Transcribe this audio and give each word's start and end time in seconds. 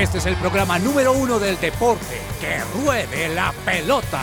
Este 0.00 0.16
es 0.16 0.24
el 0.24 0.36
programa 0.36 0.78
número 0.78 1.12
uno 1.12 1.38
del 1.38 1.60
deporte. 1.60 2.22
¡Que 2.40 2.58
ruede 2.82 3.34
la 3.34 3.52
pelota! 3.66 4.22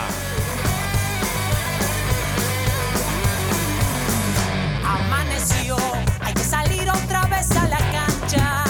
Amaneció, 4.84 5.76
hay 6.20 6.34
que 6.34 6.40
salir 6.40 6.82
otra 6.90 7.26
vez 7.26 7.48
a 7.52 7.68
la 7.68 7.78
cancha. 7.78 8.64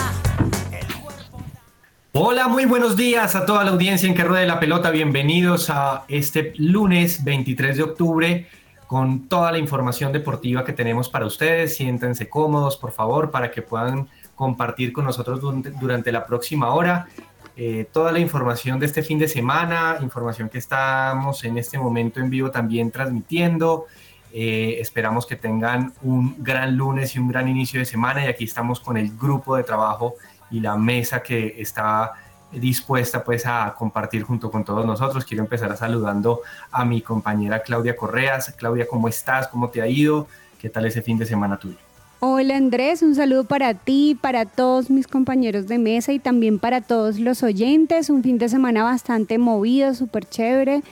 Hola, 2.12 2.46
muy 2.46 2.66
buenos 2.66 2.94
días 2.94 3.34
a 3.34 3.46
toda 3.46 3.64
la 3.64 3.70
audiencia 3.70 4.06
en 4.06 4.14
que 4.14 4.24
ruede 4.24 4.46
la 4.46 4.60
pelota. 4.60 4.90
Bienvenidos 4.90 5.70
a 5.70 6.04
este 6.08 6.52
lunes 6.58 7.24
23 7.24 7.78
de 7.78 7.82
octubre 7.84 8.46
con 8.86 9.28
toda 9.28 9.50
la 9.50 9.56
información 9.56 10.12
deportiva 10.12 10.62
que 10.62 10.74
tenemos 10.74 11.08
para 11.08 11.24
ustedes. 11.24 11.74
Siéntense 11.74 12.28
cómodos, 12.28 12.76
por 12.76 12.92
favor, 12.92 13.30
para 13.30 13.50
que 13.50 13.62
puedan 13.62 14.08
compartir 14.38 14.92
con 14.92 15.04
nosotros 15.04 15.40
durante, 15.80 16.12
la 16.12 16.24
próxima 16.24 16.72
hora 16.72 17.08
eh, 17.56 17.88
toda 17.92 18.12
la 18.12 18.20
información 18.20 18.78
de 18.78 18.86
este 18.86 19.02
fin 19.02 19.18
de 19.18 19.26
semana, 19.26 19.98
información 20.00 20.48
que 20.48 20.58
estamos 20.58 21.42
en 21.42 21.58
este 21.58 21.76
momento 21.76 22.20
en 22.20 22.30
vivo 22.30 22.52
también 22.52 22.92
transmitiendo. 22.92 23.86
Eh, 24.32 24.76
esperamos 24.78 25.26
que 25.26 25.34
tengan 25.34 25.92
un 26.02 26.36
gran 26.38 26.76
lunes 26.76 27.16
y 27.16 27.18
un 27.18 27.26
gran 27.26 27.48
inicio 27.48 27.80
de 27.80 27.86
semana 27.86 28.24
y 28.24 28.28
aquí 28.28 28.44
estamos 28.44 28.78
con 28.78 28.96
el 28.96 29.10
grupo 29.16 29.56
de 29.56 29.64
trabajo 29.64 30.14
y 30.52 30.60
la 30.60 30.76
mesa 30.76 31.20
que 31.20 31.56
está 31.58 32.12
dispuesta 32.52 33.24
pues 33.24 33.44
a 33.44 33.74
compartir 33.76 34.22
junto 34.22 34.52
con 34.52 34.64
todos 34.64 34.86
nosotros. 34.86 35.24
Quiero 35.24 35.42
empezar 35.42 35.76
saludando 35.76 36.42
a 36.70 36.84
mi 36.84 37.02
compañera 37.02 37.60
Claudia 37.60 37.96
Correas. 37.96 38.54
Claudia, 38.56 38.86
¿cómo 38.86 39.08
estás? 39.08 39.48
¿Cómo 39.48 39.68
te 39.68 39.82
ha 39.82 39.88
ido? 39.88 40.28
¿Qué 40.60 40.68
tal 40.68 40.86
ese 40.86 41.02
fin 41.02 41.18
de 41.18 41.26
semana 41.26 41.56
tuyo? 41.56 41.87
Hola 42.20 42.56
Andrés, 42.56 43.02
un 43.02 43.14
saludo 43.14 43.44
para 43.44 43.74
ti, 43.74 44.18
para 44.20 44.44
todos 44.44 44.90
mis 44.90 45.06
compañeros 45.06 45.68
de 45.68 45.78
mesa 45.78 46.12
y 46.12 46.18
también 46.18 46.58
para 46.58 46.80
todos 46.80 47.20
los 47.20 47.44
oyentes. 47.44 48.10
Un 48.10 48.24
fin 48.24 48.38
de 48.38 48.48
semana 48.48 48.82
bastante 48.82 49.38
movido, 49.38 49.94
súper 49.94 50.24
chévere, 50.24 50.82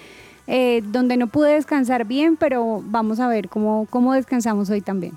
eh, 0.46 0.82
donde 0.84 1.16
no 1.16 1.26
pude 1.26 1.54
descansar 1.54 2.04
bien, 2.04 2.36
pero 2.36 2.80
vamos 2.84 3.18
a 3.18 3.26
ver 3.26 3.48
cómo, 3.48 3.88
cómo 3.90 4.12
descansamos 4.12 4.70
hoy 4.70 4.82
también. 4.82 5.14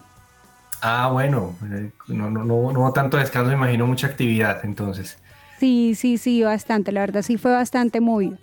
Ah, 0.81 1.11
bueno, 1.13 1.53
eh, 1.71 1.91
no, 2.07 2.31
no, 2.31 2.43
no, 2.43 2.71
no 2.71 2.91
tanto 2.91 3.17
descanso, 3.17 3.49
me 3.49 3.57
imagino 3.57 3.85
mucha 3.85 4.07
actividad 4.07 4.61
entonces. 4.63 5.19
Sí, 5.59 5.93
sí, 5.93 6.17
sí, 6.17 6.41
bastante, 6.41 6.91
la 6.91 7.01
verdad 7.01 7.21
sí 7.21 7.37
fue 7.37 7.51
bastante 7.51 8.01
movido. 8.01 8.37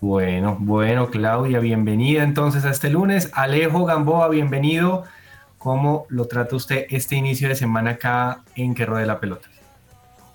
Bueno, 0.00 0.56
bueno, 0.58 1.10
Claudia, 1.10 1.60
bienvenida 1.60 2.24
entonces 2.24 2.64
a 2.64 2.70
este 2.70 2.90
lunes. 2.90 3.30
Alejo 3.34 3.84
Gamboa, 3.84 4.28
bienvenido. 4.28 5.04
¿Cómo 5.58 6.06
lo 6.08 6.26
trata 6.26 6.54
usted 6.54 6.86
este 6.88 7.16
inicio 7.16 7.48
de 7.48 7.56
semana 7.56 7.92
acá 7.92 8.44
en 8.54 8.76
Que 8.76 8.86
de 8.86 9.06
la 9.06 9.18
Pelota? 9.18 9.48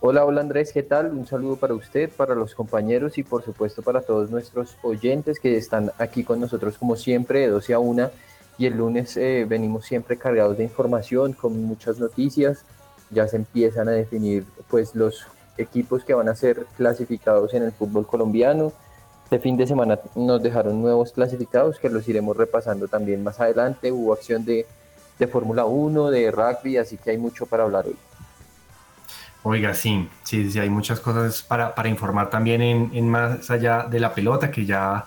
Hola, 0.02 0.26
hola 0.26 0.42
Andrés, 0.42 0.74
¿qué 0.74 0.84
tal? 0.84 1.12
Un 1.12 1.26
saludo 1.26 1.56
para 1.56 1.74
usted, 1.74 2.10
para 2.10 2.36
los 2.36 2.54
compañeros 2.54 3.18
y 3.18 3.24
por 3.24 3.42
supuesto 3.42 3.82
para 3.82 4.02
todos 4.02 4.30
nuestros 4.30 4.76
oyentes 4.84 5.40
que 5.40 5.56
están 5.56 5.94
aquí 5.98 6.26
con 6.26 6.42
nosotros 6.42 6.78
como 6.78 6.98
siempre 6.98 7.40
de 7.40 7.48
12 7.48 7.74
a 7.74 7.80
1 7.80 8.12
y 8.58 8.66
el 8.66 8.76
lunes 8.76 9.16
eh, 9.16 9.46
venimos 9.48 9.86
siempre 9.86 10.18
cargados 10.18 10.58
de 10.58 10.66
información 10.66 11.32
con 11.32 11.64
muchas 11.64 12.00
noticias. 12.00 12.66
Ya 13.10 13.26
se 13.30 13.38
empiezan 13.38 13.88
a 13.88 13.92
definir 13.92 14.46
pues 14.70 14.94
los 14.94 15.26
equipos 15.58 16.04
que 16.04 16.14
van 16.14 16.28
a 16.28 16.36
ser 16.36 16.66
clasificados 16.76 17.54
en 17.54 17.64
el 17.64 17.72
fútbol 17.72 18.06
colombiano. 18.06 18.74
Este 19.24 19.40
fin 19.40 19.56
de 19.56 19.68
semana 19.68 20.00
nos 20.16 20.44
dejaron 20.44 20.82
nuevos 20.82 21.14
clasificados 21.14 21.80
que 21.80 21.90
los 21.90 22.10
iremos 22.10 22.36
repasando 22.36 22.90
también 22.90 23.24
más 23.24 23.40
adelante. 23.40 23.90
Hubo 23.90 24.12
acción 24.12 24.44
de 24.44 24.66
de 25.26 25.32
Fórmula 25.32 25.66
1, 25.66 26.10
de 26.10 26.32
rugby, 26.32 26.78
así 26.78 26.98
que 26.98 27.12
hay 27.12 27.18
mucho 27.18 27.46
para 27.46 27.64
hablar 27.64 27.86
hoy. 27.88 27.96
Oiga, 29.46 29.74
sí, 29.74 30.08
sí, 30.24 30.50
sí 30.50 30.60
hay 30.60 30.70
muchas 30.70 31.02
cosas 31.02 31.44
para, 31.44 31.76
para 31.76 31.90
informar 31.90 32.30
también 32.30 32.62
en, 32.62 33.10
más 33.10 33.50
allá 33.52 33.84
de 33.84 34.00
la 34.00 34.14
pelota, 34.14 34.50
que 34.50 34.66
ya 34.66 35.06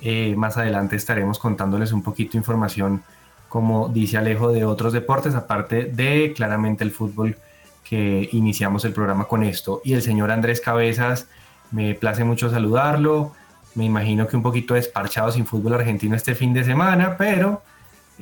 eh, 0.00 0.34
más 0.36 0.56
adelante 0.56 0.94
estaremos 0.94 1.38
contándoles 1.38 1.90
un 1.92 2.02
poquito 2.02 2.32
de 2.32 2.38
información, 2.38 3.02
como 3.48 3.88
dice 3.88 4.18
Alejo, 4.18 4.52
de 4.52 4.64
otros 4.64 4.92
deportes, 4.92 5.34
aparte 5.34 5.86
de 5.86 6.32
claramente 6.34 6.84
el 6.84 6.92
fútbol 6.92 7.36
que 7.82 8.28
iniciamos 8.32 8.84
el 8.84 8.92
programa 8.92 9.24
con 9.24 9.42
esto. 9.42 9.80
Y 9.84 9.94
el 9.94 10.02
señor 10.02 10.30
Andrés 10.30 10.60
Cabezas, 10.60 11.26
me 11.72 11.94
place 11.94 12.22
mucho 12.22 12.50
saludarlo. 12.50 13.32
Me 13.74 13.84
imagino 13.84 14.28
que 14.28 14.36
un 14.36 14.42
poquito 14.42 14.74
desparchado 14.74 15.32
sin 15.32 15.44
fútbol 15.44 15.74
argentino 15.74 16.14
este 16.14 16.34
fin 16.34 16.54
de 16.54 16.62
semana, 16.62 17.16
pero 17.16 17.62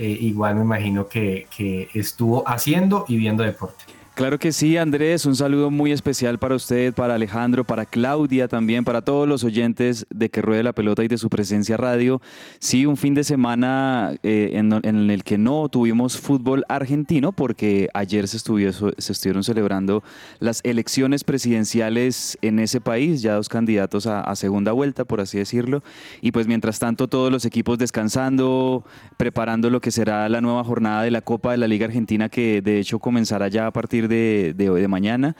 eh, 0.00 0.16
igual 0.22 0.54
me 0.54 0.62
imagino 0.62 1.06
que, 1.06 1.46
que 1.54 1.90
estuvo 1.92 2.48
haciendo 2.48 3.04
y 3.06 3.18
viendo 3.18 3.42
deporte. 3.42 3.84
Claro 4.20 4.38
que 4.38 4.52
sí, 4.52 4.76
Andrés, 4.76 5.24
un 5.24 5.34
saludo 5.34 5.70
muy 5.70 5.92
especial 5.92 6.38
para 6.38 6.54
usted, 6.54 6.92
para 6.92 7.14
Alejandro, 7.14 7.64
para 7.64 7.86
Claudia 7.86 8.48
también, 8.48 8.84
para 8.84 9.00
todos 9.00 9.26
los 9.26 9.44
oyentes 9.44 10.06
de 10.10 10.28
Que 10.28 10.42
Ruede 10.42 10.62
la 10.62 10.74
Pelota 10.74 11.02
y 11.02 11.08
de 11.08 11.16
su 11.16 11.30
presencia 11.30 11.78
radio. 11.78 12.20
Sí, 12.58 12.84
un 12.84 12.98
fin 12.98 13.14
de 13.14 13.24
semana 13.24 14.12
eh, 14.22 14.50
en, 14.56 15.10
el 15.10 15.24
que 15.24 15.38
no 15.38 15.70
tuvimos 15.70 16.18
fútbol 16.18 16.66
argentino 16.68 17.32
porque 17.32 17.88
ayer 17.94 18.28
se, 18.28 18.36
estuvieron 18.36 19.42
celebrando 19.42 20.02
las 20.38 20.60
elecciones 20.64 21.24
presidenciales 21.24 22.36
en 22.42 22.58
ese 22.58 22.82
país, 22.82 23.22
ya 23.22 23.36
dos 23.36 23.48
candidatos 23.48 24.06
a, 24.06 24.20
a 24.20 24.36
segunda 24.36 24.72
vuelta, 24.72 25.06
por 25.06 25.22
así 25.22 25.38
decirlo. 25.38 25.82
Y 26.20 26.32
pues 26.32 26.46
mientras 26.46 26.78
tanto 26.78 27.08
todos 27.08 27.32
los 27.32 27.46
equipos 27.46 27.78
descansando, 27.78 28.84
preparando 29.16 29.70
lo 29.70 29.80
que 29.80 29.90
será 29.90 30.28
la 30.28 30.42
nueva 30.42 30.62
jornada 30.62 31.04
de 31.04 31.10
la 31.10 31.22
Copa 31.22 31.52
de 31.52 31.56
la 31.56 31.68
Liga 31.68 31.86
Argentina 31.86 32.28
que 32.28 32.60
de 32.60 32.80
hecho 32.80 32.98
comenzará 32.98 33.48
ya 33.48 33.66
a 33.66 33.70
partir 33.70 34.09
de, 34.09 34.09
de, 34.10 34.52
de 34.54 34.88
mañana. 34.88 35.36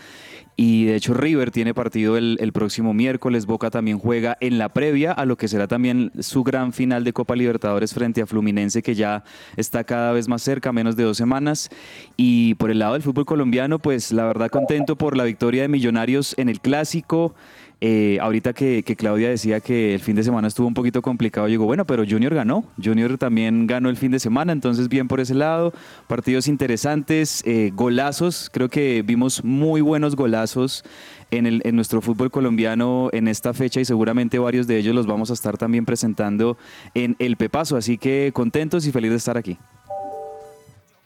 Y 0.63 0.85
de 0.85 0.97
hecho 0.97 1.15
River 1.15 1.51
tiene 1.51 1.73
partido 1.73 2.19
el, 2.19 2.37
el, 2.39 2.53
próximo 2.53 2.93
miércoles, 2.93 3.47
Boca 3.47 3.71
también 3.71 3.99
juega 3.99 4.37
en 4.41 4.59
la 4.59 4.69
previa 4.69 5.11
a 5.11 5.25
lo 5.25 5.39
que 5.39 5.49
será 5.49 5.67
también 5.67 6.13
su 6.19 6.45
gran 6.45 6.75
final 6.75 7.03
de 7.03 7.15
Copa 7.15 7.35
Libertadores 7.35 7.95
frente 7.95 8.21
a 8.21 8.27
Fluminense 8.27 8.83
que 8.83 8.95
ya 8.95 9.25
está 9.57 9.85
cada 9.85 10.13
vez 10.13 10.29
más 10.29 10.43
cerca, 10.43 10.71
menos 10.71 10.97
de 10.97 11.05
dos 11.05 11.17
semanas. 11.17 11.71
Y 12.19 12.57
por 12.57 12.71
el 12.71 12.79
lado 12.79 12.93
del 12.93 13.01
fútbol 13.01 13.25
colombiano, 13.25 13.79
pues 13.79 14.13
la 14.13 14.27
verdad 14.27 14.51
contento 14.51 14.97
por 14.97 15.17
la 15.17 15.25
victoria 15.25 15.63
de 15.63 15.69
Millonarios 15.69 16.35
en 16.37 16.51
el 16.51 16.61
clásico. 16.61 17.35
Eh, 17.83 18.19
ahorita 18.21 18.53
que, 18.53 18.85
Claudia 18.99 19.31
decía 19.31 19.61
que 19.61 19.95
el 19.95 20.01
fin 20.01 20.15
de 20.15 20.23
semana 20.23 20.49
estuvo 20.49 20.67
un 20.67 20.75
poquito 20.75 21.01
complicado, 21.01 21.49
llegó, 21.49 21.65
bueno, 21.65 21.87
pero 21.87 22.05
Junior 22.07 22.35
ganó. 22.35 22.65
Junior 22.83 23.17
también 23.17 23.67
ganó 23.67 23.89
el 23.89 23.97
fin 23.97 24.11
de 24.11 24.21
semana, 24.21 24.53
entonces 24.53 24.89
bien 24.89 25.09
por 25.09 25.21
ese 25.21 25.35
lado. 25.35 25.73
Partidos 26.07 26.47
interesantes, 26.47 27.43
eh, 27.47 27.71
golazos, 27.75 28.51
creo 28.53 28.69
que 28.69 29.03
vimos 29.03 29.45
muy 29.45 29.81
buenos 29.81 30.15
golazos 30.15 30.85
en, 31.31 31.61
nuestro 31.75 32.03
fútbol 32.03 32.31
colombiano 32.31 33.09
en 33.13 33.29
esta 33.29 33.55
fecha 33.55 33.81
y 33.81 33.85
seguramente 33.85 34.39
varios 34.39 34.67
de 34.67 34.77
ellos 34.77 34.95
los 34.95 35.07
vamos 35.07 35.31
a 35.31 35.35
estar 35.35 35.57
también 35.57 35.87
presentando 35.87 36.59
en 36.95 37.17
el 37.19 37.37
Pepaso. 37.37 37.77
Así 37.77 37.97
que 37.97 38.31
contentos 38.35 38.87
y 38.87 38.93
feliz 38.93 39.11
de 39.11 39.17
estar 39.17 39.39
aquí. 39.39 39.57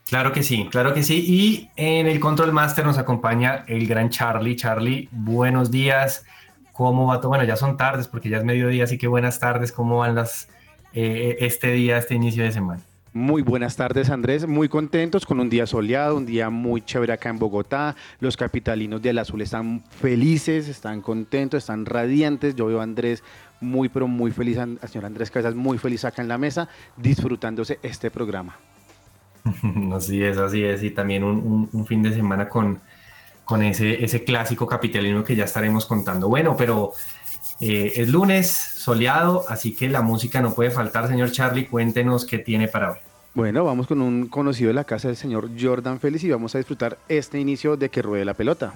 Claro 0.06 0.32
que 0.32 0.42
sí, 0.42 0.68
claro 0.70 0.92
que 0.92 1.02
sí. 1.02 1.24
Y 1.26 1.70
en 1.76 2.06
el 2.06 2.20
Control 2.20 2.52
Master 2.52 2.84
nos 2.84 2.98
acompaña 2.98 3.64
el 3.68 3.86
gran 3.86 4.10
Charlie. 4.10 4.56
Charlie, 4.56 5.08
buenos 5.12 5.70
días. 5.70 6.24
¿Cómo 6.74 7.06
va 7.06 7.20
todo? 7.20 7.28
Bueno, 7.28 7.44
ya 7.44 7.54
son 7.54 7.76
tardes 7.76 8.08
porque 8.08 8.28
ya 8.28 8.38
es 8.38 8.44
mediodía, 8.44 8.82
así 8.82 8.98
que 8.98 9.06
buenas 9.06 9.38
tardes. 9.38 9.70
¿Cómo 9.70 9.98
van 9.98 10.16
las, 10.16 10.48
eh, 10.92 11.36
este 11.38 11.70
día, 11.70 11.98
este 11.98 12.16
inicio 12.16 12.42
de 12.42 12.50
semana? 12.50 12.82
Muy 13.12 13.42
buenas 13.42 13.76
tardes 13.76 14.10
Andrés, 14.10 14.44
muy 14.44 14.68
contentos 14.68 15.24
con 15.24 15.38
un 15.38 15.48
día 15.48 15.68
soleado, 15.68 16.16
un 16.16 16.26
día 16.26 16.50
muy 16.50 16.82
chévere 16.82 17.12
acá 17.12 17.28
en 17.28 17.38
Bogotá. 17.38 17.94
Los 18.18 18.36
capitalinos 18.36 19.00
del 19.00 19.20
azul 19.20 19.40
están 19.40 19.84
felices, 19.88 20.68
están 20.68 21.00
contentos, 21.00 21.58
están 21.58 21.86
radiantes. 21.86 22.56
Yo 22.56 22.66
veo 22.66 22.80
a 22.80 22.82
Andrés 22.82 23.22
muy 23.60 23.88
pero 23.88 24.08
muy 24.08 24.32
feliz, 24.32 24.58
al 24.58 24.80
señor 24.88 25.04
Andrés 25.04 25.30
Cabezas 25.30 25.54
muy 25.54 25.78
feliz 25.78 26.04
acá 26.04 26.22
en 26.22 26.28
la 26.28 26.38
mesa, 26.38 26.68
disfrutándose 26.96 27.78
este 27.84 28.10
programa. 28.10 28.56
Así 29.94 30.24
es, 30.24 30.38
así 30.38 30.64
es, 30.64 30.82
y 30.82 30.90
también 30.90 31.22
un 31.22 31.86
fin 31.86 32.02
de 32.02 32.14
semana 32.14 32.48
con, 32.48 32.80
con 33.44 33.62
ese, 33.62 34.04
ese 34.04 34.24
clásico 34.24 34.66
capitalino 34.66 35.22
que 35.22 35.36
ya 35.36 35.44
estaremos 35.44 35.86
contando. 35.86 36.28
Bueno, 36.28 36.56
pero 36.56 36.92
eh, 37.60 37.92
es 37.96 38.08
lunes, 38.08 38.50
soleado, 38.50 39.44
así 39.48 39.74
que 39.74 39.88
la 39.88 40.02
música 40.02 40.40
no 40.40 40.54
puede 40.54 40.70
faltar. 40.70 41.08
Señor 41.08 41.30
Charlie, 41.30 41.66
cuéntenos 41.66 42.24
qué 42.24 42.38
tiene 42.38 42.68
para 42.68 42.92
hoy. 42.92 42.98
Bueno, 43.34 43.64
vamos 43.64 43.86
con 43.86 44.00
un 44.00 44.28
conocido 44.28 44.68
de 44.68 44.74
la 44.74 44.84
casa 44.84 45.08
del 45.08 45.16
señor 45.16 45.50
Jordan 45.60 45.98
Félix 45.98 46.24
y 46.24 46.30
vamos 46.30 46.54
a 46.54 46.58
disfrutar 46.58 46.98
este 47.08 47.40
inicio 47.40 47.76
de 47.76 47.88
que 47.88 48.00
ruede 48.00 48.24
la 48.24 48.34
pelota. 48.34 48.74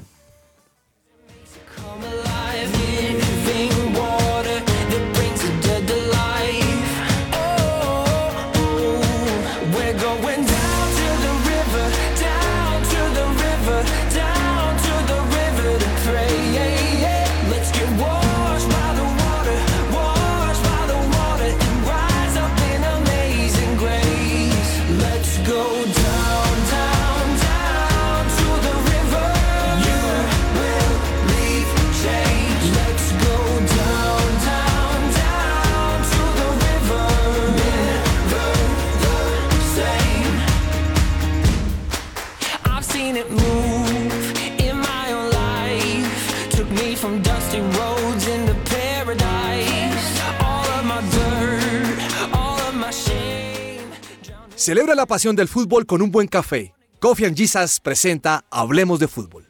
Celebra 54.69 54.95
la 54.95 55.07
pasión 55.07 55.35
del 55.35 55.49
fútbol 55.49 55.87
con 55.87 56.03
un 56.03 56.11
buen 56.11 56.29
café. 56.29 56.75
Coffee 57.01 57.25
and 57.25 57.35
Jesus 57.35 57.81
presenta 57.81 58.45
Hablemos 58.51 58.99
de 58.99 59.09
Fútbol. 59.09 59.47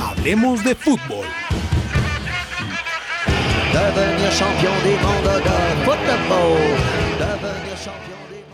Hablemos 0.00 0.64
de 0.64 0.74
Fútbol. 0.74 1.26
devenir 3.74 4.30
champion 4.30 4.72
de 4.82 4.96
football. 5.84 7.05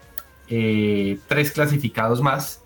eh, 0.48 1.18
tres 1.26 1.50
clasificados 1.50 2.22
más. 2.22 2.62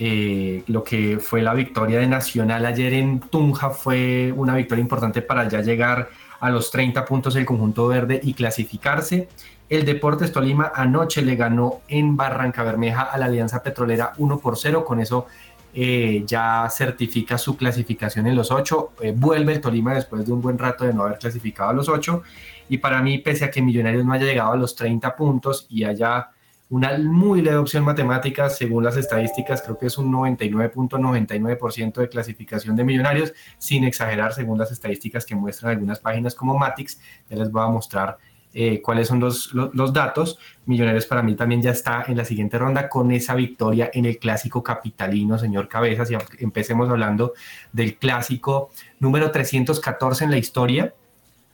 Eh, 0.00 0.62
lo 0.68 0.84
que 0.84 1.18
fue 1.18 1.42
la 1.42 1.54
victoria 1.54 1.98
de 1.98 2.06
Nacional 2.06 2.64
ayer 2.66 2.92
en 2.94 3.20
Tunja 3.20 3.70
fue 3.70 4.32
una 4.36 4.54
victoria 4.54 4.82
importante 4.82 5.22
para 5.22 5.48
ya 5.48 5.60
llegar 5.60 6.08
a 6.38 6.50
los 6.50 6.70
30 6.70 7.04
puntos 7.04 7.34
del 7.34 7.44
conjunto 7.44 7.88
verde 7.88 8.20
y 8.22 8.34
clasificarse. 8.34 9.28
El 9.68 9.84
Deportes 9.84 10.32
Tolima 10.32 10.72
anoche 10.74 11.20
le 11.20 11.36
ganó 11.36 11.82
en 11.88 12.16
Barranca 12.16 12.62
Bermeja 12.62 13.02
a 13.02 13.18
la 13.18 13.26
Alianza 13.26 13.62
Petrolera 13.62 14.12
1 14.16 14.38
por 14.38 14.56
0. 14.56 14.84
Con 14.84 15.00
eso 15.00 15.26
eh, 15.74 16.24
ya 16.26 16.68
certifica 16.70 17.38
su 17.38 17.56
clasificación 17.56 18.26
en 18.26 18.34
los 18.34 18.50
8. 18.50 18.92
Eh, 19.00 19.14
vuelve 19.16 19.54
el 19.54 19.60
Tolima 19.60 19.94
después 19.94 20.26
de 20.26 20.32
un 20.32 20.40
buen 20.40 20.58
rato 20.58 20.84
de 20.84 20.92
no 20.92 21.02
haber 21.02 21.18
clasificado 21.18 21.70
a 21.70 21.72
los 21.72 21.88
8. 21.88 22.22
Y 22.68 22.78
para 22.78 23.02
mí, 23.02 23.18
pese 23.18 23.44
a 23.44 23.50
que 23.50 23.62
Millonarios 23.62 24.04
no 24.04 24.12
haya 24.12 24.26
llegado 24.26 24.52
a 24.52 24.56
los 24.56 24.74
30 24.74 25.16
puntos 25.16 25.66
y 25.70 25.84
haya 25.84 26.30
una 26.70 26.98
muy 26.98 27.40
leve 27.40 27.56
opción 27.56 27.82
matemática, 27.82 28.50
según 28.50 28.84
las 28.84 28.96
estadísticas, 28.96 29.62
creo 29.62 29.78
que 29.78 29.86
es 29.86 29.96
un 29.96 30.12
99.99% 30.12 31.94
de 31.94 32.08
clasificación 32.10 32.76
de 32.76 32.84
millonarios, 32.84 33.32
sin 33.56 33.84
exagerar, 33.84 34.34
según 34.34 34.58
las 34.58 34.70
estadísticas 34.70 35.24
que 35.24 35.34
muestran 35.34 35.72
algunas 35.72 35.98
páginas 35.98 36.34
como 36.34 36.58
Matix. 36.58 37.00
Ya 37.30 37.36
les 37.36 37.50
voy 37.50 37.62
a 37.62 37.68
mostrar 37.68 38.18
eh, 38.60 38.82
cuáles 38.82 39.06
son 39.06 39.20
los, 39.20 39.54
los, 39.54 39.72
los, 39.72 39.92
datos. 39.92 40.36
Millonarios 40.66 41.06
para 41.06 41.22
mí 41.22 41.36
también 41.36 41.62
ya 41.62 41.70
está 41.70 42.04
en 42.08 42.16
la 42.16 42.24
siguiente 42.24 42.58
ronda 42.58 42.88
con 42.88 43.12
esa 43.12 43.36
victoria 43.36 43.88
en 43.94 44.04
el 44.04 44.18
clásico 44.18 44.64
capitalino, 44.64 45.38
señor 45.38 45.68
Cabezas. 45.68 46.10
Y 46.10 46.16
empecemos 46.42 46.90
hablando 46.90 47.34
del 47.72 47.98
clásico 47.98 48.70
número 48.98 49.30
314 49.30 50.24
en 50.24 50.30
la 50.32 50.38
historia, 50.38 50.92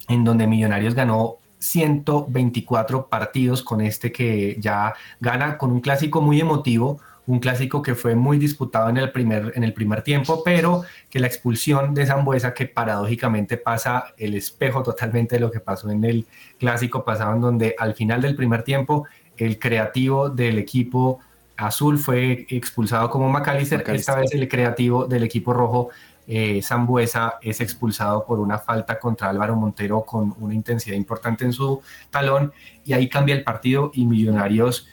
en 0.09 0.25
donde 0.25 0.47
Millonarios 0.47 0.95
ganó 0.95 1.37
124 1.59 3.09
partidos 3.09 3.63
con 3.63 3.83
este 3.83 4.11
que 4.11 4.57
ya 4.59 4.95
gana 5.21 5.59
con 5.59 5.73
un 5.73 5.83
clásico 5.83 6.23
muy 6.23 6.41
emotivo, 6.41 7.01
un 7.27 7.39
clásico 7.39 7.83
que 7.83 7.95
fue 7.95 8.15
muy 8.15 8.39
disputado 8.39 8.89
en 8.89 8.99
el 8.99 9.11
primer, 9.11 9.53
en 9.55 9.65
el 9.65 9.73
primer 9.73 10.03
tiempo, 10.03 10.43
pero 10.45 10.85
que 11.09 11.19
la 11.19 11.27
expulsión 11.27 11.95
de 11.95 12.07
Zambuesa, 12.07 12.53
que 12.53 12.67
paradójicamente 12.67 13.57
pasa 13.57 14.15
el 14.19 14.35
espejo 14.35 14.83
totalmente 14.83 15.37
de 15.37 15.41
lo 15.41 15.51
que 15.51 15.61
pasó 15.61 15.91
en 15.91 16.05
el 16.05 16.27
clásico 16.59 17.05
pasado, 17.05 17.35
en 17.35 17.41
donde 17.41 17.75
al 17.79 17.95
final 17.95 18.21
del 18.21 18.37
primer 18.37 18.63
tiempo 18.63 19.07
el 19.37 19.59
creativo 19.59 20.29
del 20.29 20.59
equipo 20.59 21.21
azul 21.57 21.99
fue 21.99 22.47
expulsado 22.49 23.09
como 23.11 23.29
McAllister, 23.29 23.85
esta 23.89 24.17
vez 24.17 24.33
el 24.35 24.49
creativo 24.49 25.07
del 25.07 25.23
equipo 25.23 25.53
rojo 25.53 25.91
eh, 26.27 26.63
Zambuesa 26.63 27.39
es 27.43 27.61
expulsado 27.61 28.25
por 28.25 28.41
una 28.41 28.59
falta 28.59 28.99
contra 28.99 29.29
Álvaro 29.29 29.57
Montero 29.57 30.05
con 30.05 30.35
una 30.41 30.55
intensidad 30.55 30.97
importante 30.97 31.45
en 31.45 31.53
su 31.53 31.81
talón 32.11 32.53
y 32.85 32.95
ahí 32.95 33.09
cambia 33.09 33.35
el 33.35 33.45
partido 33.45 33.91
y 33.95 34.07
Millonarios 34.07 34.89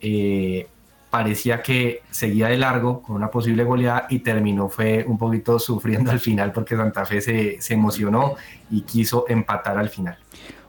eh, 0.00 0.68
parecía 1.16 1.62
que 1.62 2.02
seguía 2.10 2.48
de 2.48 2.58
largo 2.58 3.00
con 3.00 3.16
una 3.16 3.30
posible 3.30 3.64
goleada 3.64 4.06
y 4.10 4.18
terminó 4.18 4.68
fue 4.68 5.02
un 5.08 5.16
poquito 5.16 5.58
sufriendo 5.70 6.10
al 6.10 6.20
final 6.20 6.52
porque 6.52 6.76
Santa 6.76 7.06
Fe 7.06 7.22
se, 7.22 7.56
se 7.58 7.72
emocionó 7.72 8.34
y 8.70 8.82
quiso 8.82 9.24
empatar 9.26 9.78
al 9.78 9.88
final. 9.88 10.18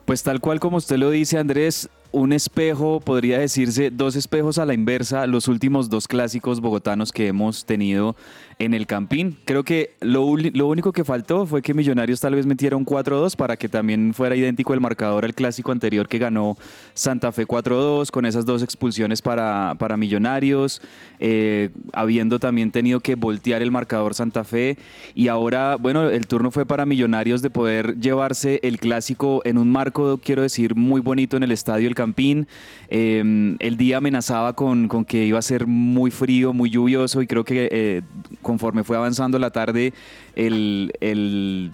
Pues 0.06 0.24
tal 0.24 0.40
cual 0.40 0.62
como 0.62 0.78
usted 0.78 0.96
lo 0.96 1.10
dice 1.10 1.38
Andrés, 1.38 1.90
un 2.12 2.34
espejo, 2.34 3.00
podría 3.00 3.40
decirse 3.40 3.92
dos 3.92 4.16
espejos 4.16 4.58
a 4.58 4.66
la 4.66 4.74
inversa, 4.74 5.28
los 5.28 5.48
últimos 5.48 5.90
dos 5.90 6.08
clásicos 6.08 6.62
bogotanos 6.62 7.12
que 7.12 7.28
hemos 7.28 7.66
tenido 7.66 8.16
en 8.60 8.74
el 8.74 8.88
Campín. 8.88 9.38
Creo 9.46 9.64
que 9.64 9.96
lo, 10.02 10.36
lo 10.36 10.68
único 10.68 10.92
que 10.92 11.04
faltó 11.04 11.46
fue 11.46 11.62
que 11.62 11.74
Millonarios 11.74 12.20
tal 12.20 12.36
vez 12.36 12.46
metiera 12.46 12.76
un 12.76 12.86
4-2 12.86 13.36
para 13.36 13.56
que 13.56 13.70
también 13.70 14.14
fuera 14.14 14.36
idéntico 14.36 14.74
el 14.74 14.82
marcador 14.82 15.26
al 15.26 15.36
clásico 15.36 15.72
anterior 15.72 16.08
que 16.08 16.18
ganó 16.18 16.58
Santa 16.94 17.32
Fe 17.32 17.46
4-2, 17.46 18.10
con 18.10 18.26
esas 18.26 18.46
dos 18.46 18.64
expulsiones 18.64 19.22
para, 19.22 19.76
para 19.78 19.98
Millonarios, 19.98 20.82
eh, 21.20 21.70
habiendo 21.94 22.40
también 22.40 22.72
tenido 22.72 23.00
que 23.00 23.16
voltear 23.16 23.62
el 23.62 23.72
marcador 23.72 24.14
Santa 24.14 24.44
Fe. 24.44 24.78
Y 25.14 25.28
ahora, 25.28 25.76
bueno, 25.76 26.10
el 26.10 26.26
turno 26.28 26.50
fue 26.52 26.66
para 26.66 26.86
Millonarios 26.86 27.42
de 27.42 27.50
poder 27.50 28.00
llevarse 28.00 28.60
el 28.64 28.80
clásico 28.80 29.42
en 29.46 29.58
un 29.58 29.72
marco, 29.72 30.20
quiero 30.24 30.42
decir, 30.42 30.76
muy 30.76 31.02
bonito 31.02 31.38
en 31.38 31.44
el 31.44 31.52
estadio 31.52 31.88
El 31.88 31.96
Campín. 31.98 32.48
Eh, 32.90 33.56
el 33.60 33.78
día 33.78 33.98
amenazaba 33.98 34.54
con, 34.54 34.88
con, 34.88 35.04
que 35.04 35.26
iba 35.26 35.40
a 35.40 35.42
ser 35.42 35.68
muy 35.68 36.12
frío, 36.12 36.54
muy 36.54 36.70
lluvioso 36.70 37.22
y 37.22 37.28
creo 37.28 37.44
que 37.44 37.68
eh, 37.72 38.02
conforme 38.42 38.84
fue 38.86 38.96
avanzando 38.96 39.40
la 39.40 39.50
tarde, 39.50 39.94
el, 40.36 40.94
el 41.02 41.74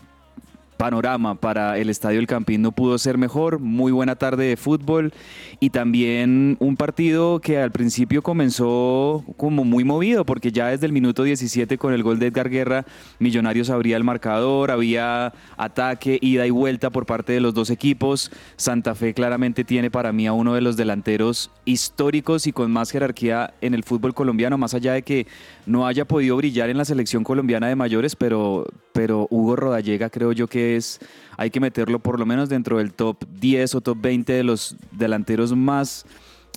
panorama 0.83 1.35
para 1.35 1.77
el 1.77 1.89
Estadio 1.89 2.19
El 2.19 2.27
Campín 2.27 2.61
no 2.61 2.73
pudo 2.73 2.97
ser 2.97 3.17
mejor. 3.17 3.59
Muy 3.59 3.93
buena 3.93 4.17
tarde 4.17 4.47
de 4.47 4.57
fútbol 4.57 5.13
y 5.61 5.69
también 5.69 6.57
un 6.59 6.75
partido 6.75 7.39
que 7.39 7.57
al 7.57 7.71
principio 7.71 8.21
comenzó 8.21 9.23
como 9.37 9.63
muy 9.63 9.85
movido 9.85 10.25
porque 10.25 10.51
ya 10.51 10.67
desde 10.67 10.85
el 10.85 10.91
minuto 10.91 11.23
17 11.23 11.77
con 11.77 11.93
el 11.93 12.03
gol 12.03 12.19
de 12.19 12.27
Edgar 12.27 12.49
Guerra, 12.49 12.85
Millonarios 13.19 13.69
abría 13.69 13.95
el 13.95 14.03
marcador, 14.03 14.71
había 14.71 15.31
ataque, 15.55 16.19
ida 16.21 16.45
y 16.45 16.49
vuelta 16.49 16.89
por 16.89 17.05
parte 17.05 17.31
de 17.31 17.39
los 17.39 17.53
dos 17.53 17.69
equipos. 17.69 18.29
Santa 18.57 18.93
Fe 18.93 19.13
claramente 19.13 19.63
tiene 19.63 19.89
para 19.89 20.11
mí 20.11 20.27
a 20.27 20.33
uno 20.33 20.53
de 20.53 20.59
los 20.59 20.75
delanteros 20.75 21.49
históricos 21.63 22.45
y 22.45 22.51
con 22.51 22.69
más 22.73 22.91
jerarquía 22.91 23.53
en 23.61 23.73
el 23.73 23.85
fútbol 23.85 24.13
colombiano, 24.13 24.57
más 24.57 24.73
allá 24.73 24.91
de 24.91 25.03
que 25.03 25.27
no 25.65 25.88
haya 25.88 26.05
podido 26.05 26.36
brillar 26.38 26.70
en 26.70 26.77
la 26.77 26.86
selección 26.86 27.24
colombiana 27.24 27.67
de 27.67 27.75
mayores, 27.75 28.15
pero, 28.15 28.65
pero 28.91 29.27
Hugo 29.29 29.55
Rodallega 29.55 30.10
creo 30.10 30.32
yo 30.32 30.48
que 30.48 30.75
es, 30.75 31.00
hay 31.38 31.50
que 31.50 31.60
meterlo 31.60 32.00
por 32.00 32.20
lo 32.20 32.25
menos 32.25 32.50
dentro 32.50 32.77
del 32.77 32.93
top 32.93 33.24
10 33.39 33.75
o 33.75 33.82
top 33.82 33.98
20 34.01 34.34
de 34.34 34.43
los 34.43 34.75
delanteros 34.91 35.55
más 35.55 36.05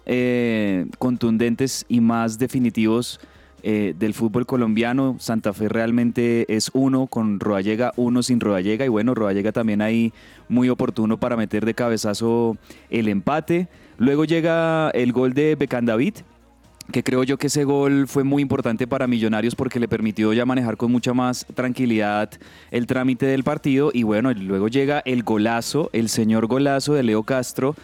eh, 0.06 0.86
contundentes 0.98 1.84
y 1.88 2.00
más 2.00 2.38
definitivos 2.38 3.20
eh, 3.62 3.94
del 3.98 4.14
fútbol 4.14 4.46
colombiano. 4.46 5.16
Santa 5.18 5.52
Fe 5.52 5.68
realmente 5.68 6.46
es 6.54 6.70
uno 6.72 7.06
con 7.06 7.40
Rodallega, 7.40 7.92
uno 7.96 8.22
sin 8.22 8.38
Rodallega 8.38 8.84
y 8.84 8.88
bueno, 8.88 9.14
Rodallega 9.14 9.50
también 9.52 9.82
ahí 9.82 10.12
muy 10.48 10.68
oportuno 10.68 11.18
para 11.18 11.36
meter 11.36 11.64
de 11.64 11.74
cabezazo 11.74 12.56
el 12.90 13.08
empate. 13.08 13.68
Luego 13.98 14.24
llega 14.24 14.90
el 14.90 15.12
gol 15.12 15.32
de 15.32 15.56
David 15.82 16.14
que 16.92 17.02
creo 17.02 17.24
yo 17.24 17.36
que 17.36 17.48
ese 17.48 17.64
gol 17.64 18.06
fue 18.06 18.22
muy 18.24 18.42
importante 18.42 18.86
para 18.86 19.06
Millonarios 19.06 19.54
porque 19.54 19.80
le 19.80 19.88
permitió 19.88 20.32
ya 20.32 20.46
manejar 20.46 20.76
con 20.76 20.92
mucha 20.92 21.12
más 21.14 21.44
tranquilidad 21.54 22.30
el 22.70 22.86
trámite 22.86 23.26
del 23.26 23.42
partido 23.44 23.90
y 23.92 24.04
bueno, 24.04 24.32
luego 24.32 24.68
llega 24.68 25.00
el 25.04 25.22
golazo, 25.24 25.90
el 25.92 26.08
señor 26.08 26.46
golazo 26.46 26.94
de 26.94 27.02
Leo 27.02 27.22
Castro 27.24 27.74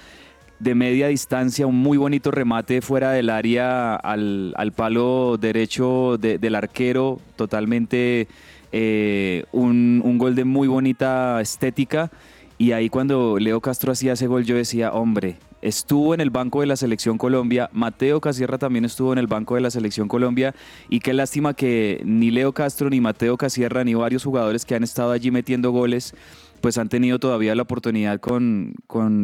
de 0.61 0.77
media 0.77 1.09
distancia, 1.09 1.67
un 1.67 1.77
muy 1.79 1.99
bonito 1.99 2.31
remate 2.31 2.81
fuera 2.83 3.11
del 3.11 3.31
área 3.31 3.97
al, 3.97 4.55
al 4.57 4.71
palo 4.71 5.37
derecho 5.37 6.17
de- 6.21 6.39
del 6.39 6.55
arquero, 6.55 7.19
totalmente 7.35 8.29
eh, 8.71 9.45
un, 9.51 10.01
un 10.05 10.19
gol 10.19 10.37
de 10.37 10.45
muy 10.45 10.69
bonita 10.69 11.41
estética. 11.41 12.13
Y 12.59 12.71
ahí 12.71 12.89
cuando 12.91 13.41
Leo 13.41 13.61
Castro 13.61 13.91
hacía 13.91 14.13
ese 14.13 14.29
gol 14.29 14.45
yo 14.45 14.55
decía, 14.55 14.93
hombre, 14.93 15.35
estuvo 15.63 16.13
en 16.13 16.21
el 16.21 16.31
banco 16.31 16.61
de 16.61 16.67
la 16.67 16.77
selección 16.77 17.17
Colombia, 17.17 17.71
Mateo 17.73 18.21
Casierra 18.21 18.59
también 18.59 18.85
estuvo 18.85 19.13
en 19.13 19.19
el 19.19 19.29
banco 19.29 19.55
de 19.55 19.61
la 19.61 19.71
selección 19.71 20.09
Colombia 20.09 20.55
y 20.89 21.01
qué 21.01 21.15
lástima 21.15 21.55
que 21.55 22.03
ni 22.05 22.31
Leo 22.31 22.53
Castro, 22.53 22.91
ni 22.91 23.01
Mateo 23.01 23.37
Casierra, 23.37 23.85
ni 23.85 23.95
varios 23.95 24.25
jugadores 24.25 24.67
que 24.67 24.75
han 24.75 24.83
estado 24.83 25.13
allí 25.13 25.31
metiendo 25.31 25.71
goles, 25.71 26.15
pues 26.61 26.79
han 26.79 26.89
tenido 26.89 27.19
todavía 27.19 27.55
la 27.55 27.63
oportunidad 27.63 28.21
con, 28.21 28.75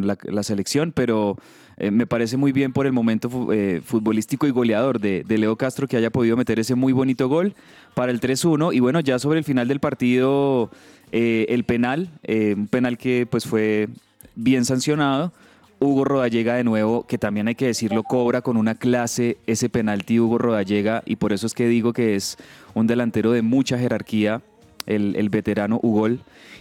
la, 0.04 0.42
selección, 0.42 0.92
pero 0.92 1.36
eh, 1.76 1.90
me 1.90 2.06
parece 2.06 2.36
muy 2.36 2.52
bien 2.52 2.72
por 2.72 2.86
el 2.86 2.92
momento 2.92 3.52
eh, 3.52 3.80
futbolístico 3.84 4.46
y 4.46 4.50
goleador 4.50 5.00
de, 5.00 5.24
Leo 5.28 5.56
Castro 5.56 5.88
que 5.88 5.96
haya 5.96 6.10
podido 6.10 6.36
meter 6.36 6.58
ese 6.58 6.74
muy 6.74 6.92
bonito 6.92 7.28
gol 7.28 7.54
para 7.94 8.12
el 8.12 8.20
3-1 8.20 8.74
y 8.74 8.80
bueno, 8.80 9.00
ya 9.00 9.18
sobre 9.18 9.38
el 9.38 9.44
final 9.44 9.68
del 9.68 9.80
partido 9.80 10.70
eh, 11.10 11.46
el 11.48 11.64
penal, 11.64 12.10
un 12.28 12.68
penal 12.68 12.96
que 12.96 13.26
pues 13.28 13.44
fue 13.44 13.88
bien 14.36 14.64
sancionado. 14.64 15.32
Hugo 15.80 16.04
Rodallega 16.04 16.54
de 16.54 16.64
nuevo, 16.64 17.06
que 17.06 17.18
también 17.18 17.48
hay 17.48 17.54
que 17.54 17.66
decirlo, 17.66 18.02
cobra 18.02 18.42
con 18.42 18.56
una 18.56 18.74
clase 18.74 19.38
ese 19.46 19.68
penalti 19.68 20.18
Hugo 20.18 20.38
Rodallega 20.38 21.02
y 21.06 21.16
por 21.16 21.32
eso 21.32 21.46
es 21.46 21.54
que 21.54 21.68
digo 21.68 21.92
que 21.92 22.16
es 22.16 22.36
un 22.74 22.86
delantero 22.86 23.32
de 23.32 23.42
mucha 23.42 23.78
jerarquía, 23.78 24.42
el, 24.86 25.28
veterano 25.28 25.78
Ugol. 25.82 26.20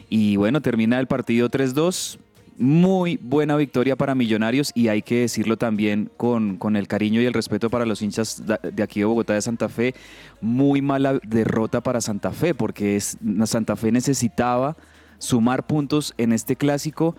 Y 0.09 0.36
bueno, 0.36 0.62
termina 0.62 1.00
el 1.00 1.07
partido 1.07 1.50
3-2. 1.50 2.19
Muy 2.59 3.19
buena 3.21 3.55
victoria 3.55 3.95
para 3.95 4.15
Millonarios 4.15 4.71
y 4.74 4.88
hay 4.88 5.03
que 5.03 5.21
decirlo 5.21 5.57
también 5.57 6.09
con, 6.17 6.57
con 6.57 6.75
el 6.75 6.88
cariño 6.88 7.21
y 7.21 7.25
el 7.25 7.33
respeto 7.33 7.69
para 7.69 7.86
los 7.86 8.01
hinchas 8.01 8.43
de 8.45 8.83
aquí 8.83 9.01
de 9.01 9.05
Bogotá 9.05 9.33
de 9.33 9.41
Santa 9.43 9.69
Fe. 9.69 9.93
Muy 10.41 10.81
mala 10.81 11.19
derrota 11.24 11.81
para 11.81 12.01
Santa 12.01 12.31
Fe 12.31 12.55
porque 12.55 12.95
es, 12.95 13.17
Santa 13.45 13.75
Fe 13.75 13.91
necesitaba 13.91 14.75
sumar 15.19 15.67
puntos 15.67 16.15
en 16.17 16.33
este 16.33 16.55
clásico 16.55 17.15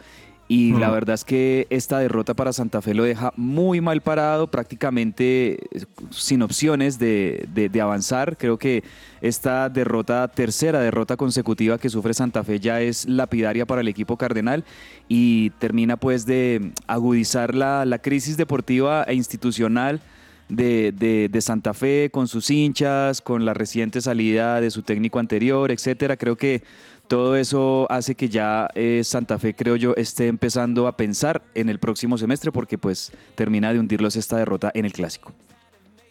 y 0.50 0.73
la 0.73 0.88
Mm. 0.88 0.93
verdad 0.93 1.14
es 1.14 1.25
que 1.25 1.67
esta 1.69 1.99
derrota 1.99 2.33
para 2.35 2.55
Santa 2.55 2.81
Fe 2.81 2.95
lo 2.95 3.05
deja 3.05 3.33
muy 3.37 3.83
mal 3.83 4.00
parado, 4.00 4.47
prácticamente 4.50 5.55
eh, 5.76 5.85
sin 6.11 6.40
opciones 6.43 6.99
de, 6.99 7.47
de- 7.52 7.69
de 7.69 7.81
avanzar. 7.81 8.37
Creo 8.38 8.57
que 8.59 8.83
esta 9.21 9.69
derrota, 9.69 10.26
tercera 10.28 10.81
derrota 10.81 11.17
consecutiva 11.17 11.76
que 11.78 11.90
sufre 11.90 12.14
Santa 12.14 12.43
Fe 12.45 12.61
ya 12.61 12.81
es 12.81 13.07
lapidaria 13.07 13.67
para 13.67 13.83
el 13.83 13.88
equipo 13.88 14.17
cardenal 14.17 14.64
y 15.09 15.50
termina 15.59 15.97
pues 15.99 16.25
de 16.25 16.73
agudizar 16.87 17.55
la, 17.55 17.85
la 17.85 17.99
crisis 17.99 18.37
deportiva 18.37 19.05
e 19.05 19.14
institucional 19.14 20.00
de, 20.49 20.93
de- 20.93 21.28
de 21.31 21.40
Santa 21.43 21.75
Fe 21.75 22.09
con 22.11 22.26
sus 22.26 22.49
hinchas, 22.50 23.21
con 23.21 23.45
la 23.45 23.52
reciente 23.52 24.00
salida 24.00 24.62
de 24.62 24.71
su 24.71 24.83
técnico 24.83 25.19
anterior, 25.19 25.71
etcétera. 25.71 26.17
Creo 26.17 26.37
que 26.37 26.62
todo 27.09 27.37
eso 27.37 27.87
hace 27.91 28.15
que 28.15 28.29
ya 28.29 28.69
eh, 28.75 29.00
Santa 29.03 29.38
Fe, 29.38 29.55
creo 29.55 29.77
yo, 29.77 29.95
esté 29.97 30.29
empezando 30.29 30.87
a 30.87 30.97
pensar 30.97 31.43
en 31.55 31.69
el 31.69 31.79
próximo 31.79 32.19
semestre 32.19 32.53
porque 32.53 32.79
pues 32.79 33.12
termina 33.35 33.73
de 33.73 33.81
hundirlos 33.81 34.15
esta 34.17 34.37
derrota 34.37 34.71
en 34.75 34.85
el 34.85 34.93
clásico. 34.93 35.33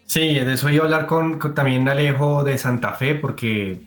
Sí, 0.07 0.33
de 0.33 0.53
eso 0.53 0.69
iba 0.69 0.83
a 0.83 0.85
hablar 0.85 1.05
con, 1.05 1.37
con 1.37 1.53
también 1.53 1.87
Alejo 1.87 2.43
de 2.43 2.57
Santa 2.57 2.93
Fe, 2.93 3.15
porque, 3.15 3.81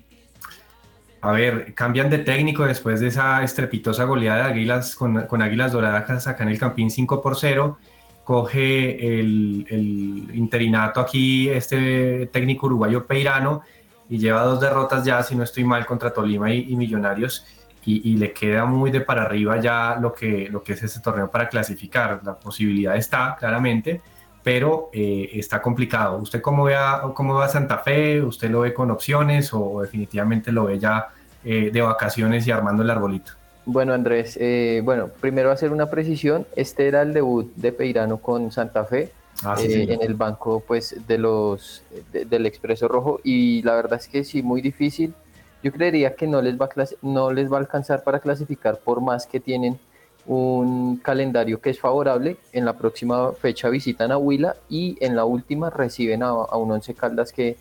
a 1.23 1.33
ver, 1.33 1.73
cambian 1.75 2.11
de 2.11 2.19
técnico 2.19 2.65
después 2.65 3.01
de 3.01 3.09
esa 3.09 3.43
estrepitosa 3.43 4.05
goleada 4.05 4.45
de 4.45 4.53
Águilas 4.53 4.95
con, 4.95 5.23
con 5.23 5.41
Águilas 5.41 5.73
Doradas 5.73 6.27
acá 6.27 6.43
en 6.43 6.51
el 6.51 6.59
Campín 6.59 6.91
5 6.91 7.23
por 7.23 7.37
0. 7.37 7.79
Coge 8.23 9.19
el, 9.19 9.67
el 9.71 10.37
interinato 10.37 11.01
aquí, 11.01 11.49
este 11.49 12.27
técnico 12.27 12.67
uruguayo 12.67 13.07
Peirano, 13.07 13.63
y 14.11 14.19
lleva 14.19 14.43
dos 14.43 14.61
derrotas 14.61 15.05
ya, 15.05 15.23
si 15.23 15.37
no 15.37 15.45
estoy 15.45 15.63
mal, 15.63 15.87
contra 15.87 16.13
Tolima 16.13 16.53
y, 16.53 16.77
Millonarios. 16.77 17.47
Y, 17.83 18.11
y 18.11 18.17
le 18.19 18.33
queda 18.33 18.67
muy 18.67 18.91
de 18.91 19.01
para 19.01 19.23
arriba 19.23 19.59
ya 19.59 19.97
lo 19.99 20.13
que, 20.13 20.49
lo 20.51 20.63
que 20.63 20.75
es 20.75 20.83
este 20.83 21.01
torneo 21.01 21.31
para 21.31 21.49
clasificar. 21.49 22.21
La 22.25 22.35
posibilidad 22.35 22.97
está, 22.97 23.37
claramente, 23.39 24.03
pero 24.43 24.91
eh, 24.93 25.31
está 25.35 25.63
complicado. 25.63 26.19
¿Usted 26.19 26.43
cómo 26.43 26.65
ve, 26.65 26.75
a, 26.75 27.03
cómo 27.15 27.39
ve 27.39 27.45
a 27.45 27.49
Santa 27.49 27.79
Fe? 27.79 28.21
¿Usted 28.21 28.51
lo 28.51 28.61
ve 28.61 28.75
con 28.75 28.91
opciones 28.91 29.55
o 29.55 29.81
definitivamente 29.81 30.51
lo 30.51 30.65
ve 30.65 30.79
ya 30.79 31.09
eh, 31.45 31.71
de 31.73 31.81
vacaciones 31.81 32.47
y 32.47 32.51
armando 32.51 32.83
el 32.83 32.91
arbolito? 32.91 33.33
Bueno, 33.65 33.95
Andrés, 33.95 34.37
eh, 34.41 34.83
bueno, 34.85 35.09
primero 35.21 35.53
hacer 35.53 35.71
una 35.71 35.89
precisión. 35.89 36.47
Este 36.57 36.89
era 36.89 37.03
el 37.03 37.15
debut 37.15 37.55
de 37.55 37.73
Peirano 37.73 38.19
con 38.19 38.51
Santa 38.51 38.85
Fe 38.85 39.13
Ah, 39.45 39.57
sí, 39.57 39.73
eh, 39.73 39.87
en 39.95 40.03
el 40.03 40.15
banco 40.15 40.63
pues, 40.67 40.97
de 41.07 41.19
los, 41.19 41.83
de- 42.13 42.25
del 42.25 42.47
Expreso 42.47 42.89
Rojo 42.89 43.21
y 43.25 43.63
la 43.63 43.75
verdad 43.75 43.99
es 43.99 44.09
que 44.09 44.25
sí, 44.25 44.43
muy 44.43 44.61
difícil. 44.61 45.15
Yo 45.63 45.73
creería 45.73 46.15
que 46.15 46.27
no 46.27 46.41
les, 46.41 46.59
va 46.59 46.67
a 46.67 46.85
no 47.03 47.31
les 47.33 47.51
va 47.53 47.57
a 47.57 47.61
alcanzar 47.61 48.03
para 48.03 48.21
clasificar 48.21 48.79
por 48.79 49.01
más 49.01 49.27
que 49.27 49.41
tienen 49.41 49.79
un 50.27 50.97
calendario 50.99 51.61
que 51.61 51.71
es 51.71 51.81
favorable. 51.81 52.37
En 52.53 52.65
la 52.65 52.75
próxima 52.77 53.33
fecha 53.33 53.69
visitan 53.69 54.13
a 54.13 54.19
Huila 54.19 54.57
y 54.69 54.97
en 55.01 55.17
la 55.17 55.25
última 55.25 55.71
reciben 55.71 56.23
a, 56.23 56.29
a 56.29 56.57
un 56.57 56.71
Once 56.73 56.95
Caldas 56.95 57.33
que 57.33 57.57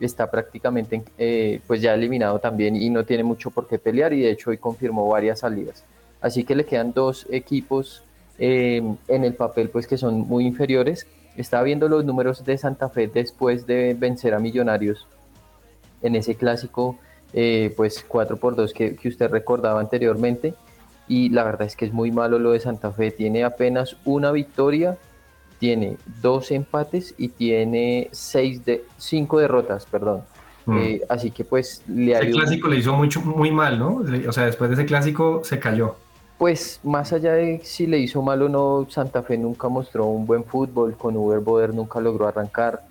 está 0.00 0.30
prácticamente 0.30 1.04
eh, 1.18 1.60
pues 1.66 1.80
ya 1.80 1.94
eliminado 1.94 2.38
también 2.40 2.74
y 2.76 2.90
no 2.90 3.04
tiene 3.04 3.22
mucho 3.22 3.50
por 3.50 3.68
qué 3.68 3.78
pelear 3.78 4.12
y 4.12 4.20
de 4.20 4.30
hecho 4.32 4.50
hoy 4.50 4.58
confirmó 4.58 5.06
varias 5.08 5.40
salidas. 5.40 5.84
Así 6.20 6.42
que 6.44 6.54
le 6.56 6.64
quedan 6.64 6.92
dos 6.92 7.26
equipos 7.30 8.02
eh, 8.38 8.82
en 9.08 9.24
el 9.24 9.34
papel 9.34 9.70
pues 9.70 9.86
que 9.86 9.96
son 9.96 10.20
muy 10.20 10.46
inferiores. 10.46 11.06
Estaba 11.36 11.64
viendo 11.64 11.88
los 11.88 12.04
números 12.04 12.44
de 12.44 12.56
Santa 12.58 12.88
Fe 12.88 13.08
después 13.08 13.66
de 13.66 13.94
vencer 13.98 14.34
a 14.34 14.38
Millonarios 14.38 15.06
en 16.02 16.16
ese 16.16 16.34
clásico 16.34 16.98
eh, 17.32 17.72
pues 17.76 18.04
4 18.06 18.36
por 18.36 18.54
2 18.54 18.72
que, 18.72 18.94
que 18.94 19.08
usted 19.08 19.28
recordaba 19.30 19.80
anteriormente 19.80 20.54
y 21.08 21.28
la 21.30 21.44
verdad 21.44 21.66
es 21.66 21.76
que 21.76 21.84
es 21.84 21.92
muy 21.92 22.10
malo 22.12 22.38
lo 22.38 22.52
de 22.52 22.60
Santa 22.60 22.92
Fe. 22.92 23.10
Tiene 23.10 23.44
apenas 23.44 23.96
una 24.04 24.30
victoria, 24.32 24.96
tiene 25.58 25.96
dos 26.22 26.50
empates 26.50 27.14
y 27.18 27.28
tiene 27.28 28.08
seis 28.12 28.64
de, 28.64 28.84
cinco 28.96 29.38
derrotas, 29.38 29.86
perdón. 29.86 30.22
Mm. 30.66 30.78
Eh, 30.78 31.00
así 31.08 31.30
que 31.30 31.44
pues 31.44 31.82
le 31.88 32.12
ido- 32.24 32.38
clásico 32.38 32.68
le 32.68 32.76
hizo 32.76 32.94
mucho, 32.94 33.20
muy 33.20 33.50
mal, 33.50 33.78
¿no? 33.78 34.02
O 34.28 34.32
sea, 34.32 34.46
después 34.46 34.70
de 34.70 34.74
ese 34.74 34.86
clásico 34.86 35.42
se 35.44 35.58
cayó. 35.58 35.96
Pues 36.38 36.80
más 36.82 37.12
allá 37.12 37.34
de 37.34 37.60
si 37.62 37.86
le 37.86 37.98
hizo 37.98 38.20
mal 38.20 38.42
o 38.42 38.48
no, 38.48 38.86
Santa 38.90 39.22
Fe 39.22 39.38
nunca 39.38 39.68
mostró 39.68 40.06
un 40.06 40.26
buen 40.26 40.44
fútbol, 40.44 40.96
con 40.96 41.16
Uber 41.16 41.38
Boder 41.38 41.72
nunca 41.72 42.00
logró 42.00 42.26
arrancar, 42.26 42.82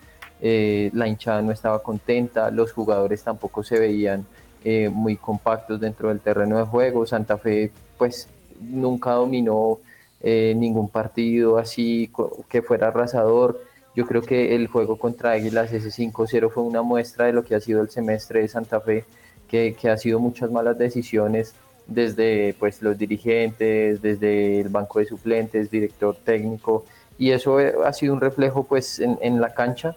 eh, 0.41 0.89
la 0.93 1.07
hinchada 1.07 1.41
no 1.41 1.51
estaba 1.51 1.83
contenta, 1.83 2.49
los 2.51 2.71
jugadores 2.71 3.21
tampoco 3.23 3.63
se 3.63 3.79
veían 3.79 4.25
eh, 4.63 4.89
muy 4.89 5.17
compactos 5.17 5.79
dentro 5.79 6.07
del 6.07 6.21
terreno 6.21 6.57
de 6.57 6.63
juego, 6.63 7.05
Santa 7.05 7.37
Fe 7.37 7.71
pues 7.97 8.29
nunca 8.61 9.11
dominó 9.11 9.79
eh, 10.21 10.53
ningún 10.55 10.87
partido 10.89 11.57
así 11.57 12.09
que 12.47 12.61
fuera 12.61 12.87
arrasador. 12.87 13.61
Yo 13.95 14.07
creo 14.07 14.21
que 14.21 14.55
el 14.55 14.67
juego 14.67 14.97
contra 14.97 15.31
Águilas, 15.31 15.71
ese 15.73 15.89
5-0, 15.89 16.49
fue 16.49 16.63
una 16.63 16.81
muestra 16.81 17.25
de 17.25 17.33
lo 17.33 17.43
que 17.43 17.55
ha 17.55 17.59
sido 17.59 17.81
el 17.81 17.89
semestre 17.89 18.41
de 18.41 18.47
Santa 18.47 18.79
Fe, 18.79 19.05
que 19.47 19.77
ha 19.87 19.97
sido 19.97 20.19
muchas 20.19 20.49
malas 20.49 20.77
decisiones 20.79 21.53
desde 21.87 22.55
pues, 22.59 22.81
los 22.81 22.97
dirigentes, 22.97 24.01
desde 24.01 24.61
el 24.61 24.69
banco 24.69 24.99
de 24.99 25.05
suplentes, 25.05 25.69
director 25.69 26.15
técnico, 26.15 26.85
y 27.17 27.31
eso 27.31 27.57
ha 27.57 27.93
sido 27.93 28.13
un 28.13 28.21
reflejo 28.21 28.63
pues, 28.63 28.99
en, 28.99 29.17
en 29.21 29.39
la 29.39 29.53
cancha. 29.53 29.95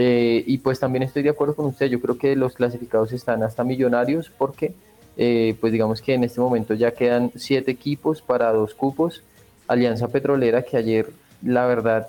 Eh, 0.00 0.44
y 0.46 0.58
pues 0.58 0.78
también 0.78 1.02
estoy 1.02 1.24
de 1.24 1.30
acuerdo 1.30 1.56
con 1.56 1.66
usted, 1.66 1.86
yo 1.86 2.00
creo 2.00 2.16
que 2.16 2.36
los 2.36 2.54
clasificados 2.54 3.12
están 3.12 3.42
hasta 3.42 3.64
millonarios 3.64 4.30
porque 4.30 4.72
eh, 5.16 5.56
pues 5.60 5.72
digamos 5.72 6.00
que 6.00 6.14
en 6.14 6.22
este 6.22 6.40
momento 6.40 6.74
ya 6.74 6.92
quedan 6.92 7.32
siete 7.34 7.72
equipos 7.72 8.22
para 8.22 8.52
dos 8.52 8.74
cupos. 8.74 9.24
Alianza 9.66 10.06
Petrolera 10.06 10.62
que 10.62 10.76
ayer 10.76 11.10
la 11.42 11.66
verdad 11.66 12.08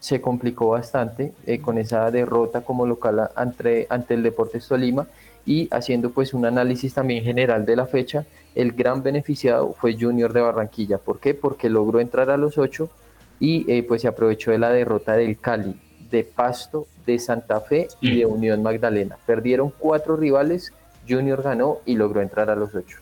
se 0.00 0.22
complicó 0.22 0.68
bastante 0.68 1.34
eh, 1.46 1.60
con 1.60 1.76
esa 1.76 2.10
derrota 2.10 2.62
como 2.62 2.86
local 2.86 3.28
ante, 3.36 3.86
ante 3.90 4.14
el 4.14 4.22
Deportes 4.22 4.66
Tolima 4.66 5.06
y 5.46 5.68
haciendo 5.70 6.10
pues 6.10 6.34
un 6.34 6.44
análisis 6.44 6.92
también 6.92 7.24
general 7.24 7.64
de 7.64 7.76
la 7.76 7.86
fecha, 7.86 8.26
el 8.54 8.72
gran 8.72 9.02
beneficiado 9.02 9.74
fue 9.78 9.96
Junior 9.98 10.32
de 10.32 10.40
Barranquilla. 10.40 10.98
¿Por 10.98 11.20
qué? 11.20 11.34
Porque 11.34 11.70
logró 11.70 12.00
entrar 12.00 12.30
a 12.30 12.36
los 12.36 12.58
ocho 12.58 12.90
y 13.38 13.70
eh, 13.70 13.84
pues 13.84 14.02
se 14.02 14.08
aprovechó 14.08 14.50
de 14.50 14.58
la 14.58 14.70
derrota 14.70 15.12
del 15.12 15.38
Cali, 15.38 15.76
de 16.10 16.24
Pasto, 16.24 16.86
de 17.06 17.18
Santa 17.20 17.60
Fe 17.60 17.86
y 18.00 18.18
de 18.18 18.26
Unión 18.26 18.62
Magdalena. 18.62 19.16
Perdieron 19.24 19.72
cuatro 19.78 20.16
rivales, 20.16 20.72
Junior 21.08 21.42
ganó 21.42 21.78
y 21.86 21.94
logró 21.94 22.20
entrar 22.20 22.50
a 22.50 22.56
los 22.56 22.74
ocho. 22.74 22.98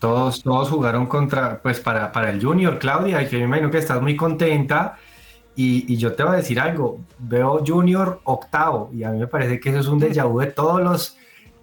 Todos, 0.00 0.42
todos 0.42 0.68
jugaron 0.68 1.06
contra, 1.06 1.62
pues 1.62 1.78
para, 1.80 2.10
para 2.10 2.30
el 2.30 2.44
Junior, 2.44 2.78
Claudia, 2.78 3.22
y 3.22 3.28
que 3.28 3.38
me 3.38 3.44
imagino 3.44 3.70
que 3.70 3.78
estás 3.78 4.02
muy 4.02 4.16
contenta. 4.16 4.96
Y, 5.56 5.92
y 5.92 5.96
yo 5.96 6.14
te 6.14 6.24
voy 6.24 6.32
a 6.32 6.36
decir 6.36 6.58
algo, 6.58 6.98
veo 7.18 7.62
Junior 7.64 8.20
octavo, 8.24 8.90
y 8.92 9.04
a 9.04 9.10
mí 9.10 9.20
me 9.20 9.28
parece 9.28 9.60
que 9.60 9.70
eso 9.70 9.78
es 9.78 9.86
un 9.86 10.00
déjà 10.00 10.24
vu 10.24 10.40
de 10.40 10.48
todos 10.48 10.82
los 10.82 11.16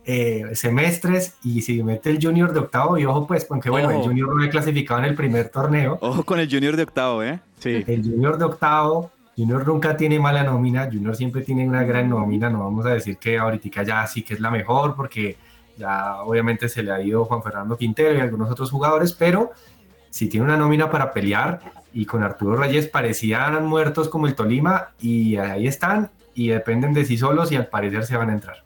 eh, 0.05 0.49
semestres 0.53 1.35
y 1.43 1.61
si 1.61 1.83
mete 1.83 2.09
el 2.09 2.19
Junior 2.21 2.53
de 2.53 2.59
octavo, 2.59 2.97
y 2.97 3.05
ojo 3.05 3.27
pues, 3.27 3.45
porque 3.45 3.69
bueno, 3.69 3.91
el. 3.91 3.97
Junior 3.97 4.35
no 4.35 4.43
ha 4.43 4.49
clasificado 4.49 4.99
en 4.99 5.05
el 5.05 5.15
primer 5.15 5.49
torneo, 5.49 5.97
Ojo 6.01 6.23
con 6.23 6.39
el 6.39 6.49
Junior 6.49 6.75
de 6.75 6.83
octavo, 6.83 7.23
¿eh? 7.23 7.39
Sí. 7.59 7.83
el 7.85 8.03
Junior 8.03 8.37
de 8.37 8.45
octavo, 8.45 9.11
Junior 9.37 9.67
nunca 9.67 9.95
tiene 9.95 10.19
mala 10.19 10.43
nómina, 10.43 10.85
Junior 10.91 11.15
siempre 11.15 11.41
tiene 11.41 11.67
una 11.67 11.83
gran 11.83 12.09
nómina, 12.09 12.49
no 12.49 12.59
vamos 12.59 12.85
a 12.85 12.89
decir 12.89 13.17
que 13.17 13.37
ahorita 13.37 13.83
ya 13.83 14.07
sí 14.07 14.23
que 14.23 14.33
es 14.33 14.39
la 14.39 14.49
mejor, 14.49 14.95
porque 14.95 15.37
ya 15.77 16.21
obviamente 16.23 16.67
se 16.67 16.83
le 16.83 16.91
ha 16.91 17.01
ido 17.01 17.25
Juan 17.25 17.43
Fernando 17.43 17.77
Quintero 17.77 18.17
y 18.17 18.21
algunos 18.21 18.49
otros 18.51 18.71
jugadores, 18.71 19.13
pero 19.13 19.51
si 20.09 20.27
tiene 20.27 20.45
una 20.45 20.57
nómina 20.57 20.89
para 20.89 21.13
pelear 21.13 21.61
y 21.93 22.05
con 22.05 22.23
Arturo 22.23 22.55
Reyes 22.55 22.87
parecían 22.87 23.65
muertos 23.65 24.09
como 24.09 24.27
el 24.27 24.35
Tolima 24.35 24.89
y 24.99 25.37
ahí 25.37 25.67
están 25.67 26.09
y 26.33 26.49
dependen 26.49 26.93
de 26.93 27.05
sí 27.05 27.17
solos 27.17 27.51
y 27.51 27.55
al 27.55 27.67
parecer 27.67 28.05
se 28.05 28.17
van 28.17 28.29
a 28.29 28.33
entrar. 28.33 28.63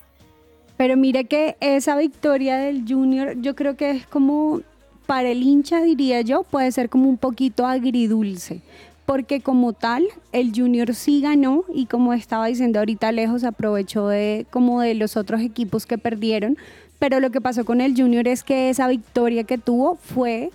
Pero 0.78 0.98
mira 0.98 1.24
que 1.24 1.56
esa 1.60 1.98
victoria 1.98 2.58
del 2.58 2.84
Junior, 2.88 3.40
yo 3.42 3.56
creo 3.56 3.76
que 3.78 3.92
es 3.92 4.08
como, 4.08 4.62
para 5.06 5.30
el 5.30 5.42
hincha 5.42 5.82
diría 5.82 6.22
yo, 6.22 6.44
puede 6.44 6.72
ser 6.72 6.90
como 6.90 7.10
un 7.10 7.18
poquito 7.18 7.66
agridulce. 7.66 8.62
Porque 9.06 9.40
como 9.40 9.74
tal, 9.74 10.04
el 10.32 10.52
Junior 10.54 10.94
sí 10.96 11.22
ganó 11.22 11.64
y 11.74 11.86
como 11.86 12.14
estaba 12.14 12.48
diciendo 12.48 12.80
ahorita 12.80 13.12
lejos, 13.12 13.44
aprovechó 13.44 14.08
de 14.08 14.48
como 14.50 14.82
de 14.82 14.96
los 14.96 15.16
otros 15.16 15.42
equipos 15.42 15.86
que 15.86 15.98
perdieron. 15.98 16.58
Pero 16.98 17.20
lo 17.20 17.30
que 17.30 17.40
pasó 17.40 17.66
con 17.66 17.82
el 17.82 17.96
Junior 17.96 18.28
es 18.28 18.44
que 18.44 18.70
esa 18.70 18.88
victoria 18.88 19.44
que 19.44 19.58
tuvo 19.60 19.96
fue 19.96 20.50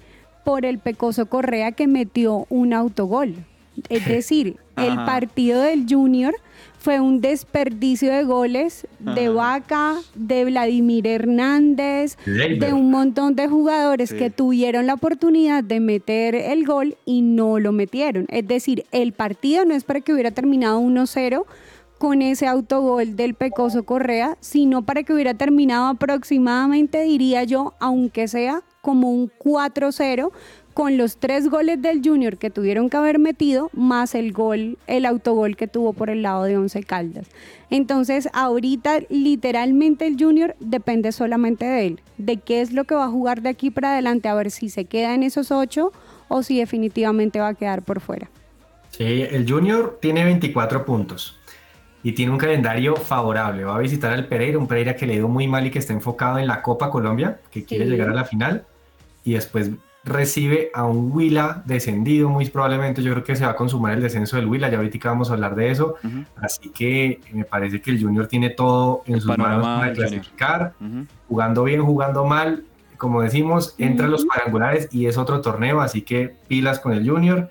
por 0.45 0.65
el 0.65 0.79
Pecoso 0.79 1.27
Correa 1.27 1.73
que 1.73 1.87
metió 1.87 2.47
un 2.51 2.73
autogol. 2.73 3.37
Es 3.89 4.05
decir, 4.09 4.57
el 4.77 4.97
partido 4.97 5.63
del 5.63 5.87
Junior 5.89 6.35
fue 6.81 6.99
un 6.99 7.21
desperdicio 7.21 8.11
de 8.11 8.25
goles 8.25 8.87
de 9.01 9.27
Ajá. 9.27 9.31
Vaca, 9.33 9.95
de 10.15 10.47
Vladimir 10.47 11.07
Hernández, 11.07 12.17
Leiber. 12.25 12.59
de 12.69 12.73
un 12.73 12.91
montón 12.91 13.37
de 13.37 13.47
jugadores 13.49 14.09
Sí. 14.11 14.17
que 14.17 14.31
tuvieron 14.31 14.87
la 14.87 14.95
oportunidad 14.95 15.63
de 15.63 15.79
meter 15.79 16.35
el 16.35 16.65
gol 16.67 16.97
y 17.05 17.21
no 17.21 17.59
lo 17.59 17.73
metieron. 17.73 18.25
Es 18.31 18.49
decir, 18.49 18.87
el 18.93 19.13
partido 19.13 19.65
no 19.67 19.75
es 19.75 19.85
para 19.85 20.01
que 20.01 20.13
hubiera 20.15 20.31
terminado 20.31 20.81
1-0 20.81 21.45
con 21.99 22.23
ese 22.23 22.47
autogol 22.47 23.15
del 23.15 23.35
Pecoso 23.35 23.83
Correa, 23.85 24.39
sino 24.41 24.81
para 24.81 25.03
que 25.03 25.13
hubiera 25.13 25.35
terminado 25.35 25.87
aproximadamente, 25.89 27.03
diría 27.03 27.45
yo, 27.45 27.75
aunque 27.79 28.27
sea 28.27 28.63
como 28.81 29.11
un 29.13 29.31
4-0 29.39 30.31
con 30.81 30.97
los 30.97 31.19
tres 31.19 31.51
goles 31.51 31.83
del 31.83 32.01
Junior 32.03 32.39
que 32.39 32.49
tuvieron 32.49 32.89
que 32.89 32.97
haber 32.97 33.19
metido, 33.19 33.69
más 33.75 34.15
el 34.15 34.33
gol, 34.33 34.79
el 34.87 35.05
autogol 35.05 35.55
que 35.55 35.67
tuvo 35.69 35.93
por 35.93 36.09
el 36.09 36.23
lado 36.23 36.45
de 36.45 36.57
Once 36.57 36.83
Caldas. 36.85 37.27
Entonces, 37.69 38.31
ahorita 38.33 39.01
literalmente 39.11 40.07
el 40.07 40.17
Junior 40.19 40.57
depende 40.59 41.13
solamente 41.13 41.67
de 41.67 41.87
él, 41.87 42.01
de 42.17 42.39
qué 42.39 42.63
es 42.63 42.73
lo 42.73 42.85
que 42.85 42.95
va 42.95 43.05
a 43.05 43.11
jugar 43.11 43.43
de 43.43 43.51
aquí 43.51 43.71
para 43.71 43.93
adelante, 43.93 44.31
a 44.31 44.35
ver 44.35 44.51
si 44.51 44.71
se 44.71 44.87
queda 44.87 45.13
en 45.15 45.23
esos 45.23 45.51
ocho 45.51 45.93
o 46.29 46.43
si 46.43 46.59
definitivamente 46.59 47.41
va 47.41 47.49
a 47.49 47.55
quedar 47.55 47.83
por 47.83 48.01
fuera. 48.01 48.31
Sí, 48.89 49.05
el 49.31 49.47
Junior 49.47 49.99
tiene 50.01 50.25
24 50.25 50.87
puntos 50.87 51.39
y 52.03 52.13
tiene 52.13 52.33
un 52.33 52.39
calendario 52.39 52.97
favorable. 52.97 53.65
Va 53.65 53.77
a 53.77 53.81
visitar 53.81 54.13
al 54.15 54.29
Pereira, 54.29 54.57
un 54.57 54.67
Pereira 54.67 54.97
que 54.97 55.07
le 55.07 55.13
ha 55.13 55.17
ido 55.17 55.29
muy 55.29 55.47
mal 55.47 55.67
y 55.67 55.71
que 55.71 55.79
está 55.79 55.93
enfocado 55.93 56.39
en 56.39 56.47
la 56.47 56.63
Copa 56.63 56.89
Colombia, 56.89 57.39
que 57.51 57.65
quiere 57.67 57.85
Sí. 57.85 57.91
llegar 57.91 58.09
a 58.09 58.15
la 58.15 58.25
final. 58.25 58.65
Y 59.25 59.35
después 59.35 59.71
recibe 60.05 60.71
a 60.73 60.85
un 60.85 61.13
Huila 61.13 61.63
descendido, 61.67 62.29
muy 62.29 62.49
probablemente. 62.49 63.03
Yo 63.03 63.13
creo 63.13 63.25
que 63.25 63.37
se 63.37 63.45
va 63.45 63.53
a 63.53 63.57
consumar 63.57 63.95
el 63.95 64.03
descenso 64.03 64.37
del 64.37 64.47
Huila. 64.47 64.69
Ya 64.69 64.79
ahorita 64.79 65.09
vamos 65.09 65.31
a 65.31 65.35
hablar 65.35 65.55
de 65.55 65.71
eso. 65.71 65.97
Así 66.37 66.71
que 66.71 67.21
me 67.33 67.45
parece 67.45 67.81
que 67.81 67.91
el 67.91 68.03
Junior 68.03 68.27
tiene 68.27 68.51
todo 68.51 69.03
en 69.07 69.15
El 69.15 69.21
sus 69.21 69.37
manos 69.37 69.65
para 69.65 69.93
clasificar. 69.93 70.75
Jugando 71.29 71.65
bien, 71.65 71.83
jugando 71.83 72.25
mal. 72.25 72.65
Como 72.97 73.23
decimos, 73.23 73.75
entra 73.79 74.07
en 74.07 74.13
los 74.13 74.27
cuadrangulares 74.27 74.89
y 74.93 75.07
es 75.07 75.17
otro 75.17 75.41
torneo. 75.41 75.81
Así 75.81 76.03
que 76.03 76.35
pilas 76.49 76.81
con 76.81 76.93
el 76.93 77.09
Junior 77.09 77.51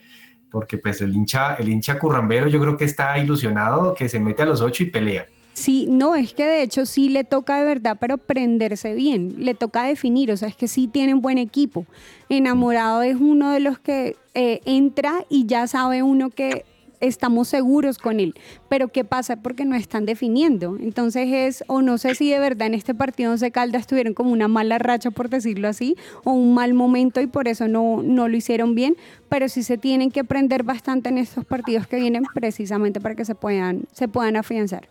porque 0.52 0.78
pues 0.78 1.02
el 1.02 1.14
hincha, 1.14 1.56
el 1.56 1.70
hincha 1.70 2.00
currambero 2.00 2.48
yo 2.48 2.60
creo 2.60 2.78
que 2.78 2.86
está 2.86 3.18
ilusionado, 3.18 3.94
que 3.94 4.10
se 4.10 4.20
mete 4.20 4.44
a 4.44 4.46
los 4.46 4.62
ocho 4.62 4.84
y 4.84 4.88
pelea. 4.88 5.28
Sí, 5.54 5.88
no, 5.90 6.16
es 6.16 6.34
que 6.34 6.46
de 6.46 6.62
hecho 6.62 6.86
sí 6.86 7.10
le 7.10 7.24
toca 7.24 7.60
de 7.60 7.66
verdad, 7.66 7.98
pero 8.00 8.18
prenderse 8.18 8.94
bien, 8.94 9.36
le 9.40 9.56
toca 9.56 9.84
definir, 9.84 10.32
o 10.32 10.38
sea, 10.38 10.48
es 10.48 10.56
que 10.56 10.68
sí 10.68 10.88
tienen 10.88 11.22
buen 11.22 11.38
equipo. 11.38 11.86
Enamorado 12.30 13.02
es 13.02 13.18
uno 13.20 13.52
de 13.52 13.60
los 13.60 13.78
que 13.78 14.16
eh, 14.36 14.62
entra 14.66 15.26
y 15.30 15.48
ya 15.48 15.68
sabe 15.68 16.02
uno 16.02 16.30
que 16.30 16.66
estamos 17.02 17.48
seguros 17.48 17.98
con 17.98 18.20
él, 18.20 18.36
pero 18.68 18.90
¿qué 18.90 19.04
pasa? 19.04 19.38
Porque 19.38 19.66
no 19.66 19.76
están 19.76 20.06
definiendo. 20.06 20.78
Entonces 20.80 21.28
es, 21.32 21.64
o 21.68 21.82
no 21.82 21.98
sé 21.98 22.16
si 22.16 22.30
de 22.30 22.40
verdad 22.40 22.68
en 22.68 22.74
este 22.74 22.94
partido 22.94 23.32
Once 23.32 23.52
Caldas 23.52 23.88
tuvieron 23.88 24.14
como 24.14 24.32
una 24.32 24.48
mala 24.48 24.78
racha, 24.78 25.12
por 25.12 25.30
decirlo 25.30 25.68
así, 25.68 25.96
o 26.24 26.32
un 26.32 26.54
mal 26.54 26.74
momento 26.74 27.22
y 27.22 27.28
por 27.28 27.48
eso 27.48 27.68
no, 27.68 28.02
no 28.04 28.28
lo 28.28 28.38
hicieron 28.38 28.76
bien, 28.76 28.96
pero 29.30 29.50
sí 29.50 29.64
se 29.64 29.78
tienen 29.78 30.12
que 30.12 30.24
prender 30.24 30.64
bastante 30.64 31.10
en 31.10 31.18
estos 31.18 31.46
partidos 31.46 31.88
que 31.88 31.98
vienen 31.98 32.24
precisamente 32.34 33.00
para 33.00 33.16
que 33.16 33.26
se 33.26 33.36
puedan, 33.36 33.84
se 33.92 34.08
puedan 34.08 34.36
afianzar. 34.36 34.88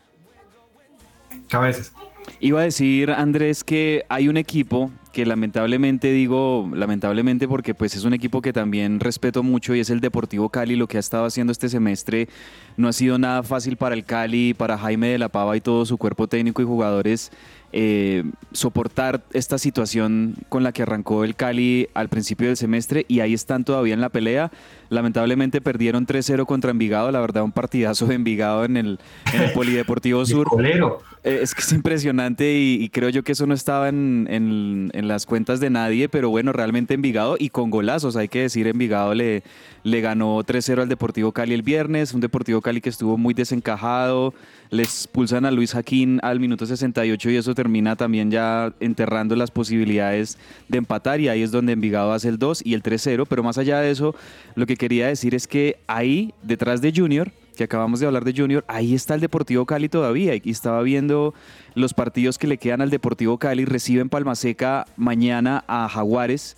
Iba 2.40 2.60
a 2.60 2.64
decir, 2.64 3.10
Andrés, 3.10 3.64
que 3.64 4.04
hay 4.08 4.28
un 4.28 4.36
equipo 4.36 4.90
que 5.12 5.24
lamentablemente 5.24 6.12
digo, 6.12 6.70
lamentablemente 6.74 7.48
porque 7.48 7.74
pues 7.74 7.96
es 7.96 8.04
un 8.04 8.12
equipo 8.12 8.42
que 8.42 8.52
también 8.52 9.00
respeto 9.00 9.42
mucho 9.42 9.74
y 9.74 9.80
es 9.80 9.90
el 9.90 10.00
Deportivo 10.00 10.48
Cali. 10.50 10.76
Lo 10.76 10.86
que 10.86 10.98
ha 10.98 11.00
estado 11.00 11.24
haciendo 11.24 11.50
este 11.52 11.68
semestre 11.68 12.28
no 12.76 12.86
ha 12.86 12.92
sido 12.92 13.18
nada 13.18 13.42
fácil 13.42 13.76
para 13.76 13.94
el 13.94 14.04
Cali, 14.04 14.54
para 14.54 14.78
Jaime 14.78 15.08
de 15.08 15.18
la 15.18 15.30
Pava 15.30 15.56
y 15.56 15.60
todo 15.60 15.86
su 15.86 15.96
cuerpo 15.96 16.28
técnico 16.28 16.62
y 16.62 16.66
jugadores. 16.66 17.32
eh, 17.72 18.24
soportar 18.52 19.22
esta 19.32 19.58
situación 19.58 20.34
con 20.48 20.62
la 20.62 20.72
que 20.72 20.82
arrancó 20.82 21.24
el 21.24 21.34
Cali 21.34 21.88
al 21.94 22.08
principio 22.08 22.46
del 22.46 22.56
semestre 22.56 23.04
y 23.08 23.20
ahí 23.20 23.34
están 23.34 23.64
todavía 23.64 23.94
en 23.94 24.00
la 24.00 24.08
pelea. 24.08 24.50
Lamentablemente 24.88 25.60
perdieron 25.60 26.06
3-0 26.06 26.46
contra 26.46 26.70
Envigado, 26.70 27.10
la 27.10 27.20
verdad 27.20 27.42
un 27.42 27.52
partidazo 27.52 28.06
de 28.06 28.14
Envigado 28.14 28.64
en 28.64 28.76
el, 28.76 28.98
en 29.34 29.42
el 29.42 29.52
Polideportivo 29.54 30.24
Sur. 30.24 30.48
colero. 30.48 31.02
Eh, 31.28 31.40
Es 31.42 31.54
que 31.54 31.60
es 31.60 31.72
impresionante 31.72 32.54
y, 32.58 32.88
creo 32.88 33.10
yo 33.10 33.22
que 33.22 33.32
eso 33.32 33.46
no 33.46 33.54
estaba 33.54 33.88
en, 33.88 34.26
en- 34.30 35.08
las 35.08 35.26
cuentas 35.26 35.60
de 35.60 35.70
nadie, 35.70 36.08
pero 36.08 36.28
bueno, 36.30 36.52
realmente 36.52 36.94
Envigado 36.94 37.36
y 37.38 37.48
con 37.50 37.70
golazos, 37.70 38.16
hay 38.16 38.28
que 38.28 38.42
decir, 38.42 38.66
Envigado 38.66 39.14
le, 39.14 39.42
le 39.84 40.00
ganó 40.00 40.42
3-0 40.44 40.82
al 40.82 40.88
Deportivo 40.88 41.32
Cali 41.32 41.54
el 41.54 41.62
viernes, 41.62 42.12
un 42.14 42.20
Deportivo 42.20 42.60
Cali 42.60 42.80
que 42.80 42.88
estuvo 42.90 43.16
muy 43.16 43.32
desencajado, 43.32 44.34
les 44.70 44.88
expulsan 44.88 45.44
a 45.46 45.50
Luis 45.50 45.72
Jaquín 45.72 46.18
al 46.22 46.40
minuto 46.40 46.66
68 46.66 47.30
y 47.30 47.36
eso 47.36 47.54
termina 47.54 47.96
también 47.96 48.30
ya 48.30 48.72
enterrando 48.80 49.34
las 49.36 49.50
posibilidades 49.50 50.36
de 50.68 50.78
empatar 50.78 51.20
y 51.20 51.28
ahí 51.28 51.42
es 51.42 51.50
donde 51.50 51.72
Envigado 51.72 52.12
hace 52.12 52.28
el 52.28 52.38
2 52.38 52.62
y 52.66 52.74
el 52.74 52.82
3-0, 52.82 53.26
pero 53.28 53.42
más 53.42 53.56
allá 53.56 53.80
de 53.80 53.90
eso, 53.90 54.14
lo 54.56 54.66
que 54.66 54.76
quería 54.76 55.06
decir 55.08 55.34
es 55.34 55.46
que 55.46 55.76
ahí, 55.86 56.32
detrás 56.42 56.80
de 56.82 56.92
Junior, 56.94 57.30
que 57.58 57.64
acabamos 57.64 57.98
de 57.98 58.06
hablar 58.06 58.24
de 58.24 58.32
Junior, 58.34 58.64
ahí 58.68 58.94
está 58.94 59.16
el 59.16 59.20
Deportivo 59.20 59.66
Cali 59.66 59.88
todavía. 59.88 60.32
Y 60.36 60.50
estaba 60.50 60.80
viendo 60.82 61.34
los 61.74 61.92
partidos 61.92 62.38
que 62.38 62.46
le 62.46 62.56
quedan 62.56 62.80
al 62.80 62.88
Deportivo 62.88 63.36
Cali. 63.36 63.64
Reciben 63.64 64.08
Palmaseca 64.08 64.86
mañana 64.96 65.64
a 65.66 65.88
Jaguares. 65.88 66.56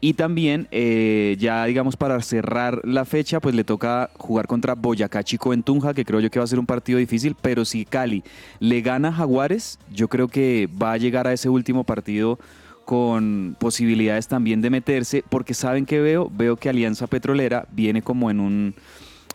Y 0.00 0.14
también, 0.14 0.66
eh, 0.72 1.36
ya 1.38 1.64
digamos, 1.64 1.96
para 1.96 2.20
cerrar 2.22 2.80
la 2.82 3.04
fecha, 3.04 3.38
pues 3.38 3.54
le 3.54 3.62
toca 3.62 4.10
jugar 4.18 4.48
contra 4.48 4.74
Boyacá 4.74 5.22
Chico 5.22 5.54
en 5.54 5.62
Tunja, 5.62 5.94
que 5.94 6.04
creo 6.04 6.18
yo 6.18 6.28
que 6.28 6.40
va 6.40 6.44
a 6.44 6.48
ser 6.48 6.58
un 6.58 6.66
partido 6.66 6.98
difícil. 6.98 7.36
Pero 7.40 7.64
si 7.64 7.84
Cali 7.84 8.24
le 8.58 8.80
gana 8.80 9.08
a 9.08 9.12
Jaguares, 9.12 9.78
yo 9.92 10.08
creo 10.08 10.26
que 10.26 10.68
va 10.82 10.90
a 10.90 10.96
llegar 10.96 11.28
a 11.28 11.32
ese 11.32 11.50
último 11.50 11.84
partido 11.84 12.40
con 12.84 13.56
posibilidades 13.60 14.26
también 14.26 14.60
de 14.60 14.70
meterse, 14.70 15.22
porque 15.28 15.54
saben 15.54 15.86
que 15.86 16.00
veo, 16.00 16.28
veo 16.34 16.56
que 16.56 16.68
Alianza 16.68 17.06
Petrolera 17.06 17.68
viene 17.70 18.02
como 18.02 18.28
en 18.28 18.40
un 18.40 18.74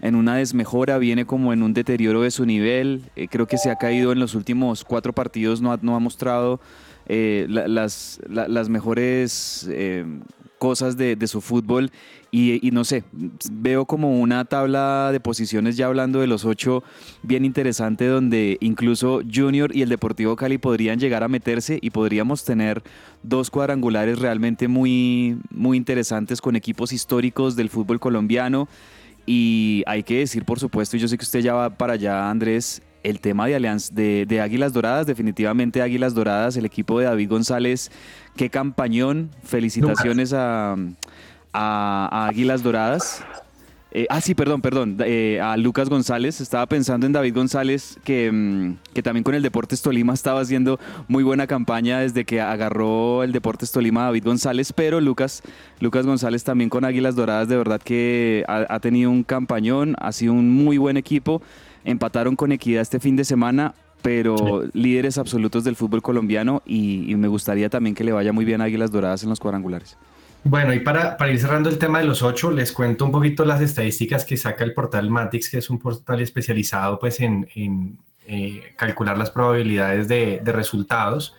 en 0.02 0.16
una 0.16 0.36
desmejora, 0.36 0.98
viene 0.98 1.26
como 1.26 1.54
en 1.54 1.64
un 1.64 1.74
deterioro 1.74 2.22
de 2.22 2.32
su 2.32 2.46
nivel. 2.46 3.02
Eh, 3.16 3.28
creo 3.28 3.48
que 3.48 3.58
se 3.58 3.70
ha 3.72 3.76
caído 3.78 4.12
en 4.12 4.20
los 4.20 4.36
últimos 4.36 4.84
cuatro 4.84 5.14
partidos, 5.14 5.62
no 5.62 5.72
ha, 5.72 5.80
no 5.82 5.96
ha 5.96 6.00
mostrado 6.00 6.60
eh, 7.08 7.46
la- 7.50 7.68
las, 7.68 8.20
la- 8.30 8.48
las 8.48 8.70
mejores 8.70 9.68
eh, 9.72 10.06
cosas 10.60 10.98
de, 10.98 11.16
de 11.16 11.28
su 11.28 11.42
fútbol. 11.42 11.90
Y, 12.30 12.60
y 12.68 12.72
no 12.72 12.84
sé, 12.84 13.06
veo 13.52 13.86
como 13.86 14.20
una 14.20 14.44
tabla 14.44 15.12
de 15.14 15.22
posiciones 15.22 15.78
ya 15.78 15.86
hablando 15.88 16.20
de 16.20 16.28
los 16.28 16.44
ocho 16.44 16.84
bien 17.24 17.46
interesante 17.46 18.06
donde 18.06 18.58
incluso 18.60 19.22
Junior 19.34 19.74
y 19.74 19.82
el 19.82 19.88
Deportivo 19.88 20.36
Cali 20.36 20.58
podrían 20.58 21.00
llegar 21.00 21.24
a 21.24 21.30
meterse 21.30 21.80
y 21.82 21.90
podríamos 21.92 22.44
tener 22.44 22.84
dos 23.24 23.50
cuadrangulares 23.50 24.20
realmente 24.20 24.68
muy, 24.68 25.38
muy 25.52 25.78
interesantes 25.78 26.42
con 26.42 26.58
equipos 26.58 26.92
históricos 26.92 27.56
del 27.56 27.70
fútbol 27.70 28.02
colombiano. 28.02 28.68
Y 29.30 29.84
hay 29.86 30.04
que 30.04 30.20
decir, 30.20 30.46
por 30.46 30.58
supuesto, 30.60 30.96
y 30.96 31.00
yo 31.02 31.08
sé 31.10 31.18
que 31.18 31.24
usted 31.26 31.42
ya 31.42 31.54
va 31.54 31.70
para 31.70 31.94
allá, 31.94 32.30
Andrés, 32.30 32.82
el 33.04 33.20
tema 33.20 33.46
de 33.46 33.56
Alianza, 33.56 33.94
de, 33.94 34.40
Águilas 34.42 34.72
Doradas, 34.72 35.06
definitivamente 35.06 35.82
Águilas 35.82 36.14
Doradas, 36.14 36.56
el 36.56 36.66
equipo 36.66 36.98
de 37.00 37.06
David 37.06 37.30
González, 37.30 37.92
qué 38.38 38.50
campañón, 38.50 39.30
felicitaciones 39.44 40.32
a- 40.34 40.76
a 41.54 42.28
Águilas 42.30 42.64
Doradas. 42.64 43.22
Eh, 43.98 44.06
ah, 44.12 44.22
sí, 44.22 44.36
perdón, 44.36 44.62
perdón. 44.62 44.98
eh, 45.04 45.40
a 45.42 45.58
Lucas 45.58 45.90
González. 45.90 46.40
Estaba 46.40 46.68
pensando 46.68 47.08
en 47.08 47.14
David 47.14 47.34
González, 47.34 47.98
que, 48.04 48.32
mm, 48.32 48.94
que 48.94 49.02
también 49.02 49.24
con 49.24 49.34
el 49.34 49.42
Deportes 49.42 49.82
Tolima 49.82 50.14
estaba 50.14 50.40
haciendo 50.40 50.80
muy 51.08 51.24
buena 51.24 51.48
campaña 51.48 51.98
desde 52.00 52.24
que 52.24 52.40
agarró 52.40 53.24
el 53.24 53.32
Deportes 53.32 53.72
Tolima 53.72 54.02
a 54.02 54.06
David 54.06 54.24
González. 54.24 54.72
Pero 54.72 55.02
Lucas, 55.02 55.42
Lucas 55.80 56.06
González 56.06 56.44
también 56.44 56.70
con 56.70 56.86
Águilas 56.86 57.16
Doradas, 57.16 57.48
de 57.48 57.58
verdad 57.58 57.82
que 57.84 58.44
ha, 58.48 58.68
ha 58.70 58.80
tenido 58.80 59.10
un 59.10 59.24
campañón, 59.24 59.96
ha 60.00 60.12
sido 60.12 60.34
un 60.34 60.52
muy 60.52 60.78
buen 60.78 60.96
equipo. 60.96 61.42
Empataron 61.84 62.36
con 62.36 62.52
Equidad 62.52 62.84
este 62.84 63.00
fin 63.00 63.16
de 63.16 63.26
semana. 63.26 63.74
Pero 64.04 64.64
líderes 64.74 65.18
absolutos 65.18 65.64
del 65.64 65.76
fútbol 65.76 66.04
colombiano 66.04 66.62
y, 66.68 67.12
y 67.12 67.16
me 67.16 67.28
gustaría 67.28 67.68
también 67.68 67.96
que 67.96 68.04
le 68.04 68.12
vaya 68.12 68.32
muy 68.32 68.46
bien 68.46 68.62
a 68.62 68.66
Águilas 68.66 68.92
Doradas 68.92 69.24
en 69.24 69.30
los 69.30 69.40
cuadrangulares. 69.40 69.98
Bueno, 70.50 70.74
y 70.74 70.80
para, 70.80 71.18
para 71.18 71.30
ir 71.30 71.42
cerrando 71.42 71.68
el 71.68 71.78
tema 71.78 72.00
de 72.00 72.06
los 72.06 72.24
ocho, 72.24 72.52
les 72.52 72.72
cuento 72.72 73.04
un 73.04 73.12
poquito 73.12 73.44
las 73.44 73.60
estadísticas 73.60 74.24
que 74.24 74.38
saca 74.38 74.64
el 74.64 74.74
portal 74.74 75.10
Matix, 75.10 75.50
que 75.50 75.58
es 75.58 75.70
un 75.70 75.78
portal 75.78 76.22
especializado 76.22 76.98
pues, 77.00 77.20
en, 77.20 77.50
en, 77.54 77.98
eh, 78.26 78.74
calcular 78.78 79.18
las 79.18 79.30
probabilidades 79.30 80.08
de, 80.08 80.42
resultados. 80.46 81.36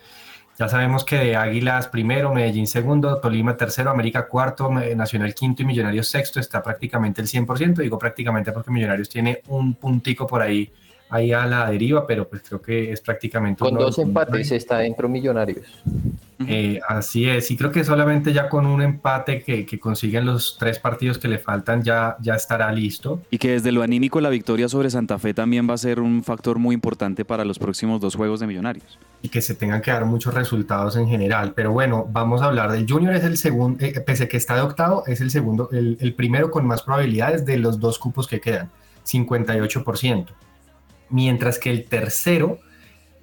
Ya 0.58 0.68
sabemos 0.68 1.06
que 1.06 1.36
Águilas 1.36 1.88
primero, 1.88 2.34
Medellín 2.34 2.66
segundo, 2.66 3.18
Tolima 3.18 3.56
tercero, 3.56 3.90
América 3.90 4.28
cuarto, 4.28 4.70
Nacional 4.70 5.34
quinto 5.34 5.62
y 5.62 5.64
Millonarios 5.64 6.08
sexto 6.08 6.38
está 6.38 6.62
prácticamente 6.62 7.22
el 7.22 7.28
100%. 7.28 7.76
Digo 7.76 7.98
prácticamente 7.98 8.52
porque 8.52 8.70
Millonarios 8.70 9.08
tiene 9.08 9.40
un 9.46 9.72
puntico 9.76 10.26
por 10.26 10.42
ahí, 10.42 10.70
ahí 11.10 11.32
a 11.32 11.46
la 11.46 11.70
deriva, 11.70 12.06
pero 12.06 12.28
pues 12.28 12.42
creo 12.46 12.60
que 12.60 12.92
es 12.92 13.00
prácticamente... 13.00 13.60
Con 13.60 13.74
dos 13.74 13.98
empates 13.98 14.52
está 14.52 14.78
dentro 14.78 15.08
Millonarios. 15.08 15.66
eh, 16.46 16.80
así 16.88 17.28
es, 17.28 17.50
y 17.50 17.56
creo 17.56 17.72
que 17.72 17.84
solamente 17.84 18.32
ya 18.32 18.48
con 18.48 18.66
un 18.66 18.82
empate 18.82 19.42
que, 19.42 19.64
que 19.66 19.78
consiguen 19.80 20.26
los 20.26 20.56
tres 20.58 20.78
partidos 20.78 21.18
que 21.18 21.28
le 21.28 21.38
faltan 21.38 21.82
ya, 21.82 22.16
ya 22.20 22.34
estará 22.34 22.70
listo. 22.72 23.22
Y 23.30 23.38
que 23.38 23.52
desde 23.52 23.72
lo 23.72 23.82
anímico 23.82 24.20
la 24.20 24.28
victoria 24.28 24.68
sobre 24.68 24.90
Santa 24.90 25.18
Fe 25.18 25.34
también 25.34 25.68
va 25.68 25.74
a 25.74 25.78
ser 25.78 26.00
un 26.00 26.22
factor 26.22 26.58
muy 26.58 26.74
importante 26.74 27.24
para 27.24 27.44
los 27.44 27.58
próximos 27.58 28.00
dos 28.00 28.14
juegos 28.14 28.40
de 28.40 28.46
Millonarios. 28.46 28.98
y 29.20 29.30
que 29.30 29.40
se 29.42 29.54
tengan 29.54 29.82
que 29.82 29.90
dar 29.90 30.04
muchos 30.04 30.32
resultados 30.34 30.96
en 30.96 31.08
general. 31.08 31.52
Pero 31.54 31.72
bueno, 31.72 32.06
vamos 32.10 32.40
a 32.42 32.46
hablar 32.46 32.70
del 32.70 32.86
Junior, 32.88 33.14
es 33.14 33.24
el 33.24 33.36
segundo, 33.36 33.84
eh, 33.84 34.00
pese 34.00 34.28
que 34.28 34.36
está 34.36 34.54
de 34.54 34.60
octavo, 34.60 35.04
es 35.06 35.20
el 35.20 35.30
segundo, 35.30 35.68
el, 35.72 35.96
el 36.00 36.14
primero 36.14 36.50
con 36.50 36.66
más 36.66 36.82
probabilidades 36.82 37.44
de 37.44 37.58
los 37.58 37.80
dos 37.80 37.98
cupos 37.98 38.28
que 38.28 38.40
quedan, 38.40 38.70
58%. 39.04 40.26
Mientras 41.10 41.58
que 41.58 41.70
el 41.70 41.84
tercero, 41.84 42.58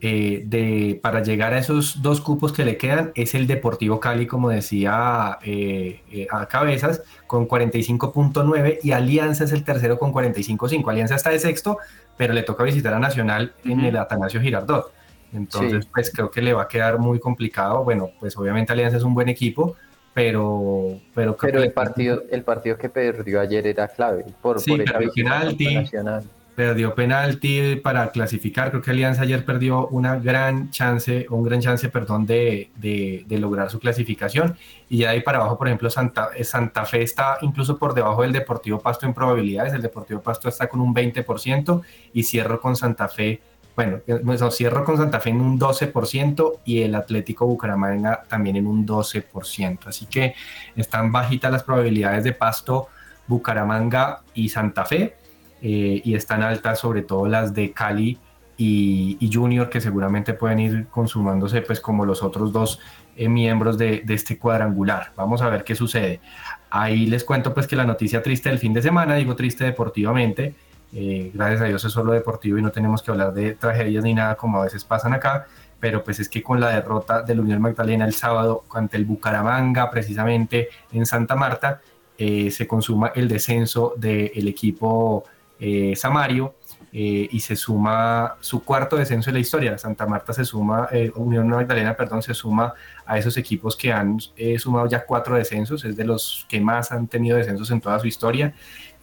eh, 0.01 0.43
de, 0.45 0.99
para 1.01 1.23
llegar 1.23 1.53
a 1.53 1.57
esos 1.59 2.01
dos 2.01 2.21
cupos 2.21 2.51
que 2.53 2.65
le 2.65 2.77
quedan, 2.77 3.11
es 3.15 3.33
el 3.35 3.47
Deportivo 3.47 3.99
Cali, 3.99 4.27
como 4.27 4.49
decía 4.49 5.39
eh, 5.43 6.01
eh, 6.11 6.27
a 6.31 6.47
cabezas, 6.47 7.01
con 7.27 7.47
45.9 7.47 8.79
y 8.83 8.91
Alianza 8.91 9.45
es 9.45 9.51
el 9.51 9.63
tercero 9.63 9.97
con 9.97 10.13
45.5. 10.13 10.89
Alianza 10.89 11.15
está 11.15 11.29
de 11.29 11.39
sexto, 11.39 11.77
pero 12.17 12.33
le 12.33 12.43
toca 12.43 12.63
visitar 12.63 12.93
a 12.93 12.99
Nacional 12.99 13.53
en 13.63 13.79
el 13.81 13.97
Atanasio 13.97 14.41
Girardot. 14.41 14.91
Entonces, 15.33 15.83
Sí. 15.85 15.89
pues 15.93 16.11
creo 16.11 16.29
que 16.31 16.41
le 16.41 16.53
va 16.53 16.63
a 16.63 16.67
quedar 16.67 16.97
muy 16.99 17.19
complicado. 17.19 17.83
Bueno, 17.83 18.11
pues 18.19 18.37
obviamente 18.37 18.71
Alianza 18.73 18.97
es 18.97 19.03
un 19.03 19.13
buen 19.13 19.27
equipo, 19.27 19.75
pero, 20.13 20.99
pero 21.13 21.35
creo 21.35 21.51
Pero 21.51 21.61
que 21.61 21.67
el 21.67 21.73
partido, 21.73 22.23
el 22.31 22.43
partido 22.43 22.77
que 22.77 22.89
perdió 22.89 23.41
ayer 23.41 23.67
era 23.67 23.87
clave 23.89 24.25
por, 24.41 24.61
Sí, 24.61 24.71
por 24.71 24.81
esa 24.81 24.97
penalti. 25.13 25.75
Nacional. 25.75 26.23
Perdió 26.55 26.95
penalti 26.95 27.75
para 27.75 28.09
clasificar. 28.11 28.69
Creo 28.69 28.81
que 28.81 28.91
Alianza 28.91 29.23
ayer 29.23 29.43
perdió 29.43 29.87
una 29.87 30.15
gran 30.15 30.71
chance, 30.71 31.25
un 31.29 31.43
gran 31.43 31.59
chance, 31.59 31.89
perdón, 31.89 32.25
de, 32.25 32.69
de- 32.77 33.25
lograr 33.37 33.69
su 33.69 33.79
clasificación. 33.79 34.57
Y 34.89 34.99
ya 34.99 35.09
de 35.09 35.15
ahí 35.15 35.21
para 35.21 35.39
abajo, 35.39 35.57
por 35.57 35.67
ejemplo, 35.67 35.89
Santa, 35.89 36.29
eh, 36.35 36.45
Santa 36.45 36.85
Fe 36.85 37.01
está 37.03 37.37
incluso 37.41 37.77
por 37.77 37.93
debajo 37.93 38.21
del 38.21 38.31
Deportivo 38.31 38.79
Pasto 38.79 39.05
en 39.05 39.13
probabilidades. 39.13 39.73
El 39.73 39.81
Deportivo 39.81 40.21
Pasto 40.21 40.47
está 40.47 40.67
con 40.67 40.79
un 40.79 40.95
20% 40.95 41.81
y 42.13 42.23
cierro 42.23 42.61
con 42.61 42.77
Santa 42.77 43.09
Fe. 43.09 43.41
Bueno, 43.75 43.99
eh, 44.07 44.21
cierro 44.51 44.85
con 44.85 44.95
Santa 44.95 45.19
Fe 45.19 45.31
en 45.31 45.41
un 45.41 45.59
12% 45.59 46.59
y 46.63 46.83
el 46.83 46.95
Atlético 46.95 47.45
Bucaramanga 47.45 48.23
también 48.29 48.55
en 48.55 48.67
un 48.67 48.87
12%. 48.87 49.87
Así 49.87 50.05
que 50.05 50.33
están 50.77 51.11
bajitas 51.11 51.51
las 51.51 51.63
probabilidades 51.63 52.23
de 52.23 52.31
Pasto, 52.31 52.87
Bucaramanga 53.27 54.21
y 54.33 54.47
Santa 54.47 54.85
Fe 54.85 55.17
eh, 55.61 56.01
y 56.03 56.15
están 56.15 56.43
altas 56.43 56.79
sobre 56.79 57.01
todo 57.01 57.27
las 57.27 57.53
de 57.53 57.71
Cali 57.71 58.19
y, 58.57 59.29
Junior 59.31 59.69
que 59.69 59.81
seguramente 59.81 60.33
pueden 60.33 60.59
ir 60.59 60.87
consumándose 60.87 61.61
pues 61.61 61.79
como 61.79 62.05
los 62.05 62.23
otros 62.23 62.53
dos 62.53 62.79
eh, 63.17 63.27
miembros 63.27 63.77
de, 63.77 64.01
de 64.05 64.13
este 64.13 64.37
cuadrangular. 64.37 65.11
Vamos 65.15 65.41
a 65.41 65.49
ver 65.49 65.63
qué 65.63 65.75
sucede. 65.75 66.21
Ahí 66.69 67.05
les 67.05 67.23
cuento 67.23 67.53
pues 67.53 67.67
que 67.67 67.75
la 67.75 67.85
noticia 67.85 68.21
triste 68.21 68.49
del 68.49 68.59
fin 68.59 68.73
de 68.73 68.81
semana, 68.81 69.15
digo 69.15 69.35
triste 69.35 69.63
deportivamente, 69.63 70.55
eh, 70.97 71.31
gracias 71.33 71.61
a 71.61 71.65
Dios 71.65 71.83
es 71.83 71.91
solo 71.91 72.13
deportivo 72.13 72.57
y 72.57 72.61
no 72.61 72.71
tenemos 72.71 73.01
que 73.03 73.11
hablar 73.11 73.33
de 73.33 73.55
tragedias 73.55 74.03
ni 74.05 74.13
nada 74.13 74.35
como 74.35 74.61
a 74.61 74.63
veces 74.63 74.85
pasan 74.85 75.13
acá, 75.13 75.45
pero 75.77 76.03
pues 76.03 76.21
es 76.21 76.29
que 76.29 76.41
con 76.41 76.59
la 76.61 76.69
derrota 76.69 77.21
del 77.21 77.41
Unión 77.41 77.61
Magdalena 77.61 78.05
el 78.05 78.13
sábado 78.13 78.63
ante 78.73 78.95
el 78.95 79.03
Bucaramanga 79.03 79.91
precisamente 79.91 80.69
en 80.93 81.05
Santa 81.05 81.35
Marta, 81.35 81.81
eh, 82.17 82.49
se 82.49 82.65
consuma 82.65 83.11
el 83.13 83.27
descenso 83.27 83.93
del 83.97 84.47
equipo 84.47 85.25
eh, 85.59 85.93
Samario 85.95 86.55
eh, 86.97 87.27
y 87.29 87.41
se 87.41 87.57
suma 87.57 88.37
su 88.39 88.63
cuarto 88.63 88.95
descenso 88.95 89.29
de 89.29 89.33
la 89.33 89.39
historia. 89.39 89.77
Santa 89.77 90.05
Marta 90.05 90.31
se 90.31 90.45
suma, 90.45 90.87
eh, 90.93 91.11
Unión 91.15 91.49
Magdalena, 91.49 91.93
perdón, 91.93 92.21
se 92.21 92.33
suma 92.33 92.73
a 93.05 93.17
esos 93.17 93.35
equipos 93.35 93.75
que 93.75 93.91
han 93.91 94.17
eh, 94.37 94.57
sumado 94.57 94.87
ya 94.87 95.05
cuatro 95.05 95.35
descensos, 95.35 95.83
es 95.83 95.97
de 95.97 96.05
los 96.05 96.45
que 96.47 96.61
más 96.61 96.93
han 96.93 97.07
tenido 97.07 97.35
descensos 97.35 97.69
en 97.71 97.81
toda 97.81 97.99
su 97.99 98.07
historia. 98.07 98.53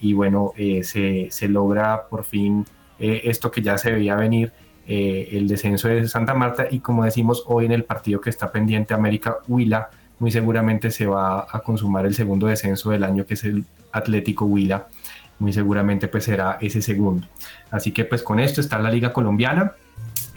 Y 0.01 0.15
bueno, 0.15 0.55
se, 0.57 1.29
logra 1.49 2.09
por 2.09 2.25
fin 2.25 2.65
esto 2.99 3.51
que 3.51 3.61
ya 3.61 3.77
se 3.77 3.93
veía 3.93 4.17
venir, 4.17 4.53
el 4.87 5.47
descenso 5.47 5.89
de 5.89 6.09
Santa 6.09 6.33
Marta. 6.33 6.69
Y 6.71 6.81
como 6.81 7.05
decimos 7.05 7.45
hoy 7.47 7.67
en 7.67 7.73
el 7.73 7.85
partido 7.85 8.23
que 8.23 8.31
está 8.31 8.51
pendiente 8.51 8.95
América 8.95 9.37
Huila, 9.47 9.91
muy 10.19 10.31
seguramente 10.31 10.91
se 10.91 11.07
va 11.07 11.47
a 11.51 11.61
consumar 11.61 12.07
el 12.07 12.15
segundo 12.15 12.47
descenso 12.47 12.91
del 12.91 13.05
año 13.05 13.27
que 13.27 13.35
es 13.35 13.45
el 13.45 13.67
Atlético 13.93 14.47
Huila, 14.47 14.89
muy 15.43 15.53
seguramente 15.53 16.07
pues 16.09 16.25
será 16.25 16.57
ese 16.61 16.81
segundo. 16.81 17.27
Así 17.71 17.91
que 17.91 18.05
pues 18.05 18.23
con 18.23 18.39
esto 18.39 18.61
está 18.61 18.79
la 18.79 18.91
Liga 18.91 19.13
Colombiana, 19.13 19.73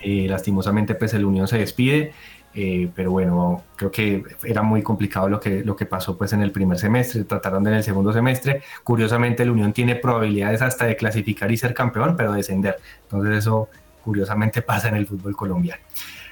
eh, 0.02 0.26
lastimosamente 0.28 0.96
pues 0.96 1.14
el 1.14 1.24
Unión 1.24 1.48
se 1.48 1.60
despide, 1.60 2.12
eh, 2.56 2.90
pero 2.96 3.12
bueno, 3.12 3.64
creo 3.76 3.92
que 3.92 4.24
era 4.44 4.64
muy 4.64 4.82
complicado 4.82 5.30
lo 5.30 5.40
que, 5.40 5.64
lo 5.64 5.76
que 5.76 5.86
pasó 5.86 6.18
pues 6.18 6.34
en 6.34 6.42
el 6.42 6.52
primer 6.52 6.80
semestre, 6.80 7.24
trataron 7.24 7.64
de 7.64 7.70
en 7.70 7.78
el 7.78 7.84
segundo 7.84 8.12
semestre, 8.12 8.64
curiosamente 8.84 9.44
el 9.44 9.52
Unión 9.52 9.74
tiene 9.74 9.96
probabilidades 9.96 10.64
hasta 10.64 10.86
de 10.86 10.96
clasificar 10.96 11.52
y 11.52 11.58
ser 11.58 11.76
campeón, 11.76 12.16
pero 12.18 12.34
descender, 12.34 12.78
entonces 13.04 13.38
eso 13.38 13.70
curiosamente 14.04 14.64
pasa 14.64 14.90
en 14.90 14.96
el 14.96 15.06
fútbol 15.06 15.36
colombiano. 15.36 15.82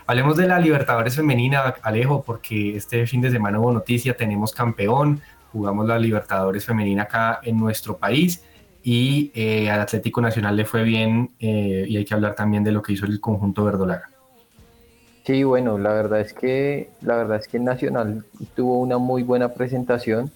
Hablemos 0.08 0.36
de 0.36 0.48
la 0.48 0.60
Libertadores 0.60 1.16
femenina, 1.16 1.76
Alejo, 1.82 2.24
porque 2.24 2.76
este 2.76 3.06
fin 3.06 3.22
de 3.22 3.30
semana 3.30 3.60
hubo 3.60 3.72
noticia, 3.72 4.18
tenemos 4.18 4.52
campeón, 4.52 5.22
jugamos 5.52 5.88
la 5.88 6.00
Libertadores 6.00 6.66
femenina 6.66 7.04
acá 7.04 7.40
en 7.44 7.58
nuestro 7.58 7.98
país 7.98 8.44
y 8.84 9.32
eh, 9.34 9.72
al 9.72 9.80
Atlético 9.80 10.22
Nacional 10.22 10.58
le 10.58 10.66
fue 10.66 10.84
bien 10.84 11.32
eh, 11.40 11.86
y 11.88 11.96
hay 11.96 12.04
que 12.04 12.14
hablar 12.14 12.36
también 12.36 12.66
de 12.66 12.74
lo 12.74 12.82
que 12.82 12.94
hizo 12.94 13.06
el 13.06 13.22
conjunto 13.22 13.64
verdolaga. 13.64 14.10
Sí, 15.26 15.44
bueno, 15.44 15.78
la 15.78 15.94
verdad 15.94 16.20
es 16.20 16.34
que 16.34 16.90
la 17.02 17.16
verdad 17.16 17.38
es 17.38 17.48
que 17.48 17.56
el 17.56 17.64
Nacional 17.64 18.26
tuvo 18.56 18.80
una 18.80 18.98
muy 18.98 19.24
buena 19.24 19.54
presentación, 19.54 20.32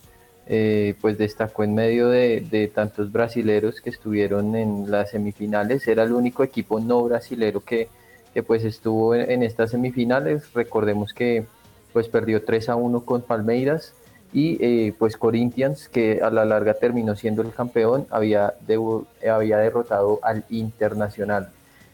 eh, 0.46 0.96
pues 1.02 1.18
destacó 1.18 1.66
en 1.66 1.76
medio 1.76 2.08
de, 2.08 2.72
tantos 2.74 3.12
brasileros 3.12 3.82
que 3.82 3.90
estuvieron 3.90 4.56
en 4.56 4.90
las 4.90 5.12
semifinales, 5.12 5.86
era 5.90 6.04
el 6.04 6.14
único 6.14 6.42
equipo 6.42 6.80
no 6.80 7.04
brasilero 7.04 7.60
que, 7.60 7.90
que 8.34 8.44
pues 8.44 8.64
estuvo 8.64 9.14
en, 9.14 9.30
en 9.30 9.44
estas 9.44 9.72
semifinales, 9.72 10.54
recordemos 10.54 11.14
que 11.14 11.46
pues 11.92 12.08
perdió 12.08 12.46
3 12.46 12.70
a 12.70 12.78
1 12.78 13.02
con 13.02 13.24
Palmeiras 13.24 13.94
y 14.34 14.58
eh, 14.64 14.94
pues 14.98 15.18
Corinthians 15.18 15.88
que 15.90 16.20
a 16.22 16.30
la 16.30 16.46
larga 16.46 16.74
terminó 16.74 17.16
siendo 17.16 17.42
el 17.42 17.54
campeón 17.54 18.06
había, 18.10 18.54
había 19.30 19.58
derrotado 19.58 20.20
al 20.22 20.44
Internacional. 20.50 21.50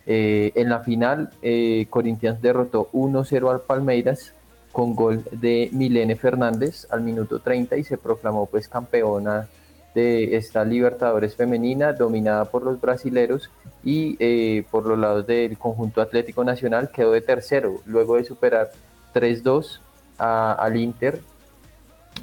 Eh, 0.06 0.52
en 0.56 0.70
la 0.70 0.80
final, 0.80 1.30
eh, 1.42 1.86
Corinthians 1.90 2.42
derrotó 2.42 2.90
1-0 2.92 3.50
al 3.52 3.62
Palmeiras 3.62 4.34
con 4.72 4.96
gol 4.96 5.24
de 5.32 5.70
Milene 5.72 6.16
Fernández 6.16 6.88
al 6.90 7.02
minuto 7.02 7.40
30 7.40 7.78
y 7.78 7.84
se 7.84 7.98
proclamó 7.98 8.48
pues 8.48 8.68
campeona 8.68 9.48
de 9.94 10.36
esta 10.36 10.66
Libertadores 10.66 11.36
femenina 11.36 11.94
dominada 11.94 12.46
por 12.46 12.64
los 12.64 12.82
brasileros 12.82 13.52
y 13.84 14.18
eh, 14.20 14.66
por 14.72 14.88
los 14.88 14.98
lados 14.98 15.28
del 15.28 15.58
conjunto 15.60 16.02
Atlético 16.02 16.44
Nacional 16.44 16.90
quedó 16.90 17.12
de 17.12 17.22
tercero 17.22 17.82
luego 17.86 18.16
de 18.16 18.24
superar 18.24 18.72
3-2 19.14 19.80
a- 20.18 20.54
al 20.54 20.76
Inter, 20.78 21.22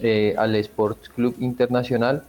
eh, 0.00 0.34
al 0.38 0.54
Sports 0.56 1.08
Club 1.10 1.36
Internacional. 1.40 2.24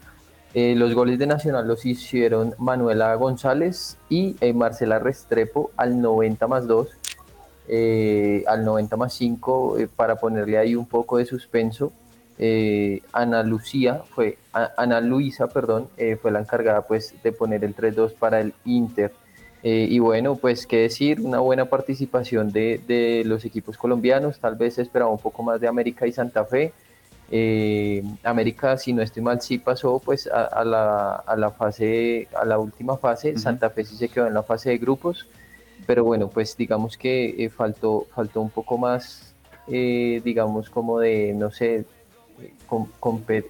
Eh, 0.53 0.75
los 0.75 0.93
goles 0.93 1.17
de 1.17 1.27
Nacional 1.27 1.65
los 1.65 1.85
hicieron 1.85 2.53
Manuela 2.57 3.15
González 3.15 3.97
y 4.09 4.35
eh, 4.41 4.51
Marcela 4.53 4.99
Restrepo 4.99 5.71
al 5.77 6.01
90 6.01 6.45
más 6.47 6.67
2, 6.67 6.89
eh, 7.69 8.43
al 8.47 8.65
90 8.65 8.97
más 8.97 9.13
5, 9.13 9.77
eh, 9.79 9.87
para 9.95 10.17
ponerle 10.17 10.57
ahí 10.57 10.75
un 10.75 10.85
poco 10.85 11.17
de 11.17 11.25
suspenso. 11.25 11.93
Ana 13.13 13.43
Lucía 13.43 14.01
fue, 14.15 14.39
Ana 14.51 14.99
Luisa, 14.99 15.45
perdón, 15.45 15.89
fue 16.23 16.31
la 16.31 16.39
encargada 16.39 16.81
pues 16.81 17.13
de 17.21 17.31
poner 17.33 17.63
el 17.63 17.75
3-2 17.75 18.15
para 18.15 18.41
el 18.41 18.55
Inter. 18.65 19.11
Y 19.61 19.99
bueno, 19.99 20.35
pues 20.37 20.65
qué 20.65 20.77
decir, 20.77 21.21
una 21.21 21.37
buena 21.37 21.65
participación 21.65 22.51
de, 22.51 22.81
de 22.87 23.21
los 23.25 23.45
equipos 23.45 23.77
colombianos, 23.77 24.39
tal 24.39 24.55
vez 24.55 24.79
esperaba 24.79 25.11
un 25.11 25.19
poco 25.19 25.43
más 25.43 25.61
de 25.61 25.67
América 25.67 26.07
y 26.07 26.13
Santa 26.13 26.43
Fe. 26.43 26.73
Eh, 27.33 28.03
América, 28.23 28.77
si 28.77 28.91
no 28.91 29.01
estoy 29.01 29.23
mal, 29.23 29.41
sí 29.41 29.57
pasó 29.57 29.99
pues 30.03 30.27
a, 30.27 30.43
a 30.43 30.65
la, 30.65 31.15
a 31.15 31.35
la 31.37 31.51
fase, 31.51 32.27
a 32.35 32.43
la 32.43 32.59
última 32.59 32.97
fase, 32.97 33.37
Santa 33.39 33.69
Fe 33.69 33.85
sí 33.85 33.95
se 33.95 34.09
quedó 34.09 34.27
en 34.27 34.33
la 34.33 34.43
fase 34.43 34.71
de 34.71 34.77
grupos, 34.77 35.27
pero 35.87 36.03
bueno, 36.03 36.27
pues 36.27 36.57
digamos 36.57 36.97
que 36.97 37.29
eh, 37.45 37.49
faltó, 37.49 38.05
faltó 38.13 38.41
un 38.41 38.49
poco 38.49 38.77
más, 38.77 39.33
eh, 39.67 40.21
digamos 40.25 40.69
como 40.69 40.99
de, 40.99 41.33
no 41.33 41.51
sé, 41.51 41.85
com- 42.67 42.89
compet- 42.99 43.47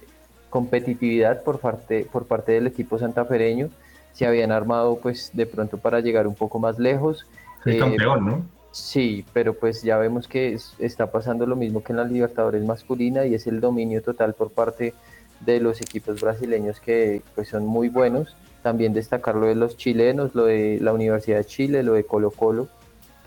competitividad 0.48 1.42
por 1.42 1.58
parte, 1.58 2.06
por 2.10 2.26
parte 2.26 2.52
del 2.52 2.68
equipo 2.68 3.00
santafereño. 3.00 3.68
Se 4.12 4.26
habían 4.26 4.52
armado 4.52 4.98
pues 5.00 5.30
de 5.32 5.46
pronto 5.46 5.78
para 5.78 5.98
llegar 6.00 6.28
un 6.28 6.34
poco 6.36 6.60
más 6.60 6.78
lejos. 6.78 7.26
El 7.64 7.74
Eh, 7.74 7.78
campeón, 7.78 8.26
¿no? 8.26 8.44
Sí, 8.72 9.24
pero 9.34 9.52
pues 9.54 9.82
ya 9.82 9.98
vemos 9.98 10.26
que 10.26 10.54
es- 10.54 10.74
está 10.78 11.10
pasando 11.10 11.46
lo 11.46 11.56
mismo 11.56 11.82
que 11.82 11.92
en 11.92 11.98
la 11.98 12.04
Libertadores 12.04 12.64
masculina 12.64 13.26
y 13.26 13.34
es 13.34 13.46
el 13.46 13.60
dominio 13.60 14.02
total 14.02 14.32
por 14.34 14.50
parte 14.50 14.94
de 15.40 15.60
los 15.60 15.80
equipos 15.80 16.20
brasileños 16.20 16.80
que 16.80 17.20
pues 17.34 17.48
son 17.48 17.66
muy 17.66 17.88
buenos. 17.90 18.34
También 18.62 18.94
destacar 18.94 19.34
lo 19.34 19.46
de 19.46 19.56
los 19.56 19.76
chilenos, 19.76 20.34
lo 20.34 20.44
de 20.46 20.78
la 20.80 20.92
Universidad 20.92 21.38
de 21.38 21.44
Chile, 21.44 21.82
lo 21.82 21.94
de 21.94 22.04
Colo 22.04 22.30
Colo, 22.30 22.68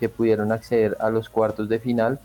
que 0.00 0.08
pudieron 0.08 0.50
acceder 0.50 0.96
a 0.98 1.10
los 1.10 1.28
cuartos 1.28 1.68
de 1.68 1.78
final. 1.78 2.18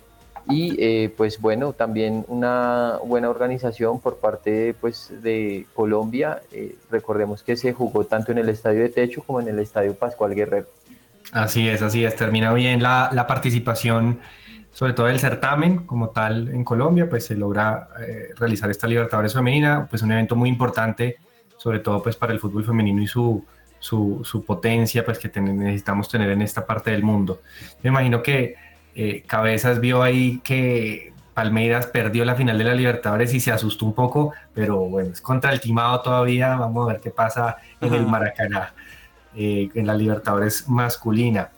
Y 0.50 0.76
eh, 0.84 1.14
pues 1.16 1.40
bueno, 1.40 1.74
también 1.74 2.26
una 2.28 2.98
buena 3.06 3.30
organización 3.30 4.00
por 4.00 4.18
parte 4.18 4.74
pues, 4.82 5.12
de 5.22 5.68
Colombia. 5.76 6.42
Eh, 6.52 6.76
recordemos 6.90 7.44
que 7.44 7.56
se 7.56 7.74
jugó 7.74 8.06
tanto 8.06 8.32
en 8.32 8.40
el 8.40 8.50
Estadio 8.50 8.80
de 8.82 8.90
Techo 8.90 9.22
como 9.24 9.40
en 9.42 9.50
el 9.50 9.60
Estadio 9.60 9.94
Pascual 9.94 10.34
Guerrero. 10.34 10.66
Así 11.32 11.68
es, 11.68 11.82
así 11.82 12.04
es. 12.04 12.16
Termina 12.16 12.54
bien 12.54 12.82
la, 12.84 13.10
la 13.14 13.26
participación, 13.28 14.20
sobre 14.72 14.94
todo 14.94 15.06
del 15.06 15.20
certamen 15.20 15.86
como 15.86 16.10
tal 16.10 16.50
en 16.50 16.64
Colombia, 16.64 17.10
pues 17.10 17.26
se 17.26 17.36
logra 17.36 17.90
eh, 18.06 18.30
realizar 18.38 18.70
esta 18.70 18.88
Libertadores 18.88 19.34
femenina, 19.34 19.88
pues 19.90 20.02
un 20.02 20.12
evento 20.12 20.36
muy 20.36 20.50
importante, 20.50 21.18
sobre 21.58 21.80
todo 21.80 22.02
pues 22.04 22.16
para 22.16 22.34
el 22.34 22.40
fútbol 22.40 22.66
femenino 22.66 23.02
y 23.02 23.08
su, 23.08 23.46
su, 23.80 24.22
su 24.24 24.44
potencia 24.44 25.06
pues 25.06 25.20
que 25.20 25.30
ten- 25.30 25.58
necesitamos 25.58 26.10
tener 26.10 26.30
en 26.32 26.42
esta 26.42 26.66
parte 26.66 26.92
del 26.92 27.04
mundo. 27.04 27.42
Me 27.84 27.90
imagino 27.90 28.22
que 28.22 28.56
eh, 28.96 29.24
Cabezas 29.26 29.80
vio 29.80 30.04
ahí 30.04 30.42
que 30.44 31.14
Palmeiras 31.34 31.88
perdió 31.88 32.26
la 32.26 32.36
final 32.36 32.58
de 32.58 32.64
la 32.66 32.74
Libertadores 32.76 33.34
y 33.34 33.40
se 33.40 33.54
asustó 33.54 33.86
un 33.86 33.94
poco, 33.94 34.34
pero 34.54 34.80
bueno, 34.80 35.12
es 35.14 35.22
contra 35.22 35.54
el 35.54 35.62
Timado 35.62 36.02
todavía, 36.02 36.56
vamos 36.58 36.90
a 36.90 36.94
ver 36.94 37.02
qué 37.02 37.10
pasa 37.10 37.56
en 37.80 37.94
el. 37.94 38.06
Maracaná 38.06 38.74
eh, 39.36 39.70
en 39.74 39.88
la 39.88 39.96
Libertadores 39.96 40.68
masculina. 40.68 41.50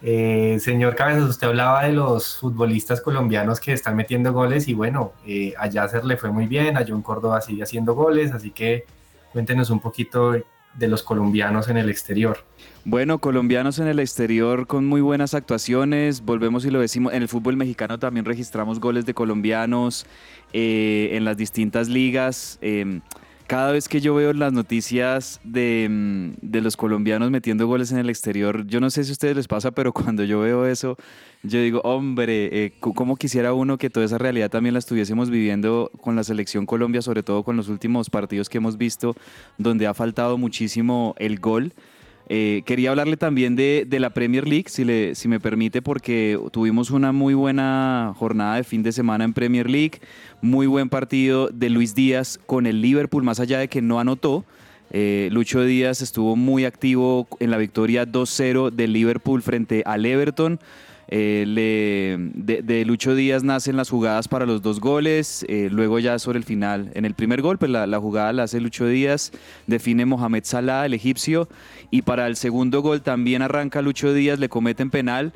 Eh, 0.00 0.58
señor 0.60 0.94
Cabezas, 0.94 1.28
usted 1.28 1.48
hablaba 1.48 1.84
de 1.84 1.92
los 1.92 2.36
futbolistas 2.36 3.00
colombianos 3.00 3.58
que 3.58 3.72
están 3.72 3.96
metiendo 3.96 4.32
goles 4.32 4.68
y 4.68 4.74
bueno, 4.74 5.12
eh, 5.26 5.54
a 5.58 5.66
Yasser 5.66 6.04
le 6.04 6.16
fue 6.16 6.30
muy 6.30 6.46
bien, 6.46 6.76
a 6.76 6.84
John 6.86 7.02
Córdoba 7.02 7.40
sigue 7.40 7.64
haciendo 7.64 7.94
goles, 7.94 8.32
así 8.32 8.50
que 8.50 8.84
cuéntenos 9.32 9.70
un 9.70 9.80
poquito 9.80 10.32
de 10.74 10.88
los 10.88 11.02
colombianos 11.02 11.68
en 11.68 11.78
el 11.78 11.90
exterior. 11.90 12.44
Bueno, 12.84 13.18
colombianos 13.18 13.80
en 13.80 13.88
el 13.88 13.98
exterior 13.98 14.68
con 14.68 14.86
muy 14.86 15.00
buenas 15.00 15.34
actuaciones, 15.34 16.20
volvemos 16.20 16.64
y 16.64 16.70
lo 16.70 16.78
decimos, 16.80 17.12
en 17.12 17.22
el 17.22 17.28
fútbol 17.28 17.56
mexicano 17.56 17.98
también 17.98 18.24
registramos 18.24 18.78
goles 18.78 19.04
de 19.04 19.14
colombianos 19.14 20.06
eh, 20.52 21.10
en 21.12 21.24
las 21.24 21.36
distintas 21.36 21.88
ligas. 21.88 22.58
eh, 22.62 23.00
cada 23.48 23.72
vez 23.72 23.88
que 23.88 24.02
yo 24.02 24.14
veo 24.14 24.34
las 24.34 24.52
noticias 24.52 25.40
de, 25.42 25.88
mm, 25.90 26.32
de 26.42 26.60
los 26.60 26.76
colombianos 26.76 27.30
metiendo 27.30 27.66
goles 27.66 27.90
en 27.90 27.98
el 27.98 28.10
exterior, 28.10 28.66
yo 28.66 28.78
no 28.78 28.90
sé 28.90 29.04
si 29.04 29.10
a 29.10 29.12
ustedes 29.12 29.34
les 29.36 29.48
pasa, 29.48 29.70
pero 29.70 29.92
cuando 29.94 30.22
yo 30.22 30.40
veo 30.40 30.66
eso, 30.66 30.98
yo 31.42 31.58
digo, 31.58 31.80
hombre, 31.82 32.50
eh, 32.52 32.74
¿cómo 32.78 33.16
quisiera 33.16 33.54
uno 33.54 33.78
que 33.78 33.88
toda 33.88 34.04
esa 34.04 34.18
realidad 34.18 34.50
también 34.50 34.74
la 34.74 34.80
estuviésemos 34.80 35.30
viviendo 35.30 35.90
con 36.02 36.14
la 36.14 36.24
selección 36.24 36.66
Colombia, 36.66 37.00
sobre 37.00 37.22
todo 37.22 37.42
con 37.42 37.56
los 37.56 37.68
últimos 37.68 38.10
partidos 38.10 38.50
que 38.50 38.58
hemos 38.58 38.76
visto, 38.76 39.16
donde 39.56 39.86
ha 39.86 39.94
faltado 39.94 40.36
muchísimo 40.36 41.14
el 41.18 41.40
gol? 41.40 41.72
Eh, 42.30 42.62
quería 42.66 42.90
hablarle 42.90 43.16
también 43.16 43.56
de, 43.56 43.86
de 43.88 44.00
la 44.00 44.10
Premier 44.10 44.46
League, 44.46 44.66
si, 44.68 44.84
le, 44.84 45.14
si 45.14 45.28
me 45.28 45.40
permite, 45.40 45.80
porque 45.80 46.38
tuvimos 46.52 46.90
una 46.90 47.10
muy 47.10 47.32
buena 47.32 48.12
jornada 48.18 48.56
de 48.56 48.64
fin 48.64 48.82
de 48.82 48.92
semana 48.92 49.24
en 49.24 49.32
Premier 49.32 49.70
League, 49.70 50.00
muy 50.42 50.66
buen 50.66 50.90
partido 50.90 51.48
de 51.48 51.70
Luis 51.70 51.94
Díaz 51.94 52.38
con 52.44 52.66
el 52.66 52.82
Liverpool, 52.82 53.22
más 53.22 53.40
allá 53.40 53.58
de 53.58 53.68
que 53.68 53.80
no 53.80 53.98
anotó. 53.98 54.44
eh, 54.90 55.28
Lucho 55.32 55.62
Díaz 55.62 56.02
estuvo 56.02 56.36
muy 56.36 56.64
activo 56.64 57.26
en 57.40 57.50
la 57.50 57.56
victoria 57.58 58.06
2-0 58.06 58.70
del 58.70 58.92
Liverpool 58.92 59.42
frente 59.42 59.82
al 59.86 60.04
Everton. 60.04 60.60
Eh, 61.10 61.44
le- 61.46 62.16
de, 62.62 62.84
Lucho 62.84 63.14
Díaz 63.14 63.42
nacen 63.42 63.76
las 63.76 63.88
jugadas 63.88 64.28
para 64.28 64.44
los 64.44 64.60
dos 64.60 64.78
goles, 64.78 65.44
eh, 65.48 65.68
luego 65.72 65.98
ya 65.98 66.18
sobre 66.18 66.38
el 66.38 66.44
final, 66.44 66.90
en 66.94 67.04
el 67.06 67.14
primer 67.14 67.40
gol, 67.40 67.56
pues 67.56 67.70
la, 67.70 67.86
la 67.86 67.98
jugada 67.98 68.32
la 68.34 68.42
hace 68.42 68.60
Lucho 68.60 68.86
Díaz, 68.86 69.32
define 69.66 70.04
Mohamed 70.04 70.44
Salah, 70.44 70.84
el 70.84 70.92
egipcio, 70.92 71.48
y 71.90 72.02
para 72.02 72.26
el 72.26 72.36
segundo 72.36 72.82
gol 72.82 73.00
también 73.00 73.40
arranca 73.40 73.80
Lucho 73.80 74.12
Díaz, 74.12 74.38
le 74.38 74.50
cometen 74.50 74.90
penal 74.90 75.32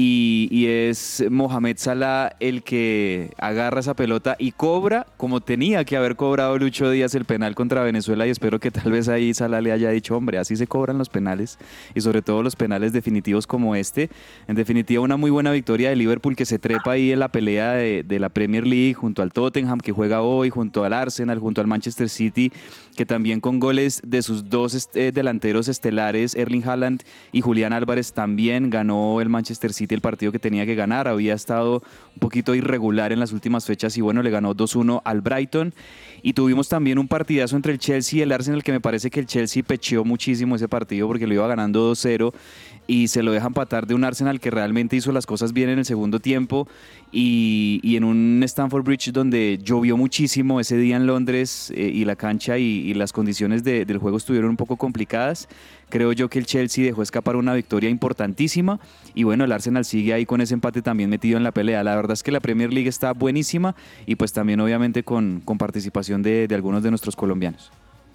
y, 0.00 0.66
es 0.68 1.24
Mohamed 1.28 1.76
Salah 1.78 2.36
el 2.38 2.62
que 2.62 3.32
agarra 3.38 3.80
esa 3.80 3.94
pelota 3.94 4.36
y 4.38 4.52
cobra 4.52 5.06
como 5.16 5.40
tenía 5.40 5.84
que 5.84 5.96
haber 5.96 6.14
cobrado 6.14 6.56
Lucho 6.56 6.88
Díaz 6.90 7.16
el 7.16 7.24
penal 7.24 7.56
contra 7.56 7.82
Venezuela 7.82 8.24
y 8.26 8.30
espero 8.30 8.60
que 8.60 8.70
tal 8.70 8.92
vez 8.92 9.08
ahí 9.08 9.34
Salah 9.34 9.60
le 9.60 9.72
haya 9.72 9.90
dicho, 9.90 10.16
hombre, 10.16 10.38
así 10.38 10.54
se 10.54 10.68
cobran 10.68 10.98
los 10.98 11.08
penales 11.08 11.58
y 11.94 12.00
sobre 12.00 12.22
todo 12.22 12.44
los 12.44 12.54
penales 12.54 12.92
definitivos 12.92 13.46
como 13.48 13.74
este. 13.74 14.08
En 14.46 14.54
definitiva, 14.54 15.02
una 15.02 15.16
muy 15.16 15.30
buena 15.32 15.50
victoria 15.50 15.90
de 15.90 15.96
Liverpool 15.96 16.36
que 16.36 16.44
se 16.44 16.60
trepa 16.60 16.92
ahí 16.92 17.10
en 17.10 17.18
la 17.18 17.32
pelea 17.32 17.72
de, 17.72 18.04
de 18.04 18.18
la 18.20 18.28
Premier 18.28 18.66
League 18.66 18.94
junto 18.94 19.22
al 19.22 19.32
Tottenham 19.32 19.78
que 19.80 19.90
juega 19.90 20.22
hoy, 20.22 20.50
junto 20.50 20.84
al 20.84 20.92
Arsenal, 20.92 21.40
junto 21.40 21.60
al 21.60 21.66
Manchester 21.66 22.08
City, 22.08 22.52
que 22.94 23.04
también 23.04 23.40
con 23.40 23.58
goles 23.58 24.00
de 24.06 24.22
sus 24.22 24.48
dos 24.48 24.74
est- 24.74 24.96
eh, 24.96 25.10
delanteros 25.10 25.66
estelares, 25.66 26.34
Erling 26.36 26.62
Haaland 26.68 27.02
y 27.32 27.40
Julián 27.40 27.72
Álvarez, 27.72 28.12
también 28.12 28.70
ganó 28.70 29.20
el 29.20 29.28
Manchester 29.28 29.72
City 29.72 29.87
el 29.94 30.00
partido 30.00 30.32
que 30.32 30.38
tenía 30.38 30.66
que 30.66 30.74
ganar. 30.74 31.08
Había 31.08 31.34
estado 31.34 31.82
un 32.14 32.20
poquito 32.20 32.54
irregular 32.54 33.12
en 33.12 33.20
las 33.20 33.32
últimas 33.32 33.64
fechas 33.66 33.96
y 33.96 34.00
bueno, 34.00 34.22
le 34.22 34.30
ganó 34.30 34.54
2-1 34.54 35.02
al 35.04 35.20
Brighton. 35.20 35.72
Y 36.22 36.32
tuvimos 36.32 36.68
también 36.68 36.98
un 36.98 37.06
partidazo 37.08 37.56
entre 37.56 37.72
el 37.72 37.78
Chelsea 37.78 38.18
y 38.18 38.22
el 38.22 38.32
Arsenal 38.32 38.62
que 38.64 38.72
me 38.72 38.80
parece 38.80 39.10
que 39.10 39.20
el 39.20 39.26
Chelsea 39.26 39.62
pecheó 39.62 40.04
muchísimo 40.04 40.56
ese 40.56 40.68
partido 40.68 41.06
porque 41.06 41.26
lo 41.26 41.34
iba 41.34 41.46
ganando 41.46 41.92
2-0 41.92 42.32
y 42.88 43.08
se 43.08 43.22
lo 43.22 43.32
deja 43.32 43.46
empatar 43.46 43.86
de 43.86 43.94
un 43.94 44.02
Arsenal 44.02 44.40
que 44.40 44.50
realmente 44.50 44.96
hizo 44.96 45.12
las 45.12 45.26
cosas 45.26 45.52
bien 45.52 45.68
en 45.68 45.78
el 45.78 45.84
segundo 45.84 46.18
tiempo 46.20 46.66
y, 47.12 47.80
y 47.82 47.96
en 47.96 48.04
un 48.04 48.42
Stamford 48.44 48.82
Bridge 48.84 49.12
donde 49.12 49.58
llovió 49.62 49.96
muchísimo 49.96 50.58
ese 50.60 50.76
día 50.76 50.96
en 50.96 51.06
Londres 51.06 51.72
eh, 51.76 51.90
y 51.92 52.04
la 52.04 52.16
cancha 52.16 52.58
y, 52.58 52.94
las 52.94 53.12
condiciones 53.12 53.62
de- 53.62 53.84
del 53.84 53.98
juego 53.98 54.16
estuvieron 54.16 54.50
un 54.50 54.56
poco 54.56 54.76
complicadas. 54.76 55.48
Creo 55.88 56.12
yo 56.12 56.28
que 56.28 56.38
el 56.38 56.46
Chelsea 56.46 56.84
dejó 56.84 57.02
escapar 57.02 57.36
una 57.36 57.54
victoria 57.54 57.88
importantísima 57.88 58.78
y 59.14 59.24
bueno, 59.24 59.44
el 59.44 59.52
Arsenal 59.52 59.84
sigue 59.84 60.12
ahí 60.12 60.26
con 60.26 60.40
ese 60.40 60.54
empate 60.54 60.82
también 60.82 61.08
metido 61.10 61.36
en 61.38 61.44
la 61.44 61.52
pelea. 61.52 61.82
La 61.82 61.96
verdad 61.96 62.12
es 62.12 62.22
que 62.22 62.30
la 62.30 62.40
Premier 62.40 62.72
League 62.72 62.88
está 62.88 63.12
buenísima 63.12 63.74
y 64.06 64.16
pues 64.16 64.32
también 64.32 64.60
obviamente 64.60 65.02
con, 65.02 65.40
con 65.44 65.56
participación 65.58 66.22
de, 66.22 66.46
de 66.46 66.54
algunos 66.54 66.82
de 66.82 66.90
nuestros 66.90 67.16
colombianos. 67.16 67.70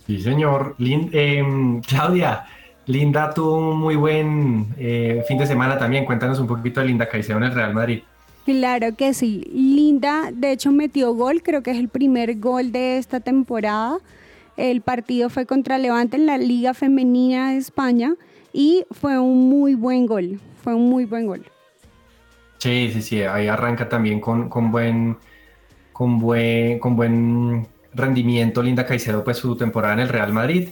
Sí, 0.06 0.22
señor. 0.22 0.76
Lin- 0.78 1.10
em, 1.14 1.82
Claudia, 1.82 2.44
Linda 2.86 3.34
tuvo 3.34 3.72
un 3.72 3.80
muy 3.80 3.96
buen 3.96 4.68
eh, 4.78 5.24
fin 5.28 5.38
de 5.38 5.48
semana 5.48 5.78
también. 5.78 6.06
Cuéntanos 6.06 6.40
un 6.40 6.48
poquito 6.48 6.80
de 6.82 6.88
Linda 6.88 7.08
Caicedo 7.10 7.38
en 7.38 7.46
el 7.46 7.54
Real 7.56 7.74
Madrid. 7.74 8.02
Claro 8.46 8.94
que 8.98 9.14
sí. 9.14 9.46
Linda, 9.54 10.30
de 10.34 10.52
hecho, 10.52 10.72
metió 10.74 11.14
gol, 11.14 11.42
creo 11.42 11.64
que 11.64 11.72
es 11.72 11.78
el 11.78 11.88
primer 11.88 12.38
gol 12.40 12.74
de 12.74 12.98
esta 12.98 13.22
temporada. 13.22 13.98
El 14.58 14.82
partido 14.82 15.30
fue 15.30 15.46
contra 15.46 15.78
Levante 15.78 16.18
en 16.18 16.26
la 16.26 16.38
Liga 16.38 16.74
Femenina 16.74 17.52
de 17.52 17.58
España 17.58 18.16
y 18.52 18.86
fue 18.92 19.18
un 19.18 19.50
muy 19.50 19.76
buen 19.76 20.06
gol. 20.06 20.40
Fue 20.64 20.74
un 20.76 20.90
muy 20.90 21.06
buen 21.06 21.26
gol. 21.26 21.44
Sí, 22.60 22.92
sí, 22.94 23.02
sí, 23.02 23.22
ahí 23.24 23.48
arranca 23.48 23.90
también 23.90 24.22
con, 24.22 24.48
con 24.48 24.72
buen, 24.72 25.18
con 25.92 26.20
buen, 26.20 26.80
con 26.80 26.96
buen 26.96 27.68
rendimiento 27.94 28.64
Linda 28.64 28.86
Caicedo, 28.86 29.24
pues 29.24 29.38
su 29.38 29.58
temporada 29.58 29.96
en 29.96 30.00
el 30.00 30.10
Real 30.10 30.32
Madrid. 30.32 30.70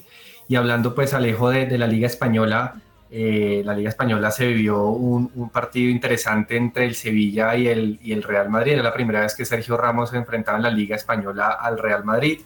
Y 0.48 0.56
hablando 0.56 0.96
pues 0.96 1.13
Alejo 1.13 1.50
de, 1.50 1.78
la 1.78 1.88
Liga 1.88 2.08
Española, 2.08 2.76
eh, 3.10 3.62
la 3.65 3.74
Liga 3.74 3.89
Española 3.89 4.32
se 4.32 4.48
vivió 4.48 4.86
un, 4.86 5.32
un 5.36 5.50
partido 5.50 5.89
interesante 5.89 6.56
entre 6.56 6.86
el 6.86 6.96
Sevilla 6.96 7.56
y 7.58 7.67
el, 7.67 8.00
y 8.02 8.13
el 8.13 8.24
Real 8.24 8.50
Madrid. 8.50 8.74
Era 8.74 8.84
la 8.84 8.94
primera 8.94 9.22
vez 9.22 9.36
que 9.36 9.44
Sergio 9.44 9.76
Ramos 9.76 10.12
se 10.12 10.17
enfrentaba 10.17 10.58
en 10.58 10.63
la 10.63 10.72
Liga 10.72 10.96
Española 10.96 11.58
al 11.60 11.78
Real 11.78 12.06
Madrid. 12.06 12.39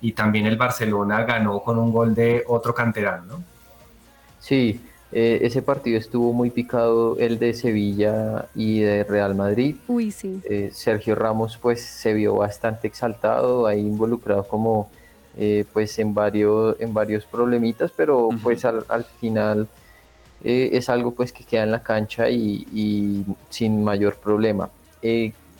Y 0.00 0.12
también 0.12 0.46
el 0.46 0.56
Barcelona 0.56 1.24
ganó 1.24 1.60
con 1.60 1.78
un 1.78 1.92
gol 1.92 2.14
de 2.14 2.44
otro 2.46 2.74
canterano, 2.74 3.24
¿no? 3.24 3.44
Sí, 4.40 4.80
Eh, 5.12 5.38
ese 5.46 5.62
partido 5.62 5.98
estuvo 5.98 6.32
muy 6.32 6.50
picado, 6.50 7.16
el 7.18 7.38
de 7.38 7.54
Sevilla 7.54 8.48
y 8.56 8.80
de 8.80 9.04
Real 9.04 9.36
Madrid. 9.36 9.76
Uy, 9.86 10.10
sí. 10.10 10.40
Eh, 10.44 10.70
Sergio 10.72 11.14
Ramos 11.14 11.56
pues 11.62 11.80
se 11.80 12.12
vio 12.12 12.34
bastante 12.34 12.88
exaltado, 12.88 13.68
ahí 13.68 13.80
involucrado 13.80 14.42
como 14.48 14.90
eh, 15.38 15.64
pues 15.72 15.98
en 16.00 16.12
varios, 16.12 16.76
en 16.80 16.92
varios 16.92 17.24
problemitas, 17.24 17.92
pero 17.96 18.30
pues 18.42 18.64
al, 18.64 18.84
al 18.88 19.04
final 19.04 19.68
eh, 20.42 20.70
es 20.72 20.88
algo 20.88 21.12
pues 21.12 21.32
que 21.32 21.44
queda 21.44 21.62
en 21.62 21.70
la 21.70 21.82
cancha 21.84 22.28
y, 22.28 22.66
y 22.74 23.24
sin 23.48 23.84
mayor 23.84 24.16
problema. 24.16 24.68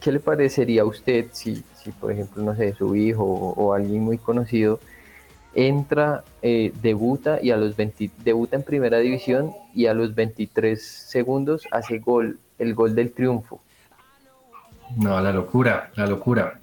¿Qué 0.01 0.13
le 0.13 0.21
parecería 0.21 0.83
a 0.83 0.85
usted 0.85 1.27
si, 1.33 1.65
si 1.75 1.91
por 1.91 2.13
ejemplo, 2.13 2.43
no 2.43 2.55
sé, 2.55 2.75
su 2.75 2.95
hijo 2.95 3.25
o, 3.25 3.53
o 3.55 3.73
alguien 3.73 4.03
muy 4.03 4.19
conocido 4.19 4.79
entra, 5.57 6.23
eh, 6.43 6.71
debuta 6.83 7.39
y 7.43 7.51
a 7.51 7.57
los 7.57 7.75
20, 7.77 8.11
debuta 8.23 8.57
en 8.57 8.63
primera 8.63 8.99
división 8.99 9.53
y 9.75 9.87
a 9.87 9.95
los 9.95 10.15
23 10.15 10.81
segundos 10.81 11.67
hace 11.73 11.99
gol, 11.99 12.39
el 12.59 12.75
gol 12.75 12.95
del 12.95 13.13
triunfo? 13.13 13.61
No, 14.97 15.21
la 15.21 15.33
locura, 15.33 15.91
la 15.97 16.07
locura. 16.07 16.61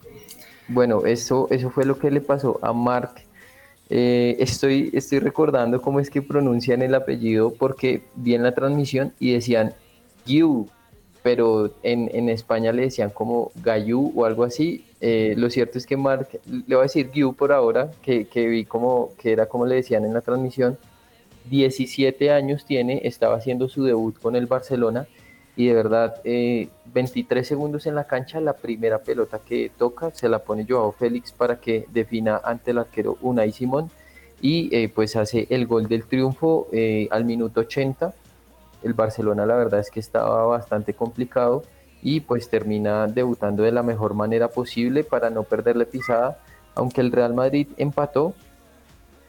Bueno, 0.68 1.06
eso, 1.06 1.48
eso 1.50 1.72
fue 1.72 1.86
lo 1.86 1.98
que 1.98 2.12
le 2.12 2.22
pasó 2.22 2.60
a 2.62 2.72
Mark. 2.72 3.16
Eh, 3.90 4.38
estoy, 4.40 4.92
estoy 4.94 5.20
recordando 5.20 5.82
cómo 5.82 6.00
es 6.00 6.10
que 6.10 6.22
pronuncian 6.22 6.82
el 6.84 6.96
apellido 6.96 7.52
porque 7.54 8.04
vi 8.16 8.36
en 8.36 8.44
la 8.44 8.54
transmisión 8.54 9.12
y 9.20 9.34
decían 9.34 9.74
Yu, 10.26 10.70
pero 11.24 11.72
en, 11.84 12.12
en 12.14 12.30
España 12.30 12.74
le 12.74 12.84
decían 12.84 13.10
como 13.10 13.52
Gayú 13.64 14.12
o 14.16 14.26
algo 14.26 14.44
así. 14.44 14.86
Eh, 15.00 15.34
lo 15.38 15.50
cierto 15.50 15.78
es 15.78 15.86
que 15.88 15.98
Mark, 15.98 16.28
le 16.46 16.76
voy 16.76 16.82
a 16.82 16.84
decir 16.84 17.10
Yu 17.12 17.34
por 17.34 17.52
ahora, 17.54 17.92
que, 18.02 18.28
que 18.28 18.48
vi 18.48 18.66
como 18.66 19.12
que 19.18 19.32
era 19.32 19.48
como 19.48 19.66
le 19.66 19.76
decían 19.76 20.06
en 20.06 20.14
la 20.14 20.22
transmisión. 20.22 20.78
17 21.50 22.32
años 22.32 22.66
tiene, 22.66 23.02
estaba 23.04 23.38
haciendo 23.38 23.68
su 23.70 23.84
debut 23.84 24.20
con 24.20 24.36
el 24.36 24.48
Barcelona 24.48 25.08
y 25.56 25.68
de 25.68 25.74
verdad 25.74 26.22
eh, 26.24 26.70
23 26.94 27.48
segundos 27.48 27.86
en 27.86 27.96
la 27.96 28.06
cancha, 28.06 28.40
la 28.40 28.54
primera 28.54 29.00
pelota 29.00 29.40
que 29.40 29.72
toca 29.78 30.12
se 30.12 30.28
la 30.30 30.40
pone 30.40 30.66
Joao 30.68 30.92
Félix 30.92 31.32
para 31.32 31.60
que 31.60 31.86
defina 31.92 32.42
ante 32.44 32.72
el 32.72 32.80
arquero 32.80 33.18
Unai 33.22 33.52
Simón 33.52 33.92
y 34.42 34.76
eh, 34.76 34.90
pues 34.94 35.16
hace 35.16 35.48
el 35.50 35.68
gol 35.68 35.88
del 35.88 36.06
triunfo 36.06 36.68
eh, 36.74 37.08
al 37.12 37.24
minuto 37.24 37.62
80. 37.62 38.14
El 38.84 38.94
Barcelona 38.94 39.46
la 39.46 39.56
verdad 39.56 39.80
es 39.80 39.90
que 39.90 40.00
estaba 40.00 40.46
bastante 40.46 40.94
complicado 40.94 41.64
y 42.02 42.20
pues 42.20 42.50
termina 42.50 43.08
debutando 43.08 43.64
de 43.64 43.72
la 43.72 43.82
mejor 43.82 44.14
manera 44.14 44.50
posible 44.50 45.04
para 45.04 45.30
no 45.30 45.44
perderle 45.44 45.86
pisada, 45.86 46.40
aunque 46.76 47.02
el 47.02 47.12
Real 47.12 47.34
Madrid 47.34 47.68
empató, 47.78 48.34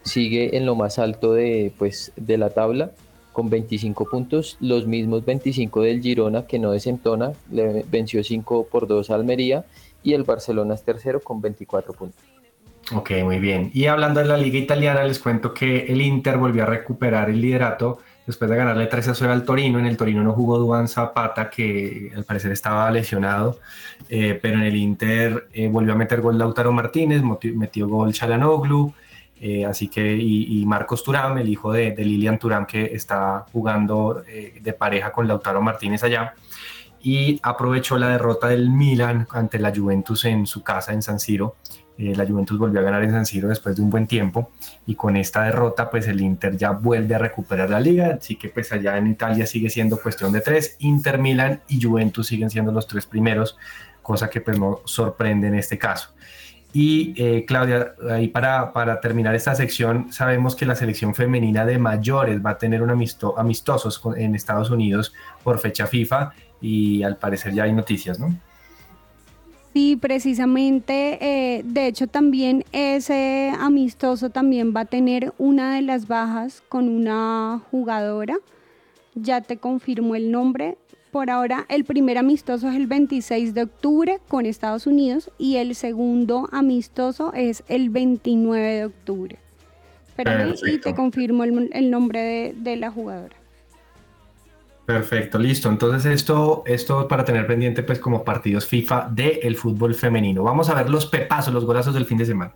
sigue 0.03 0.57
en 0.57 0.67
lo 0.67 0.75
más 0.75 0.99
alto 0.99 1.33
de, 1.33 1.73
pues, 1.79 2.13
de 2.17 2.37
la 2.37 2.51
tabla 2.51 2.91
con 3.33 3.51
25 3.51 4.09
puntos, 4.09 4.57
los 4.61 4.87
mismos 4.87 5.25
25 5.25 5.83
del 5.83 6.01
Girona 6.01 6.47
que 6.47 6.59
no 6.59 6.71
desentona, 6.71 7.33
le 7.51 7.85
venció 7.91 8.23
5 8.23 8.69
por 8.71 8.87
2 8.87 9.11
a 9.11 9.15
Almería 9.15 9.65
y 10.03 10.13
el 10.13 10.23
Barcelona 10.23 10.75
es 10.75 10.83
tercero 10.83 11.21
con 11.21 11.41
24 11.41 11.93
puntos. 11.95 12.23
Ok, 12.93 13.13
muy 13.25 13.39
bien. 13.39 13.71
Y 13.73 13.87
hablando 13.87 14.21
de 14.21 14.27
la 14.27 14.37
liga 14.37 14.59
italiana, 14.59 15.03
les 15.05 15.19
cuento 15.19 15.55
que 15.55 15.87
el 15.87 16.01
Inter 16.03 16.37
volvió 16.37 16.65
a 16.65 16.67
recuperar 16.67 17.31
el 17.31 17.41
liderato 17.41 17.99
después 18.27 18.51
de 18.51 18.57
ganarle 18.57 18.87
3 18.87 19.09
a 19.09 19.15
0 19.15 19.33
al 19.33 19.45
Torino. 19.45 19.79
En 19.79 19.87
el 19.87 19.97
Torino 19.97 20.23
no 20.23 20.33
jugó 20.33 20.59
Duan 20.59 20.89
Zapata, 20.89 21.51
que 21.51 22.13
al 22.15 22.25
parecer 22.25 22.53
estaba 22.53 22.91
lesionado, 22.91 23.59
eh, 24.09 24.39
pero 24.41 24.57
en 24.57 24.65
el 24.65 24.77
Inter 24.77 25.49
eh, 25.53 25.69
volvió 25.69 25.93
a 25.93 25.97
meter 25.97 26.21
gol 26.21 26.39
Lautaro 26.39 26.73
Martínez, 26.73 27.23
metió 27.55 27.89
gol 27.89 28.13
Chalanoglu, 28.13 28.93
eh, 29.41 29.67
así 29.67 29.89
que, 29.89 30.17
y, 30.17 30.65
Marcos 30.65 31.05
Turam, 31.05 31.37
el 31.39 31.49
hijo 31.49 31.73
de, 31.73 31.93
de 31.93 32.05
Lilian 32.05 32.39
Turam, 32.39 32.67
que 32.67 32.85
está 32.87 33.45
jugando 33.53 34.23
de 34.25 34.73
pareja 34.73 35.13
con 35.13 35.29
Lautaro 35.29 35.61
Martínez 35.61 36.03
allá, 36.05 36.35
y 37.03 37.39
aprovechó 37.43 37.99
la 37.99 38.09
derrota 38.09 38.49
del 38.49 38.71
Milan 38.71 39.27
ante 39.31 39.59
la 39.59 39.75
Juventus 39.75 40.25
en 40.25 40.47
su 40.47 40.63
casa 40.63 40.95
en 40.95 41.03
San 41.03 41.21
Siro. 41.21 41.57
Eh, 41.97 42.15
la 42.17 42.27
Juventus 42.27 42.59
volvió 42.59 42.81
a 42.81 42.83
ganar 42.83 43.05
en 43.05 43.13
San 43.13 43.25
Siro 43.25 43.49
después 43.49 43.77
de 43.77 43.83
un 43.83 43.89
buen 43.89 44.09
tiempo 44.09 44.51
y 44.85 44.97
con 44.97 45.17
esta 45.17 45.43
derrota 45.45 45.91
pues 45.91 46.09
el 46.09 46.21
Inter 46.21 46.57
ya 46.57 46.73
vuelve 46.73 47.15
a 47.15 47.19
recuperar 47.19 47.71
la 47.71 47.79
liga, 47.79 48.19
así 48.21 48.35
que 48.35 48.49
pues 48.49 48.73
allá 48.73 48.99
en 48.99 49.07
Italia 49.07 49.47
sigue 49.47 49.71
siendo 49.71 50.01
cuestión 50.01 50.33
de 50.33 50.41
tres, 50.41 50.75
Inter, 50.81 51.19
Milan 51.19 51.61
y 51.69 51.81
Juventus 51.81 52.27
siguen 52.27 52.51
siendo 52.51 52.73
los 52.73 52.89
tres 52.89 53.07
primeros, 53.07 53.57
cosa 54.03 54.29
que 54.29 54.41
pues 54.41 54.59
no 54.59 54.81
sorprende 54.85 55.47
en 55.47 55.55
este 55.55 55.79
caso. 55.79 56.11
Y 56.73 57.15
eh, 57.17 57.45
Claudia, 57.47 57.95
ahí 58.11 58.27
para, 58.27 58.73
para 58.73 59.01
terminar 59.01 59.37
esta 59.37 59.55
sección, 59.55 60.13
sabemos 60.13 60.57
que 60.57 60.67
la 60.67 60.75
selección 60.75 61.15
femenina 61.15 61.65
de 61.65 61.79
mayores 61.79 62.45
va 62.45 62.51
a 62.51 62.59
tener 62.59 62.83
un 62.83 62.91
amisto, 62.91 63.39
amistosos 63.39 64.03
en 64.17 64.35
Estados 64.35 64.71
Unidos 64.71 65.15
por 65.45 65.61
fecha 65.61 65.87
FIFA 65.87 66.33
y 66.61 67.05
al 67.05 67.17
parecer 67.17 67.55
ya 67.55 67.63
hay 67.63 67.73
noticias, 67.73 68.19
¿no? 68.19 68.37
Sí, 69.75 69.97
precisamente, 69.97 71.19
eh, 71.21 71.63
de 71.65 71.89
hecho 71.89 72.07
también 72.07 72.65
ese 72.71 73.53
amistoso 73.59 74.31
también 74.31 74.73
va 74.75 74.83
a 74.83 74.85
tener 74.85 75.33
una 75.37 75.75
de 75.75 75.83
las 75.83 76.07
bajas 76.07 76.63
con 76.69 76.89
una 76.89 77.61
jugadora. 77.73 78.37
Ya 79.17 79.41
te 79.41 79.57
confirmo 79.57 80.15
el 80.15 80.31
nombre. 80.31 80.79
Por 81.11 81.29
ahora 81.29 81.67
el 81.69 81.85
primer 81.85 82.19
amistoso 82.19 82.69
es 82.69 82.77
el 82.77 82.87
26 82.87 83.53
de 83.53 83.65
octubre 83.65 84.21
con 84.29 84.47
Estados 84.47 84.87
Unidos 84.87 85.33
y 85.39 85.57
el 85.57 85.75
segundo 85.75 86.49
amistoso 86.53 87.33
es 87.35 87.65
el 87.67 87.91
29 87.91 88.75
de 88.75 88.85
octubre. 88.85 89.39
Espérame 90.07 90.55
y 90.69 90.79
te 90.79 90.95
confirmo 90.95 91.43
el, 91.43 91.71
el 91.73 91.91
nombre 91.91 92.21
de, 92.21 92.55
de 92.57 92.77
la 92.77 92.93
jugadora. 92.93 93.44
Perfecto, 94.87 95.39
listo. 95.39 95.71
Entonces 95.71 96.05
esto, 96.05 96.63
esto 96.67 97.09
para 97.09 97.25
tener 97.25 97.47
pendiente 97.47 97.83
pues 97.83 97.99
como 97.99 98.23
partidos 98.23 98.67
FIFA 98.67 99.09
del 99.11 99.57
fútbol 99.57 99.95
femenino. 99.95 100.43
Vamos 100.43 100.69
a 100.69 100.75
ver 100.75 100.91
los 100.91 101.07
pepazos, 101.07 101.55
los 101.55 101.65
golazos 101.65 101.95
del 101.95 102.05
fin 102.05 102.19
de 102.19 102.27
semana. 102.27 102.53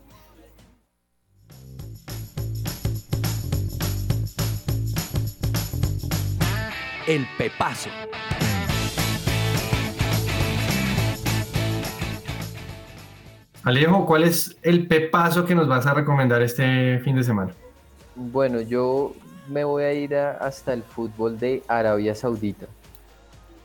El 7.06 7.26
pepazo. 7.38 7.88
Alejo, 13.62 14.04
¿cuál 14.04 14.24
es 14.24 14.58
el 14.62 14.86
pepazo 14.86 15.46
que 15.46 15.54
nos 15.54 15.66
vas 15.66 15.86
a 15.86 15.94
recomendar 15.94 16.42
este 16.42 16.98
fin 17.00 17.16
de 17.16 17.24
semana? 17.24 17.52
Bueno, 18.14 18.60
yo 18.60 19.14
me 19.48 19.64
voy 19.64 19.84
a 19.84 19.92
ir 19.92 20.14
a- 20.14 20.32
hasta 20.38 20.72
el 20.72 20.82
fútbol 20.82 21.38
de 21.38 21.62
Arabia 21.68 22.14
Saudita 22.14 22.66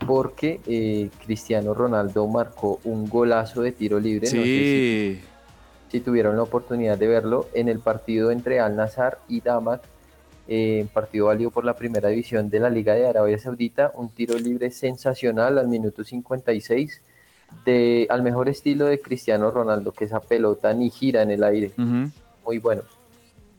porque 0.06 0.60
eh, 0.67 1.10
Cristiano 1.26 1.74
Ronaldo 1.74 2.28
marcó 2.28 2.80
un 2.84 3.08
golazo 3.08 3.62
de 3.62 3.72
tiro 3.72 4.00
libre. 4.00 4.28
no 4.28 4.43
sé 4.43 4.48
si- 4.48 5.22
Sí, 5.22 6.00
si 6.00 6.00
tuvieron 6.02 6.36
la 6.36 6.43
oportunidad 6.43 6.98
de 6.98 7.08
verlo 7.08 7.48
en 7.54 7.69
el 7.69 7.80
partido 7.80 8.32
entre 8.32 8.60
Al 8.60 8.76
Nassr 8.76 9.17
y 9.30 9.41
Damak, 9.41 9.82
eh, 10.48 10.88
partido 10.93 11.28
válido 11.28 11.52
por 11.52 11.63
la 11.63 11.76
primera 11.76 12.10
división 12.10 12.50
de 12.50 12.60
la 12.60 12.69
Liga 12.69 12.96
de 12.96 13.08
Arabia 13.08 13.38
Saudita, 13.39 13.91
un 13.96 14.10
tiro 14.10 14.38
libre 14.38 14.72
sensacional 14.72 15.58
al 15.58 15.67
minuto 15.69 16.04
56, 16.04 17.00
de, 17.63 18.08
al 18.10 18.24
mejor 18.24 18.50
estilo 18.50 18.86
de 18.88 19.00
Cristiano 19.00 19.52
Ronaldo, 19.52 19.91
que 19.93 20.06
esa 20.06 20.19
pelota 20.19 20.74
ni 20.74 20.89
gira 20.89 21.22
en 21.22 21.32
el 21.32 21.43
aire, 21.43 21.72
muy 22.43 22.58
bueno. 22.58 22.82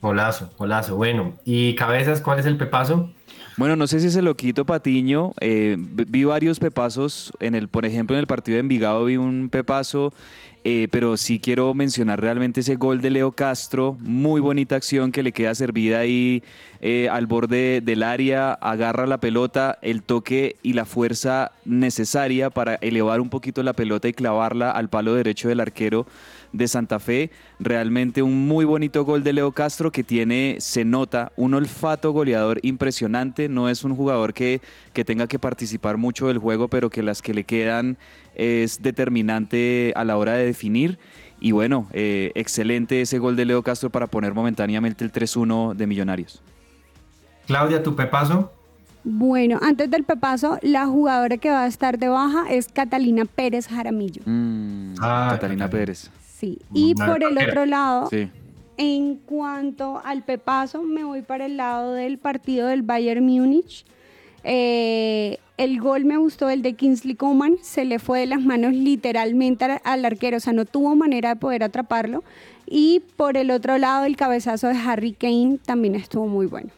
Golazo, 0.01 0.51
golazo, 0.59 0.97
bueno. 0.97 1.35
¿Y 1.45 1.75
cabezas, 1.77 2.21
cuál 2.21 2.39
es 2.39 2.47
el 2.47 2.57
pepazo? 2.59 3.11
Bueno, 3.57 3.77
no 3.77 3.87
sé 3.87 4.01
si 4.01 4.11
se 4.11 4.21
lo 4.21 4.37
quito 4.37 4.65
Patiño. 4.67 5.33
eh, 5.41 5.77
vi 5.79 6.25
varios 6.25 6.59
pepazos. 6.59 7.33
En 7.41 7.55
el, 7.55 7.69
por 7.69 7.87
ejemplo, 7.87 8.17
en 8.17 8.21
el 8.21 8.27
partido 8.27 8.57
de 8.57 8.61
Envigado 8.61 9.05
vi 9.05 9.17
un 9.17 9.49
pepazo. 9.49 10.13
eh, 10.67 10.89
pero 10.91 11.17
sí 11.19 11.41
quiero 11.41 11.75
mencionar 11.75 12.21
realmente 12.23 12.61
ese 12.61 12.77
gol 12.77 13.01
de 13.01 13.11
Leo 13.11 13.33
Castro. 13.33 13.97
Muy 14.01 14.41
bonita 14.41 14.77
acción 14.77 15.13
que 15.13 15.23
le 15.23 15.31
queda 15.33 15.55
servida 15.55 15.99
ahí 16.01 16.43
eh, 16.81 17.09
al 17.11 17.27
borde 17.27 17.81
del 17.83 18.03
área. 18.03 18.55
Agarra 18.55 19.07
la 19.07 19.19
pelota, 19.19 19.79
el 19.83 20.03
toque 20.03 20.57
y 20.63 20.73
la 20.73 20.85
fuerza 20.87 21.53
necesaria 21.65 22.51
para 22.51 22.75
elevar 22.77 23.21
un 23.21 23.29
poquito 23.31 23.63
la 23.63 23.73
pelota 23.75 24.09
y 24.09 24.15
clavarla 24.15 24.71
al 24.71 24.89
palo 24.89 25.15
derecho 25.15 25.49
del 25.49 25.61
arquero 25.61 26.07
de 26.55 26.69
Santa 26.69 26.99
Fe. 26.99 27.31
Realmente 27.61 28.23
un 28.23 28.47
muy 28.49 28.65
bonito 28.65 29.05
gol 29.05 29.23
de 29.23 29.35
Leo 29.35 29.53
Castro 29.53 29.93
que 29.93 30.03
tiene, 30.05 30.57
se 30.61 30.85
nota, 30.87 31.33
un 31.37 31.53
olfato 31.53 32.13
goleador 32.13 32.61
impresionante. 32.63 33.49
No 33.51 33.69
es 33.69 33.85
un 33.85 33.95
jugador 33.95 34.33
que, 34.33 34.63
que 34.95 35.05
tenga 35.05 35.27
que 35.27 35.39
participar 35.39 35.99
mucho 35.99 36.29
del 36.29 36.39
juego, 36.39 36.69
pero 36.69 36.89
que 36.89 37.03
las 37.03 37.21
que 37.21 37.35
le 37.35 37.45
quedan 37.45 37.99
es 38.35 38.81
determinante 38.83 39.93
a 39.97 40.05
la 40.05 40.17
hora 40.17 40.33
de 40.35 40.47
definir. 40.47 40.99
Y 41.41 41.53
bueno, 41.53 41.89
eh, 41.93 42.31
excelente 42.37 43.03
ese 43.03 43.19
gol 43.19 43.37
de 43.37 43.45
Leo 43.45 43.63
Castro 43.63 43.91
para 43.91 44.07
poner 44.07 44.33
momentáneamente 44.33 45.05
el 45.05 45.13
3-1 45.13 45.75
de 45.75 45.87
Millonarios. 45.87 46.41
Claudia, 47.47 47.83
tu 47.83 47.95
pepazo. 47.95 48.51
Bueno, 49.07 49.59
antes 49.61 49.91
del 49.91 50.05
pepazo, 50.05 50.59
la 50.63 50.87
jugadora 50.87 51.37
que 51.37 51.51
va 51.51 51.65
a 51.65 51.67
estar 51.67 51.99
de 51.99 52.09
baja 52.09 52.47
es 52.51 52.69
Catalina 52.69 53.27
Pérez 53.27 53.67
Jaramillo. 53.69 54.23
Mm, 54.25 54.95
Ah, 55.01 55.29
Catalina 55.33 55.67
Catalina. 55.67 55.69
Pérez. 55.69 56.11
Sí. 56.45 56.59
Y 56.73 56.95
Una 56.97 57.07
por 57.07 57.23
el 57.25 57.39
otro 57.39 57.67
lado, 57.67 58.09
Sí. 58.11 58.29
En 58.77 59.17
cuanto 59.17 60.03
al 60.05 60.25
pepazo, 60.25 60.83
me 60.83 61.05
voy 61.05 61.23
para 61.23 61.47
el 61.47 61.57
lado 61.57 61.93
del 61.93 62.19
partido 62.19 62.67
del 62.67 62.83
Bayern 62.83 63.25
Múnich. 63.25 63.85
Eh, 64.43 65.39
el 65.57 65.81
gol 65.81 66.05
me 66.05 66.17
gustó, 66.17 66.51
el 66.51 66.63
de 66.63 66.75
Kingsley 66.75 67.15
Coman, 67.15 67.57
se 67.63 67.85
le 67.85 68.01
fue 68.01 68.21
de 68.21 68.27
las 68.27 68.41
manos 68.41 68.73
literalmente 68.75 69.65
al, 69.65 69.81
al 69.85 70.05
arquero, 70.05 70.39
o 70.39 70.41
sea, 70.41 70.53
no 70.53 70.65
tuvo 70.65 70.97
manera 70.97 71.31
de 71.31 71.37
poder 71.37 71.63
atraparlo. 71.63 72.25
Y 72.67 73.03
por 73.17 73.37
el 73.37 73.53
otro 73.53 73.79
lado, 73.79 74.07
el 74.07 74.17
cabezazo 74.17 74.67
de 74.69 74.77
Harry 74.77 75.13
Kane 75.13 75.59
también 75.65 75.95
estuvo 75.95 76.27
muy 76.27 76.47
bueno. 76.47 76.71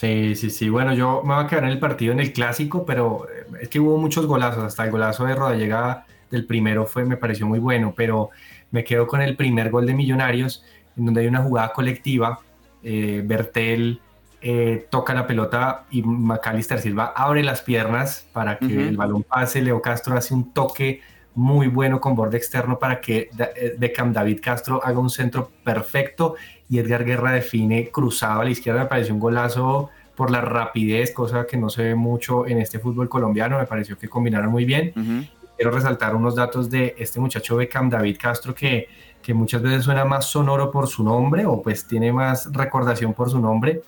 Sí, 0.00 0.34
sí, 0.36 0.48
sí. 0.48 0.68
Bueno, 0.68 0.94
yo 0.94 1.22
me 1.24 1.34
voy 1.34 1.44
a 1.44 1.46
quedar 1.46 1.64
en 1.64 1.70
el 1.70 1.78
partido 1.78 2.12
en 2.12 2.20
el 2.20 2.32
clásico, 2.32 2.86
pero 2.86 3.26
eh, 3.28 3.62
es 3.62 3.68
que 3.68 3.80
hubo 3.80 3.98
muchos 3.98 4.26
golazos. 4.26 4.64
Hasta 4.64 4.84
el 4.84 4.90
golazo 4.90 5.24
de 5.24 5.34
Rodallega 5.34 6.06
del 6.30 6.46
primero 6.46 6.86
fue, 6.86 7.04
me 7.04 7.16
pareció 7.16 7.46
muy 7.46 7.58
bueno, 7.58 7.92
pero 7.96 8.30
me 8.70 8.84
quedo 8.84 9.06
con 9.06 9.22
el 9.22 9.36
primer 9.36 9.70
gol 9.70 9.86
de 9.86 9.94
Millonarios, 9.94 10.64
en 10.96 11.06
donde 11.06 11.22
hay 11.22 11.26
una 11.26 11.42
jugada 11.42 11.72
colectiva. 11.72 12.40
Eh, 12.82 13.22
Bertel 13.24 14.00
eh, 14.42 14.86
toca 14.90 15.12
la 15.12 15.26
pelota 15.26 15.84
y 15.90 16.02
Macalister 16.02 16.80
Silva 16.80 17.12
abre 17.14 17.42
las 17.42 17.60
piernas 17.60 18.26
para 18.32 18.58
que 18.58 18.88
el 18.88 18.96
balón 18.96 19.22
pase. 19.22 19.60
Leo 19.60 19.82
Castro 19.82 20.16
hace 20.16 20.32
un 20.32 20.52
toque 20.52 21.02
muy 21.34 21.68
bueno 21.68 22.00
con 22.00 22.14
borde 22.14 22.38
externo 22.38 22.78
para 22.78 23.00
que 23.00 23.30
eh, 23.38 23.74
Beckham 23.78 24.12
David 24.12 24.40
Castro 24.42 24.80
haga 24.82 24.98
un 24.98 25.10
centro 25.10 25.50
perfecto 25.62 26.36
y 26.68 26.78
Edgar 26.78 27.04
Guerra 27.04 27.32
define 27.32 27.90
cruzado 27.90 28.40
a 28.40 28.44
la 28.44 28.50
izquierda. 28.50 28.82
Me 28.82 28.86
pareció 28.86 29.12
un 29.12 29.20
golazo 29.20 29.90
por 30.14 30.30
la 30.30 30.40
rapidez, 30.40 31.12
cosa 31.12 31.46
que 31.46 31.56
no 31.56 31.68
se 31.68 31.82
ve 31.82 31.94
mucho 31.94 32.46
en 32.46 32.58
este 32.58 32.78
fútbol 32.78 33.08
colombiano. 33.08 33.58
Me 33.58 33.66
pareció 33.66 33.98
que 33.98 34.08
combinaron 34.08 34.50
muy 34.50 34.64
bien. 34.64 35.28
Quiero 35.60 35.72
resaltar 35.72 36.16
unos 36.16 36.36
datos 36.36 36.70
de 36.70 36.94
este 36.96 37.20
muchacho 37.20 37.54
Beckham 37.54 37.90
David 37.90 38.16
Castro 38.18 38.54
que, 38.54 38.88
que 39.20 39.34
muchas 39.34 39.60
veces 39.60 39.84
suena 39.84 40.06
más 40.06 40.24
sonoro 40.24 40.70
por 40.70 40.86
su 40.86 41.04
nombre 41.04 41.44
o 41.44 41.60
pues 41.60 41.86
tiene 41.86 42.10
más 42.14 42.50
recordación 42.50 43.12
por 43.12 43.28
su 43.28 43.38
nombre, 43.38 43.82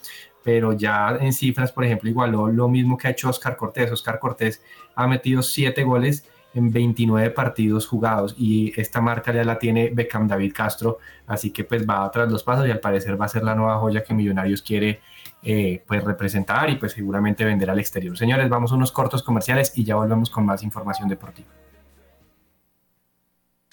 pero 0.44 0.74
ya 0.74 1.16
en 1.18 1.32
cifras, 1.32 1.72
por 1.72 1.86
ejemplo, 1.86 2.10
igualó 2.10 2.48
lo 2.48 2.68
mismo 2.68 2.98
que 2.98 3.08
ha 3.08 3.12
hecho 3.12 3.30
Oscar 3.30 3.56
Cortés. 3.56 3.90
Oscar 3.90 4.18
Cortés 4.18 4.62
ha 4.94 5.06
metido 5.06 5.40
7 5.40 5.82
goles 5.84 6.28
en 6.52 6.70
29 6.70 7.30
partidos 7.30 7.86
jugados 7.86 8.34
y 8.36 8.78
esta 8.78 9.00
marca 9.00 9.32
ya 9.32 9.42
la 9.42 9.58
tiene 9.58 9.88
Beckham 9.94 10.28
David 10.28 10.52
Castro, 10.54 10.98
así 11.26 11.52
que 11.52 11.64
pues 11.64 11.88
va 11.88 12.10
tras 12.10 12.30
los 12.30 12.42
pasos 12.42 12.68
y 12.68 12.70
al 12.70 12.80
parecer 12.80 13.18
va 13.18 13.24
a 13.24 13.28
ser 13.28 13.44
la 13.44 13.54
nueva 13.54 13.78
joya 13.78 14.04
que 14.04 14.12
Millonarios 14.12 14.60
quiere 14.60 15.00
eh, 15.42 15.82
pues 15.86 16.04
representar 16.04 16.68
y 16.68 16.76
pues 16.76 16.92
seguramente 16.92 17.46
vender 17.46 17.70
al 17.70 17.78
exterior. 17.78 18.18
Señores, 18.18 18.50
vamos 18.50 18.72
a 18.72 18.74
unos 18.74 18.92
cortos 18.92 19.22
comerciales 19.22 19.72
y 19.74 19.84
ya 19.84 19.96
volvemos 19.96 20.28
con 20.28 20.44
más 20.44 20.62
información 20.62 21.08
deportiva. 21.08 21.61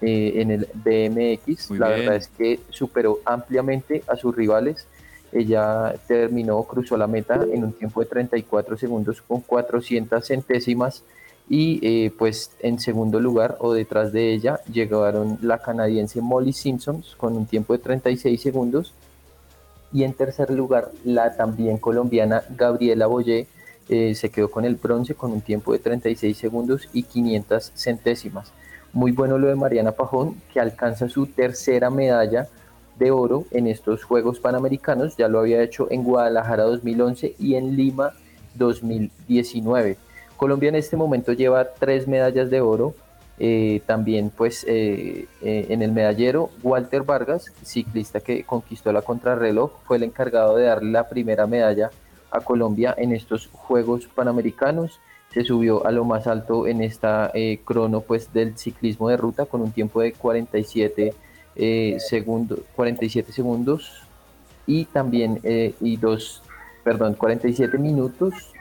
eh, 0.03 0.35
en 0.37 0.51
el 0.51 0.69
BMX. 0.75 1.71
Muy 1.71 1.79
la 1.79 1.89
bien. 1.89 2.01
verdad 2.01 2.17
es 2.17 2.29
que 2.29 2.61
superó 2.69 3.21
ampliamente 3.25 4.03
a 4.07 4.17
sus 4.17 4.37
rivales. 4.37 4.87
Ella 5.33 5.95
terminó, 6.07 6.63
cruzó 6.65 6.97
la 6.97 7.07
meta 7.07 7.47
en 7.51 7.65
un 7.65 7.73
tiempo 7.73 8.01
de 8.01 8.07
34 8.07 8.77
segundos 8.77 9.23
con 9.23 9.41
400 9.41 10.27
centésimas 10.27 11.03
y 11.49 11.79
eh, 11.83 12.13
pues 12.17 12.51
en 12.61 12.81
segundo 12.81 13.21
lugar 13.21 13.57
o 13.61 13.73
detrás 13.73 14.13
de 14.13 14.33
ella 14.33 14.61
llegaron 14.73 15.39
la 15.43 15.59
canadiense 15.59 16.21
Molly 16.21 16.53
Simpsons 16.53 17.15
con 17.17 17.37
un 17.37 17.47
tiempo 17.47 17.73
de 17.73 17.79
36 17.79 18.41
segundos 18.41 18.95
y 19.93 20.03
en 20.03 20.13
tercer 20.13 20.51
lugar 20.51 20.91
la 21.05 21.37
también 21.37 21.79
colombiana 21.79 22.43
Gabriela 22.51 23.07
Boyé 23.07 23.47
eh, 23.89 24.15
se 24.17 24.31
quedó 24.31 24.51
con 24.51 24.65
el 24.65 24.75
bronce 24.75 25.15
con 25.15 25.33
un 25.33 25.41
tiempo 25.41 25.73
de 25.73 25.79
36 25.79 26.37
segundos 26.37 26.89
y 26.93 27.05
500 27.05 27.73
centésimas. 27.77 28.53
Muy 28.93 29.13
bueno 29.13 29.39
lo 29.39 29.47
de 29.47 29.55
Mariana 29.55 29.93
Pajón 29.93 30.41
que 30.53 30.59
alcanza 30.59 31.09
su 31.09 31.27
tercera 31.27 31.91
medalla 31.91 32.49
de 32.99 33.11
oro 33.13 33.45
en 33.53 33.69
estos 33.69 34.03
Juegos 34.03 34.41
Panamericanos, 34.41 35.17
ya 35.17 35.29
lo 35.29 35.39
había 35.39 35.63
hecho 35.63 35.87
en 35.91 36.03
Guadalajara 36.03 36.65
2011 36.65 37.37
y 37.39 37.55
en 37.55 37.77
Lima 37.77 38.13
2019. 38.55 39.99
Colombia 40.37 40.69
en 40.69 40.77
este 40.77 40.97
momento 40.97 41.33
lleva 41.33 41.73
tres 41.73 42.07
medallas 42.07 42.51
de 42.51 42.61
oro, 42.61 42.95
eh, 43.39 43.83
también 43.87 44.31
pues 44.31 44.65
eh, 44.67 45.27
eh, 45.43 45.67
en 45.69 45.83
el 45.83 45.93
medallero 45.93 46.51
Walter 46.63 47.03
Vargas, 47.03 47.53
ciclista 47.63 48.21
que 48.21 48.45
conquistó 48.45 48.93
la 48.93 49.03
contrarreloj, 49.03 49.73
fue 49.85 49.99
el 49.99 50.05
encargado 50.05 50.57
de 50.57 50.65
darle 50.65 50.91
la 50.91 51.09
primera 51.09 51.47
medalla 51.47 51.91
a 52.31 52.41
Colombia 52.41 52.95
en 52.97 53.13
estos 53.13 53.49
Juegos 53.53 54.07
Panamericanos. 54.07 55.01
Se 55.33 55.45
subió 55.45 55.87
a 55.87 55.91
lo 55.91 56.05
más 56.05 56.27
alto 56.27 56.67
en 56.67 56.83
esta 56.83 57.31
eh, 57.35 57.61
crono 57.65 58.01
pues 58.01 58.33
del 58.33 58.57
ciclismo 58.57 59.11
de 59.11 59.19
ruta 59.19 59.45
con 59.45 59.61
un 59.61 59.73
tiempo 59.73 60.01
de 60.01 60.13
47 60.13 61.13
eh, 61.57 61.97
segundos, 61.99 62.61
47 62.75 63.33
segundos 63.33 64.03
y 64.67 64.87
también 64.87 65.41
y 65.81 65.97
dos, 65.97 66.43
perdón, 66.83 67.15
47 67.15 67.79
minutos 67.79 68.53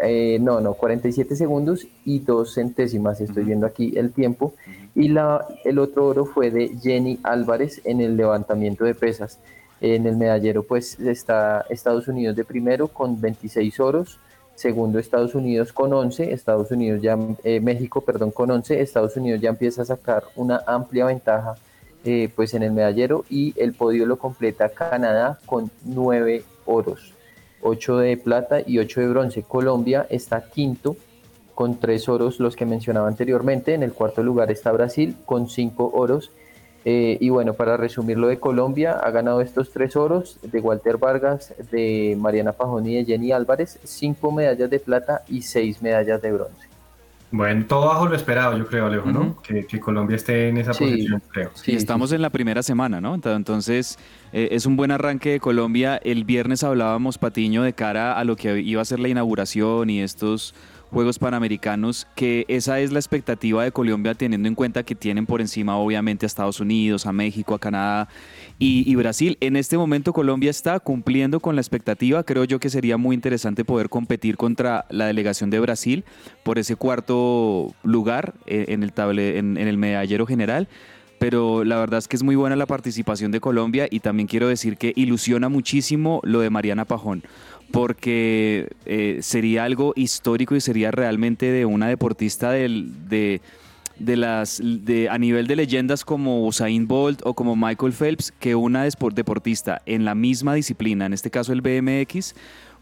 eh, 0.00 0.38
no, 0.40 0.60
no, 0.60 0.74
47 0.74 1.36
segundos 1.36 1.86
y 2.04 2.20
dos 2.20 2.54
centésimas, 2.54 3.20
estoy 3.20 3.44
viendo 3.44 3.66
aquí 3.66 3.92
el 3.96 4.12
tiempo. 4.12 4.54
Y 4.94 5.08
la, 5.08 5.46
el 5.64 5.78
otro 5.78 6.06
oro 6.06 6.24
fue 6.24 6.50
de 6.50 6.76
Jenny 6.82 7.18
Álvarez 7.22 7.80
en 7.84 8.00
el 8.00 8.16
levantamiento 8.16 8.84
de 8.84 8.94
pesas. 8.94 9.38
En 9.80 10.06
el 10.06 10.16
medallero 10.16 10.64
pues 10.64 10.98
está 10.98 11.64
Estados 11.70 12.08
Unidos 12.08 12.34
de 12.34 12.44
primero 12.44 12.88
con 12.88 13.20
26 13.20 13.78
oros, 13.80 14.18
segundo 14.56 14.98
Estados 14.98 15.36
Unidos 15.36 15.72
con 15.72 15.92
11, 15.92 16.32
Estados 16.32 16.70
Unidos 16.72 17.00
ya, 17.00 17.16
eh, 17.44 17.60
México, 17.60 18.00
perdón, 18.00 18.32
con 18.32 18.50
11, 18.50 18.80
Estados 18.80 19.16
Unidos 19.16 19.40
ya 19.40 19.50
empieza 19.50 19.82
a 19.82 19.84
sacar 19.84 20.24
una 20.34 20.62
amplia 20.66 21.06
ventaja 21.06 21.54
eh, 22.04 22.28
pues 22.34 22.54
en 22.54 22.62
el 22.62 22.72
medallero 22.72 23.24
y 23.28 23.54
el 23.56 23.72
podio 23.72 24.06
lo 24.06 24.18
completa 24.18 24.68
Canadá 24.68 25.38
con 25.46 25.70
9 25.84 26.42
oros. 26.64 27.14
8 27.62 27.98
de 27.98 28.16
plata 28.16 28.60
y 28.64 28.78
8 28.78 29.00
de 29.00 29.08
bronce. 29.08 29.42
Colombia 29.42 30.06
está 30.10 30.48
quinto 30.48 30.96
con 31.54 31.78
3 31.78 32.08
oros, 32.08 32.40
los 32.40 32.56
que 32.56 32.66
mencionaba 32.66 33.08
anteriormente. 33.08 33.74
En 33.74 33.82
el 33.82 33.92
cuarto 33.92 34.22
lugar 34.22 34.50
está 34.50 34.70
Brasil 34.72 35.16
con 35.24 35.48
5 35.48 35.90
oros. 35.94 36.30
Eh, 36.84 37.18
y 37.20 37.28
bueno, 37.28 37.54
para 37.54 37.76
resumir 37.76 38.16
lo 38.16 38.28
de 38.28 38.38
Colombia, 38.38 38.92
ha 38.92 39.10
ganado 39.10 39.40
estos 39.40 39.70
3 39.70 39.96
oros 39.96 40.38
de 40.42 40.60
Walter 40.60 40.96
Vargas, 40.96 41.52
de 41.70 42.16
Mariana 42.18 42.52
Pajón 42.52 42.86
y 42.86 42.94
de 42.94 43.04
Jenny 43.04 43.32
Álvarez, 43.32 43.78
5 43.82 44.30
medallas 44.30 44.70
de 44.70 44.78
plata 44.78 45.22
y 45.28 45.42
6 45.42 45.82
medallas 45.82 46.22
de 46.22 46.32
bronce. 46.32 46.67
Bueno, 47.30 47.66
todo 47.68 47.88
bajo 47.88 48.06
lo 48.06 48.16
esperado, 48.16 48.56
yo 48.56 48.66
creo, 48.66 48.86
Alejo, 48.86 49.12
¿no? 49.12 49.42
que, 49.42 49.66
que 49.66 49.78
Colombia 49.78 50.16
esté 50.16 50.48
en 50.48 50.56
esa 50.56 50.72
Sí. 50.72 50.84
posición, 50.84 51.22
creo. 51.30 51.50
Sí, 51.54 51.72
y 51.72 51.74
estamos 51.74 52.10
en 52.12 52.22
la 52.22 52.30
primera 52.30 52.62
semana, 52.62 53.02
¿no? 53.02 53.14
Ento- 53.16 53.36
Entonces, 53.36 53.98
eh, 54.32 54.48
es 54.52 54.64
un 54.64 54.76
buen 54.76 54.90
arranque 54.90 55.32
de 55.32 55.40
Colombia. 55.40 55.98
El 56.02 56.24
viernes 56.24 56.64
hablábamos, 56.64 57.18
Patiño, 57.18 57.62
de 57.62 57.74
cara 57.74 58.18
a 58.18 58.24
lo 58.24 58.34
que 58.36 58.60
iba 58.60 58.80
a 58.80 58.84
ser 58.86 58.98
la 59.00 59.08
inauguración 59.08 59.90
y 59.90 60.00
estos 60.00 60.54
Juegos 60.90 61.18
Panamericanos, 61.18 62.06
que 62.14 62.46
esa 62.48 62.80
es 62.80 62.92
la 62.92 62.98
expectativa 62.98 63.62
de 63.62 63.72
Colombia, 63.72 64.14
teniendo 64.14 64.48
en 64.48 64.54
cuenta 64.54 64.82
que 64.82 64.94
tienen 64.94 65.26
por 65.26 65.40
encima, 65.40 65.76
obviamente, 65.76 66.24
a 66.24 66.28
Estados 66.28 66.60
Unidos, 66.60 67.06
a 67.06 67.12
México, 67.12 67.54
a 67.54 67.58
Canadá 67.58 68.08
y, 68.58 68.94
Brasil. 68.94 69.36
En 69.40 69.56
este 69.56 69.76
momento, 69.76 70.12
Colombia 70.12 70.50
está 70.50 70.80
cumpliendo 70.80 71.40
con 71.40 71.54
la 71.54 71.60
expectativa. 71.60 72.24
Creo 72.24 72.44
yo 72.44 72.58
que 72.58 72.70
sería 72.70 72.96
muy 72.96 73.14
interesante 73.14 73.64
poder 73.64 73.88
competir 73.88 74.36
contra 74.36 74.86
la 74.90 75.06
delegación 75.06 75.50
de 75.50 75.60
Brasil 75.60 76.04
por 76.42 76.58
ese 76.58 76.76
cuarto 76.76 77.74
lugar 77.82 78.34
eh, 78.46 78.66
en 78.68 78.82
el, 78.82 78.92
en 79.18 79.56
el 79.58 79.76
medallero 79.76 80.26
general 80.26 80.68
pero 81.18 81.64
la 81.64 81.78
verdad 81.78 81.98
es 81.98 82.08
que 82.08 82.16
es 82.16 82.22
muy 82.22 82.36
buena 82.36 82.56
la 82.56 82.66
participación 82.66 83.30
de 83.32 83.40
Colombia 83.40 83.88
y 83.90 84.00
también 84.00 84.28
quiero 84.28 84.48
decir 84.48 84.76
que 84.76 84.92
ilusiona 84.96 85.48
muchísimo 85.48 86.20
lo 86.22 86.40
de 86.40 86.50
Mariana 86.50 86.84
Pajón, 86.84 87.22
porque 87.70 88.68
eh, 88.86 89.18
sería 89.20 89.64
algo 89.64 89.92
histórico 89.96 90.56
y 90.56 90.60
sería 90.60 90.90
realmente 90.90 91.50
de 91.52 91.64
una 91.66 91.88
deportista 91.88 92.50
del- 92.50 93.08
de, 93.08 93.40
de 93.98 94.16
las 94.16 94.60
de, 94.64 95.08
a 95.10 95.18
nivel 95.18 95.46
de 95.46 95.56
leyendas 95.56 96.04
como 96.04 96.46
Usain 96.46 96.86
Bolt 96.86 97.20
o 97.24 97.34
como 97.34 97.56
Michael 97.56 97.92
Phelps, 97.92 98.32
que 98.32 98.54
una 98.54 98.84
deportista 98.84 99.82
en 99.86 100.04
la 100.04 100.14
misma 100.14 100.54
disciplina, 100.54 101.06
en 101.06 101.12
este 101.12 101.30
caso 101.30 101.52
el 101.52 101.60
BMX, 101.60 102.34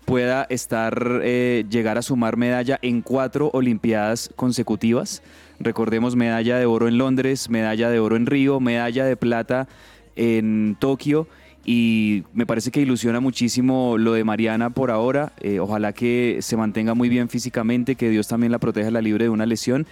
pueda 0.05 0.47
estar, 0.51 1.21
eh, 1.25 1.65
llegar 1.69 1.99
a 1.99 2.03
sumar 2.03 2.37
medalla 2.37 2.79
en 2.81 3.03
cuatro 3.03 3.51
Olimpiadas 3.53 4.31
consecutivas. 4.37 5.21
Recordemos 5.59 6.15
medalla 6.15 6.59
de 6.59 6.67
oro 6.67 6.87
en 6.87 6.97
Londres, 6.99 7.51
medalla 7.51 7.91
de 7.91 7.99
oro 7.99 8.15
en 8.15 8.27
Río, 8.27 8.61
medalla 8.61 9.05
de 9.05 9.17
plata 9.17 9.67
en 10.15 10.77
Tokio 10.79 11.27
y 11.69 12.23
me 12.33 12.47
parece 12.47 12.71
que 12.71 12.81
ilusiona 12.81 13.19
muchísimo 13.19 13.99
lo 13.99 14.13
de 14.13 14.23
Mariana 14.23 14.71
por 14.71 14.93
ahora. 14.93 15.33
Eh, 15.41 15.59
ojalá 15.59 15.93
que 15.93 16.39
se 16.41 16.57
mantenga 16.57 16.95
muy 16.95 17.09
bien 17.09 17.29
físicamente, 17.29 17.97
que 17.97 18.09
Dios 18.09 18.29
también 18.29 18.53
la 18.53 18.61
proteja, 18.61 18.93
la 18.93 19.03
libre 19.03 19.25
de 19.25 19.31
una 19.31 19.47
lesión 19.47 19.85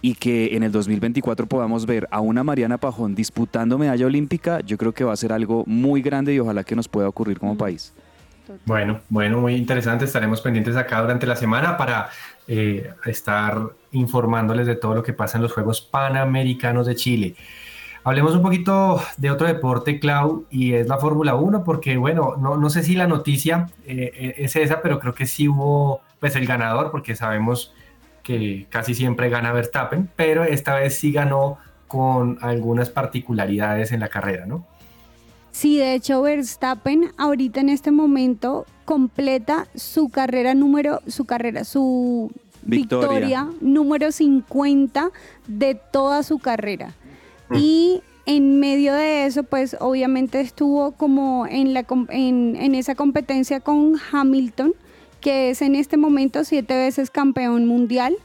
y 0.00 0.14
que 0.14 0.56
en 0.56 0.62
el 0.62 0.72
2024 0.72 1.46
podamos 1.46 1.84
ver 1.84 2.08
a 2.10 2.20
una 2.20 2.44
Mariana 2.44 2.78
Pajón 2.78 3.14
disputando 3.14 3.76
medalla 3.76 4.06
olímpica. 4.06 4.60
Yo 4.60 4.78
creo 4.78 4.92
que 4.92 5.04
va 5.04 5.12
a 5.12 5.16
ser 5.16 5.34
algo 5.34 5.64
muy 5.66 6.00
grande 6.00 6.32
y 6.32 6.38
ojalá 6.38 6.64
que 6.64 6.74
nos 6.74 6.88
pueda 6.88 7.08
ocurrir 7.08 7.38
como 7.38 7.58
país. 7.58 7.92
Bueno, 8.64 9.00
bueno, 9.10 9.38
muy 9.38 9.54
interesante. 9.54 10.06
Estaremos 10.06 10.40
pendientes 10.40 10.76
acá 10.76 11.02
durante 11.02 11.26
la 11.26 11.36
semana 11.36 11.76
para 11.76 12.08
eh, 12.46 12.90
estar 13.04 13.60
informándoles 13.92 14.66
de 14.66 14.76
todo 14.76 14.94
lo 14.94 15.02
que 15.02 15.12
pasa 15.12 15.36
en 15.36 15.42
los 15.42 15.52
Juegos 15.52 15.82
Panamericanos 15.82 16.86
de 16.86 16.94
Chile. 16.94 17.34
Hablemos 18.08 18.34
un 18.34 18.40
poquito 18.40 19.02
de 19.18 19.30
otro 19.30 19.46
deporte, 19.46 20.00
Clau, 20.00 20.46
y 20.48 20.72
es 20.72 20.88
la 20.88 20.96
Fórmula 20.96 21.34
1, 21.34 21.62
porque 21.62 21.98
bueno, 21.98 22.36
no, 22.38 22.56
no 22.56 22.70
sé 22.70 22.82
si 22.82 22.94
la 22.94 23.06
noticia 23.06 23.66
eh, 23.84 24.10
eh, 24.14 24.34
es 24.38 24.56
esa, 24.56 24.80
pero 24.80 24.98
creo 24.98 25.12
que 25.12 25.26
sí 25.26 25.46
hubo 25.46 26.00
pues 26.18 26.34
el 26.34 26.46
ganador, 26.46 26.90
porque 26.90 27.14
sabemos 27.14 27.74
que 28.22 28.66
casi 28.70 28.94
siempre 28.94 29.28
gana 29.28 29.52
Verstappen, 29.52 30.08
pero 30.16 30.42
esta 30.44 30.76
vez 30.76 30.94
sí 30.96 31.12
ganó 31.12 31.58
con 31.86 32.38
algunas 32.40 32.88
particularidades 32.88 33.92
en 33.92 34.00
la 34.00 34.08
carrera, 34.08 34.46
¿no? 34.46 34.64
Sí, 35.50 35.76
de 35.76 35.92
hecho 35.92 36.22
Verstappen 36.22 37.12
ahorita 37.18 37.60
en 37.60 37.68
este 37.68 37.90
momento 37.90 38.64
completa 38.86 39.66
su 39.74 40.08
carrera 40.08 40.54
número, 40.54 41.02
su 41.08 41.26
carrera, 41.26 41.64
su 41.64 42.32
Victoria. 42.62 43.08
victoria, 43.08 43.48
número 43.60 44.12
50 44.12 45.10
de 45.46 45.74
toda 45.74 46.22
su 46.22 46.38
carrera. 46.38 46.94
Y 47.54 48.02
en 48.26 48.60
medio 48.60 48.92
de 48.94 49.24
eso, 49.24 49.42
pues 49.42 49.76
obviamente 49.80 50.40
estuvo 50.40 50.92
como 50.92 51.46
en, 51.46 51.72
la, 51.72 51.86
en, 52.10 52.56
en 52.56 52.74
esa 52.74 52.94
competencia 52.94 53.60
con 53.60 53.94
Hamilton, 54.12 54.74
que 55.20 55.50
es 55.50 55.62
en 55.62 55.74
este 55.74 55.96
momento 55.96 56.44
siete 56.44 56.76
veces 56.76 57.10
campeón 57.10 57.66
mundial, 57.66 58.16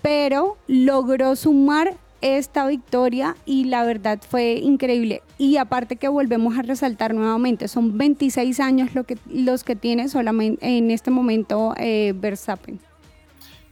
pero 0.00 0.56
logró 0.68 1.34
sumar 1.34 1.96
esta 2.20 2.66
victoria 2.66 3.36
y 3.44 3.64
la 3.64 3.84
verdad 3.84 4.20
fue 4.26 4.54
increíble. 4.54 5.22
Y 5.38 5.56
aparte 5.56 5.96
que 5.96 6.08
volvemos 6.08 6.58
a 6.58 6.62
resaltar 6.62 7.14
nuevamente, 7.14 7.68
son 7.68 7.98
26 7.98 8.60
años 8.60 8.94
lo 8.94 9.04
que, 9.04 9.18
los 9.28 9.64
que 9.64 9.76
tiene 9.76 10.08
solamente 10.08 10.66
en 10.66 10.90
este 10.90 11.10
momento 11.10 11.74
eh, 11.76 12.14
Verstappen. 12.16 12.80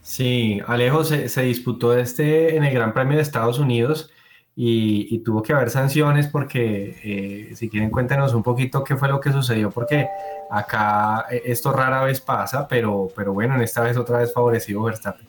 Sí, 0.03 0.61
Alejo 0.67 1.05
se, 1.05 1.29
se 1.29 1.43
disputó 1.43 1.97
este 1.97 2.57
en 2.57 2.65
el 2.65 2.75
Gran 2.75 2.93
Premio 2.93 3.17
de 3.17 3.23
Estados 3.23 3.59
Unidos 3.59 4.11
y, 4.57 5.19
tuvo 5.21 5.43
que 5.43 5.53
haber 5.53 5.71
sanciones 5.71 6.29
porque 6.29 6.97
eh, 7.03 7.57
si 7.57 7.69
quieren 7.69 7.91
cuéntenos 7.91 8.35
un 8.35 8.43
poquito 8.43 8.85
qué 8.85 8.97
fue 8.97 9.09
lo 9.09 9.21
que 9.21 9.33
sucedió 9.33 9.71
porque 9.71 10.09
acá 10.51 11.27
eh, 11.31 11.43
esto 11.47 11.73
rara 11.73 12.05
vez 12.05 12.21
pasa, 12.21 12.69
pero, 12.69 13.09
pero 13.17 13.33
bueno, 13.33 13.57
en 13.57 13.63
esta 13.63 13.83
vez 13.83 13.97
otra 13.97 14.19
vez 14.19 14.33
favorecido 14.33 14.83
Verstappen. 14.85 15.27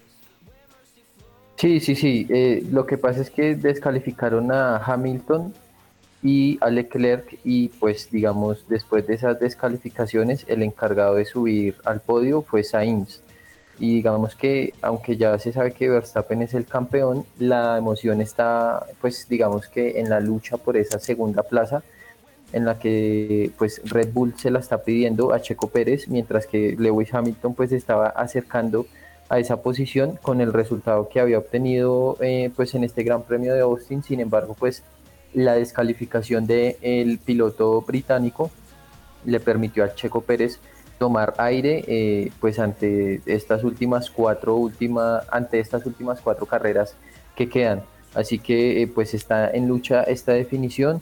Sí, 1.56 1.80
sí, 1.80 1.96
sí. 1.96 2.28
eh, 2.30 2.64
lo 2.70 2.86
que 2.86 2.98
pasa 2.98 3.22
es 3.22 3.32
que 3.32 3.56
descalificaron 3.56 4.52
a 4.52 4.78
Hamilton 4.78 5.54
y 6.22 6.58
a 6.62 6.70
Leclerc 6.70 7.40
y 7.44 7.70
pues 7.70 8.12
digamos 8.12 8.68
después 8.68 9.08
de 9.08 9.16
esas 9.16 9.40
descalificaciones 9.40 10.46
el 10.48 10.62
encargado 10.64 11.16
de 11.16 11.26
subir 11.26 11.76
al 11.86 12.02
podio 12.02 12.42
fue 12.42 12.64
Sainz. 12.64 13.22
Y 13.78 13.96
digamos 13.96 14.36
que 14.36 14.74
aunque 14.82 15.18
ya 15.18 15.38
se 15.38 15.52
sabe 15.52 15.74
que 15.74 15.90
Verstappen 15.90 16.42
es 16.42 16.54
el 16.54 16.66
campeón, 16.66 17.26
la 17.40 17.78
emoción 17.78 18.22
está 18.22 18.86
pues 19.02 19.28
digamos 19.28 19.68
que 19.68 20.00
en 20.00 20.10
la 20.10 20.20
lucha 20.20 20.58
por 20.58 20.78
esa 20.78 21.00
segunda 21.00 21.44
plaza 21.44 21.84
en 22.54 22.66
la 22.66 22.80
que 22.80 23.52
pues 23.58 23.82
Red 23.84 24.14
Bull 24.14 24.34
se 24.38 24.50
la 24.50 24.60
está 24.60 24.84
pidiendo 24.84 25.34
a 25.34 25.42
Checo 25.42 25.68
Pérez, 25.70 26.08
mientras 26.08 26.48
que 26.48 26.76
Lewis 26.78 27.14
Hamilton 27.14 27.54
pues 27.54 27.72
estaba 27.72 28.08
acercando 28.08 28.86
a 29.28 29.40
esa 29.40 29.62
posición 29.62 30.18
con 30.22 30.40
el 30.40 30.54
resultado 30.54 31.10
que 31.10 31.20
había 31.20 31.40
obtenido 31.40 32.18
eh, 32.22 32.52
pues 32.56 32.76
en 32.76 32.84
este 32.84 33.04
Gran 33.04 33.24
Premio 33.24 33.54
de 33.54 33.62
Austin. 33.62 34.04
Sin 34.04 34.20
embargo, 34.20 34.56
pues 34.58 34.84
la 35.34 35.56
descalificación 35.56 36.48
del 36.48 37.20
piloto 37.24 37.82
británico 37.82 38.52
le 39.26 39.40
permitió 39.40 39.84
a 39.84 39.94
Checo 39.94 40.22
Pérez 40.22 40.60
tomar 40.98 41.34
aire 41.38 41.84
eh, 41.88 42.32
pues 42.40 42.60
ante 42.60 43.22
estas 43.26 43.64
últimas 43.64 44.10
cuatro 44.10 44.56
última, 44.56 45.22
ante 45.32 45.60
estas 45.60 45.86
últimas 45.86 46.22
cuatro 46.22 46.46
carreras 46.46 46.96
que 47.36 47.50
quedan. 47.50 47.84
Así 48.14 48.40
que 48.40 48.82
eh, 48.82 48.88
pues 48.88 49.14
está 49.14 49.50
en 49.50 49.68
lucha 49.68 50.04
esta 50.04 50.32
definición 50.32 51.02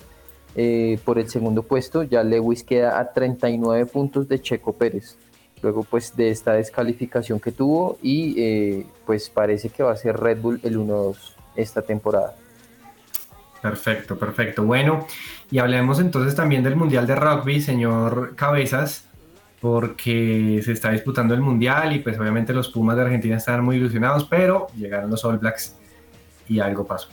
eh, 0.55 0.99
por 1.05 1.19
el 1.19 1.29
segundo 1.29 1.63
puesto. 1.63 2.03
Ya 2.03 2.23
Lewis 2.23 2.63
queda 2.63 2.99
a 2.99 3.13
39 3.13 3.85
puntos 3.85 4.27
de 4.27 4.41
Checo 4.41 4.73
Pérez. 4.73 5.15
Luego 5.61 5.83
pues 5.83 6.15
de 6.15 6.29
esta 6.29 6.53
descalificación 6.53 7.39
que 7.39 7.51
tuvo 7.51 7.97
y 8.01 8.83
pues 9.05 9.29
parece 9.29 9.69
que 9.69 9.81
va 9.81 9.93
a 9.93 9.95
ser 9.95 10.17
Red 10.17 10.41
Bull 10.41 10.59
el 10.63 10.77
1-2 10.77 11.15
esta 11.55 11.81
temporada. 11.81 12.35
Perfecto, 13.61 14.19
perfecto. 14.19 14.63
Bueno, 14.65 15.07
y 15.49 15.59
hablemos 15.59 15.99
entonces 15.99 16.35
también 16.35 16.63
del 16.63 16.75
Mundial 16.75 17.07
de 17.07 17.15
Rugby, 17.15 17.61
señor 17.61 18.35
Cabezas, 18.35 19.05
porque 19.63 20.59
se 20.61 20.73
está 20.73 20.91
disputando 20.91 21.33
el 21.33 21.39
Mundial 21.39 21.95
y 21.95 21.99
pues 21.99 22.19
obviamente 22.19 22.51
los 22.51 22.67
Pumas 22.67 22.97
de 22.97 23.03
Argentina 23.03 23.37
están 23.37 23.63
muy 23.63 23.77
ilusionados, 23.77 24.25
pero 24.25 24.67
llegaron 24.75 25.09
los 25.09 25.23
All 25.23 25.37
Blacks 25.37 25.77
y 26.49 26.59
algo 26.59 26.85
pasó. 26.85 27.07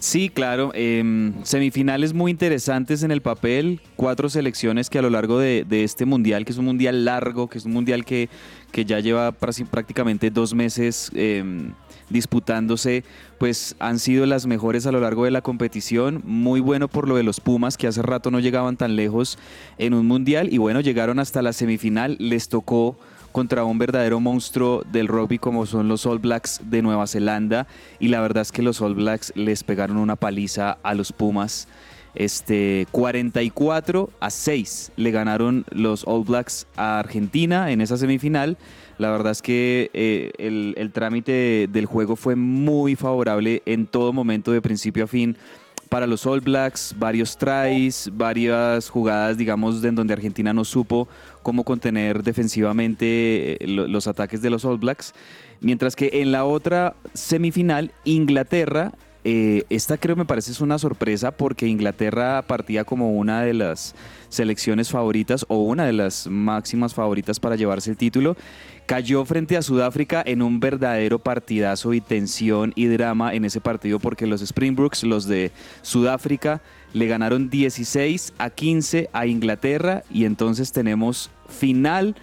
Sí, 0.00 0.28
claro. 0.28 0.72
em, 0.74 1.32
semifinales 1.44 2.12
muy 2.12 2.32
interesantes 2.32 3.04
en 3.04 3.12
el 3.12 3.22
papel. 3.22 3.80
Cuatro 3.94 4.28
selecciones 4.28 4.90
que 4.90 4.98
a 4.98 5.02
lo 5.02 5.10
largo 5.10 5.38
de, 5.38 5.64
este 5.70 6.04
mundial, 6.04 6.44
que 6.44 6.50
es 6.50 6.58
un 6.58 6.64
mundial 6.64 7.04
largo, 7.04 7.48
que 7.48 7.58
es 7.58 7.66
un 7.66 7.72
mundial 7.72 8.04
que, 8.04 8.28
que 8.72 8.84
ya 8.84 8.98
lleva 8.98 9.30
prácticamente 9.30 10.28
dos 10.28 10.54
meses 10.54 11.08
em, 11.14 11.72
disputándose, 12.12 13.04
pues 13.38 13.74
han 13.78 13.98
sido 13.98 14.26
las 14.26 14.46
mejores 14.46 14.86
a 14.86 14.92
lo 14.92 15.00
largo 15.00 15.24
de 15.24 15.30
la 15.30 15.42
competición. 15.42 16.22
Muy 16.24 16.60
bueno 16.60 16.88
por 16.88 17.08
lo 17.08 17.16
de 17.16 17.22
los 17.22 17.40
Pumas, 17.40 17.76
que 17.76 17.86
hace 17.86 18.02
rato 18.02 18.30
no 18.30 18.40
llegaban 18.40 18.76
tan 18.76 18.96
lejos 18.96 19.38
en 19.78 19.94
un 19.94 20.06
mundial. 20.06 20.52
Y 20.52 20.58
bueno, 20.58 20.80
llegaron 20.80 21.18
hasta 21.18 21.42
la 21.42 21.52
semifinal. 21.52 22.16
Les 22.18 22.48
tocó 22.48 22.96
contra 23.32 23.64
un 23.64 23.78
verdadero 23.78 24.20
monstruo 24.20 24.84
del 24.92 25.08
rugby 25.08 25.38
como 25.38 25.66
son 25.66 25.88
los 25.88 26.06
All 26.06 26.18
Blacks 26.18 26.60
de 26.64 26.82
Nueva 26.82 27.06
Zelanda 27.06 27.66
y 27.98 28.08
la 28.08 28.20
verdad 28.20 28.42
es 28.42 28.52
que 28.52 28.62
los 28.62 28.80
All 28.80 28.94
Blacks 28.94 29.32
les 29.34 29.64
pegaron 29.64 29.96
una 29.96 30.16
paliza 30.16 30.78
a 30.82 30.94
los 30.94 31.12
Pumas. 31.12 31.66
Este 32.14 32.86
44 32.90 34.10
a 34.20 34.30
6 34.30 34.92
le 34.96 35.10
ganaron 35.10 35.64
los 35.70 36.06
All 36.06 36.24
Blacks 36.24 36.66
a 36.76 36.98
Argentina 36.98 37.72
en 37.72 37.80
esa 37.80 37.96
semifinal. 37.96 38.58
La 39.02 39.10
verdad 39.10 39.32
es 39.32 39.42
que 39.42 39.90
eh, 39.94 40.30
el, 40.38 40.74
el 40.78 40.92
trámite 40.92 41.66
del 41.68 41.86
juego 41.86 42.14
fue 42.14 42.36
muy 42.36 42.94
favorable 42.94 43.60
en 43.66 43.86
todo 43.88 44.12
momento, 44.12 44.52
de 44.52 44.62
principio 44.62 45.02
a 45.04 45.06
fin, 45.08 45.36
para 45.88 46.06
los 46.06 46.24
All 46.24 46.40
Blacks, 46.40 46.94
varios 46.98 47.36
tries, 47.36 48.10
varias 48.14 48.88
jugadas, 48.88 49.36
digamos, 49.36 49.82
en 49.82 49.96
donde 49.96 50.14
Argentina 50.14 50.52
no 50.54 50.64
supo 50.64 51.08
cómo 51.42 51.64
contener 51.64 52.22
defensivamente 52.22 53.62
eh, 53.62 53.66
lo- 53.66 53.88
los 53.88 54.06
ataques 54.06 54.40
de 54.40 54.50
los 54.50 54.64
All 54.64 54.78
Blacks. 54.78 55.12
Mientras 55.60 55.96
que 55.96 56.08
en 56.22 56.30
la 56.30 56.44
otra 56.44 56.94
semifinal, 57.12 57.90
Inglaterra, 58.04 58.92
eh, 59.24 59.64
esta 59.70 59.98
creo 59.98 60.16
me 60.16 60.24
parece 60.24 60.50
es 60.50 60.60
una 60.60 60.78
sorpresa 60.78 61.30
porque 61.30 61.68
Inglaterra 61.68 62.42
partía 62.42 62.84
como 62.84 63.12
una 63.12 63.42
de 63.42 63.54
las 63.54 63.94
selecciones 64.28 64.90
favoritas 64.90 65.46
o 65.48 65.58
una 65.58 65.86
de 65.86 65.92
las 65.92 66.26
máximas 66.26 66.94
favoritas 66.94 67.38
para 67.38 67.54
llevarse 67.54 67.90
el 67.90 67.96
título. 67.96 68.36
Cayó 68.86 69.24
frente 69.24 69.56
a 69.56 69.62
Sudáfrica 69.62 70.22
en 70.26 70.42
un 70.42 70.58
verdadero 70.58 71.20
partidazo 71.20 71.94
y 71.94 72.00
tensión 72.00 72.72
y 72.74 72.86
drama 72.86 73.32
en 73.32 73.44
ese 73.44 73.60
partido 73.60 74.00
porque 74.00 74.26
los 74.26 74.42
Springboks, 74.42 75.04
los 75.04 75.26
de 75.26 75.52
Sudáfrica, 75.82 76.60
le 76.92 77.06
ganaron 77.06 77.48
16 77.48 78.34
a 78.38 78.50
15 78.50 79.08
a 79.12 79.26
Inglaterra 79.26 80.02
y 80.10 80.24
entonces 80.24 80.72
tenemos 80.72 81.30
final 81.48 82.16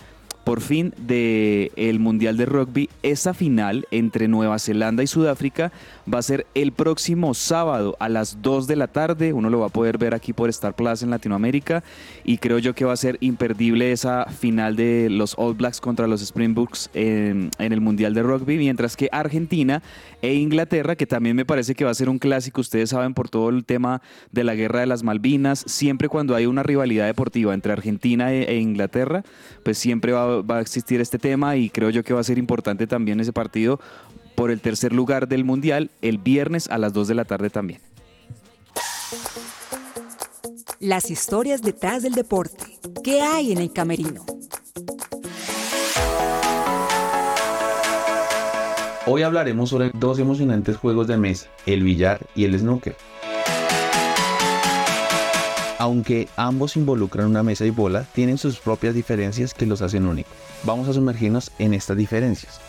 por 0.50 0.62
fin 0.62 0.96
del 0.98 1.72
el 1.76 2.00
Mundial 2.00 2.36
de 2.36 2.48
Rugby. 2.48 2.90
Esa 3.04 3.36
final 3.36 3.86
entre 3.92 4.28
Nueva 4.28 4.58
Zelanda 4.58 5.04
y 5.04 5.08
Sudáfrica 5.08 5.72
va 6.12 6.18
a 6.18 6.24
ser 6.24 6.48
el 6.56 6.72
próximo 6.72 7.36
sábado 7.36 7.96
a 8.00 8.10
las 8.10 8.42
2 8.42 8.66
de 8.66 8.76
la 8.76 8.88
tarde. 8.88 9.32
Uno 9.32 9.52
lo 9.52 9.60
va 9.60 9.68
a 9.68 9.70
poder 9.70 10.00
ver 10.00 10.16
aquí 10.16 10.34
por 10.34 10.50
Star 10.50 10.76
Plus 10.76 11.04
en 11.04 11.12
Latinoamérica. 11.12 11.84
Y 12.24 12.40
creo 12.40 12.58
yo 12.58 12.74
que 12.74 12.84
va 12.84 12.94
a 12.94 12.98
ser 12.98 13.20
imperdible 13.20 13.92
esa 13.92 14.26
final 14.26 14.76
de 14.76 15.10
los 15.12 15.36
All 15.38 15.54
Blacks 15.54 15.80
contra 15.80 16.08
los 16.08 16.22
Springboks 16.22 16.90
en, 16.96 17.52
el 17.60 17.80
Mundial 17.80 18.16
de 18.16 18.24
Rugby. 18.24 18.58
Mientras 18.58 18.98
que 18.98 19.08
Argentina 19.12 19.84
e 20.24 20.34
Inglaterra, 20.34 20.96
que 20.96 21.06
también 21.06 21.36
me 21.36 21.46
parece 21.46 21.76
que 21.76 21.86
va 21.86 21.92
a 21.92 21.94
ser 21.94 22.10
un 22.10 22.18
clásico, 22.18 22.62
ustedes 22.62 22.90
saben 22.90 23.14
por 23.14 23.30
todo 23.30 23.50
el 23.50 23.66
tema 23.66 24.02
de 24.32 24.44
la 24.44 24.56
guerra 24.56 24.80
de 24.80 24.88
las 24.88 25.04
Malvinas, 25.04 25.64
siempre 25.68 26.10
cuando 26.10 26.36
hay 26.36 26.48
una 26.48 26.64
rivalidad 26.64 27.06
deportiva 27.06 27.54
entre 27.54 27.72
Argentina 27.72 28.34
e, 28.34 28.46
e 28.46 28.60
Inglaterra, 28.60 29.24
pues 29.64 29.78
siempre 29.78 30.12
va, 30.12 30.39
va 30.44 30.58
a 30.58 30.62
existir 30.62 31.02
este 31.02 31.18
tema 31.18 31.56
y 31.56 31.70
creo 31.70 31.90
yo 31.90 32.04
que 32.04 32.14
va 32.14 32.22
a 32.22 32.24
ser 32.24 32.38
importante 32.38 32.88
también 32.88 33.20
ese 33.20 33.34
partido 33.34 33.80
por 34.36 34.52
el 34.52 34.62
tercer 34.62 34.94
lugar 34.94 35.28
del 35.28 35.44
Mundial 35.44 35.92
el 36.02 36.18
viernes 36.18 36.70
a 36.70 36.78
las 36.78 36.94
2 36.94 37.08
de 37.08 37.16
la 37.16 37.26
tarde 37.26 37.50
también. 37.50 37.82
Las 40.80 41.12
historias 41.12 41.62
detrás 41.62 42.04
del 42.04 42.14
deporte. 42.14 42.80
¿Qué 43.04 43.22
hay 43.22 43.52
en 43.52 43.58
el 43.58 43.74
camerino? 43.74 44.26
Hoy 49.06 49.24
hablaremos 49.24 49.72
sobre 49.72 49.92
dos 49.94 50.20
emocionantes 50.20 50.78
juegos 50.78 51.08
de 51.08 51.18
mesa, 51.18 51.50
el 51.66 51.84
billar 51.84 52.26
y 52.36 52.46
el 52.46 52.58
snooker. 52.58 52.96
Aunque 55.80 56.28
ambos 56.36 56.76
involucran 56.76 57.28
una 57.28 57.42
mesa 57.42 57.66
y 57.66 57.70
bola, 57.70 58.04
tienen 58.14 58.38
sus 58.38 58.60
propias 58.60 58.94
diferencias 58.94 59.54
que 59.54 59.66
los 59.66 59.82
hacen 59.82 60.06
únicos. 60.08 60.34
Vamos 60.64 60.90
a 60.90 60.94
sumergirnos 60.94 61.52
en 61.58 61.74
estas 61.74 61.96
diferencias. 61.96 62.60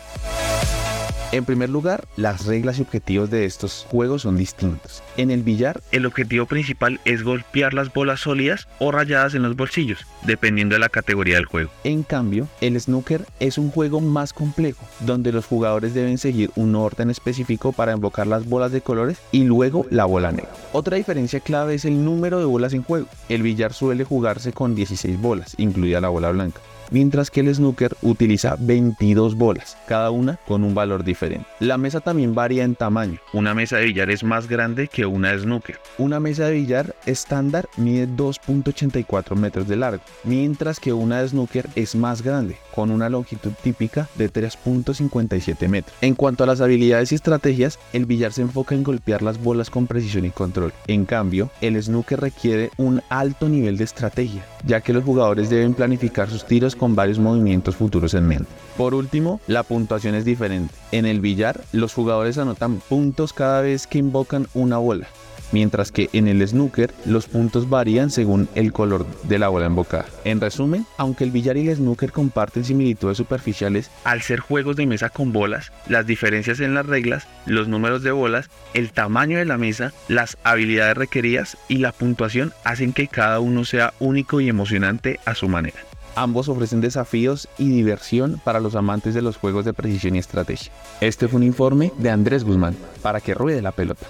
En 1.33 1.45
primer 1.45 1.69
lugar, 1.69 2.09
las 2.17 2.45
reglas 2.45 2.77
y 2.77 2.81
objetivos 2.81 3.29
de 3.29 3.45
estos 3.45 3.87
juegos 3.89 4.23
son 4.23 4.35
distintos. 4.35 5.01
En 5.15 5.31
el 5.31 5.43
billar, 5.43 5.81
el 5.93 6.05
objetivo 6.05 6.45
principal 6.45 6.99
es 7.05 7.23
golpear 7.23 7.73
las 7.73 7.93
bolas 7.93 8.19
sólidas 8.19 8.67
o 8.79 8.91
rayadas 8.91 9.33
en 9.33 9.43
los 9.43 9.55
bolsillos, 9.55 10.05
dependiendo 10.23 10.75
de 10.75 10.79
la 10.79 10.89
categoría 10.89 11.35
del 11.35 11.45
juego. 11.45 11.71
En 11.85 12.03
cambio, 12.03 12.49
el 12.59 12.77
snooker 12.77 13.25
es 13.39 13.57
un 13.57 13.71
juego 13.71 14.01
más 14.01 14.33
complejo, 14.33 14.85
donde 14.99 15.31
los 15.31 15.45
jugadores 15.45 15.93
deben 15.93 16.17
seguir 16.17 16.51
un 16.57 16.75
orden 16.75 17.09
específico 17.09 17.71
para 17.71 17.93
invocar 17.93 18.27
las 18.27 18.45
bolas 18.45 18.73
de 18.73 18.81
colores 18.81 19.17
y 19.31 19.45
luego 19.45 19.85
la 19.89 20.03
bola 20.03 20.33
negra. 20.33 20.51
Otra 20.73 20.97
diferencia 20.97 21.39
clave 21.39 21.75
es 21.75 21.85
el 21.85 22.03
número 22.03 22.39
de 22.39 22.45
bolas 22.45 22.73
en 22.73 22.83
juego. 22.83 23.07
El 23.29 23.41
billar 23.41 23.71
suele 23.71 24.03
jugarse 24.03 24.51
con 24.51 24.75
16 24.75 25.17
bolas, 25.21 25.55
incluida 25.57 26.01
la 26.01 26.09
bola 26.09 26.31
blanca 26.31 26.59
mientras 26.91 27.31
que 27.31 27.39
el 27.39 27.53
snooker 27.53 27.95
utiliza 28.01 28.55
22 28.59 29.35
bolas, 29.35 29.77
cada 29.87 30.11
una 30.11 30.39
con 30.47 30.63
un 30.63 30.75
valor 30.75 31.03
diferente. 31.03 31.47
La 31.59 31.77
mesa 31.77 31.99
también 32.01 32.35
varía 32.35 32.63
en 32.63 32.75
tamaño. 32.75 33.19
Una 33.33 33.55
mesa 33.55 33.77
de 33.77 33.85
billar 33.85 34.11
es 34.11 34.23
más 34.23 34.47
grande 34.47 34.87
que 34.87 35.05
una 35.05 35.31
de 35.31 35.39
snooker. 35.39 35.79
Una 35.97 36.19
mesa 36.19 36.45
de 36.45 36.53
billar 36.53 36.95
estándar 37.05 37.67
mide 37.77 38.07
2.84 38.07 39.35
metros 39.35 39.67
de 39.67 39.77
largo, 39.77 40.03
mientras 40.23 40.79
que 40.79 40.93
una 40.93 41.21
de 41.21 41.29
snooker 41.29 41.67
es 41.75 41.95
más 41.95 42.21
grande, 42.21 42.57
con 42.75 42.91
una 42.91 43.09
longitud 43.09 43.51
típica 43.63 44.07
de 44.15 44.31
3.57 44.31 45.67
metros. 45.67 45.95
En 46.01 46.15
cuanto 46.15 46.43
a 46.43 46.47
las 46.47 46.61
habilidades 46.61 47.11
y 47.11 47.15
estrategias, 47.15 47.79
el 47.93 48.05
billar 48.05 48.33
se 48.33 48.41
enfoca 48.41 48.75
en 48.75 48.83
golpear 48.83 49.21
las 49.21 49.41
bolas 49.41 49.69
con 49.69 49.87
precisión 49.87 50.25
y 50.25 50.31
control. 50.31 50.73
En 50.87 51.05
cambio, 51.05 51.49
el 51.61 51.81
snooker 51.81 52.19
requiere 52.19 52.71
un 52.77 53.01
alto 53.09 53.47
nivel 53.49 53.77
de 53.77 53.85
estrategia, 53.85 54.45
ya 54.65 54.81
que 54.81 54.93
los 54.93 55.03
jugadores 55.03 55.49
deben 55.49 55.73
planificar 55.73 56.29
sus 56.29 56.45
tiros 56.45 56.75
con 56.81 56.95
varios 56.95 57.19
movimientos 57.19 57.75
futuros 57.75 58.15
en 58.15 58.27
mente. 58.27 58.49
Por 58.75 58.95
último, 58.95 59.39
la 59.45 59.61
puntuación 59.61 60.15
es 60.15 60.25
diferente. 60.25 60.73
En 60.91 61.05
el 61.05 61.19
billar, 61.19 61.61
los 61.73 61.93
jugadores 61.93 62.39
anotan 62.39 62.79
puntos 62.79 63.33
cada 63.33 63.61
vez 63.61 63.85
que 63.85 63.99
invocan 63.99 64.47
una 64.55 64.79
bola, 64.79 65.05
mientras 65.51 65.91
que 65.91 66.09
en 66.11 66.27
el 66.27 66.47
snooker 66.47 66.91
los 67.05 67.27
puntos 67.27 67.69
varían 67.69 68.09
según 68.09 68.49
el 68.55 68.73
color 68.73 69.05
de 69.21 69.37
la 69.37 69.49
bola 69.49 69.67
invocada. 69.67 70.07
En 70.23 70.41
resumen, 70.41 70.87
aunque 70.97 71.23
el 71.23 71.29
billar 71.29 71.55
y 71.55 71.69
el 71.69 71.75
snooker 71.75 72.11
comparten 72.11 72.65
similitudes 72.65 73.17
superficiales, 73.17 73.91
al 74.03 74.23
ser 74.23 74.39
juegos 74.39 74.75
de 74.75 74.87
mesa 74.87 75.09
con 75.09 75.31
bolas, 75.31 75.71
las 75.87 76.07
diferencias 76.07 76.61
en 76.61 76.73
las 76.73 76.87
reglas, 76.87 77.27
los 77.45 77.67
números 77.67 78.01
de 78.01 78.11
bolas, 78.11 78.49
el 78.73 78.91
tamaño 78.91 79.37
de 79.37 79.45
la 79.45 79.59
mesa, 79.59 79.93
las 80.07 80.35
habilidades 80.43 80.97
requeridas 80.97 81.59
y 81.67 81.75
la 81.75 81.91
puntuación 81.91 82.53
hacen 82.63 82.91
que 82.91 83.07
cada 83.07 83.39
uno 83.39 83.65
sea 83.65 83.93
único 83.99 84.41
y 84.41 84.49
emocionante 84.49 85.19
a 85.25 85.35
su 85.35 85.47
manera. 85.47 85.77
Ambos 86.15 86.49
ofrecen 86.49 86.81
desafíos 86.81 87.47
y 87.57 87.69
diversión 87.69 88.41
para 88.43 88.59
los 88.59 88.75
amantes 88.75 89.13
de 89.13 89.21
los 89.21 89.37
juegos 89.37 89.65
de 89.65 89.73
precisión 89.73 90.15
y 90.15 90.19
estrategia. 90.19 90.71
Este 90.99 91.27
fue 91.27 91.37
un 91.37 91.43
informe 91.43 91.91
de 91.97 92.09
Andrés 92.09 92.43
Guzmán 92.43 92.75
para 93.01 93.21
que 93.21 93.33
ruede 93.33 93.61
la 93.61 93.71
pelota. 93.71 94.05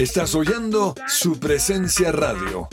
Estás 0.00 0.34
oyendo 0.34 0.94
su 1.06 1.38
presencia 1.38 2.10
radio. 2.10 2.68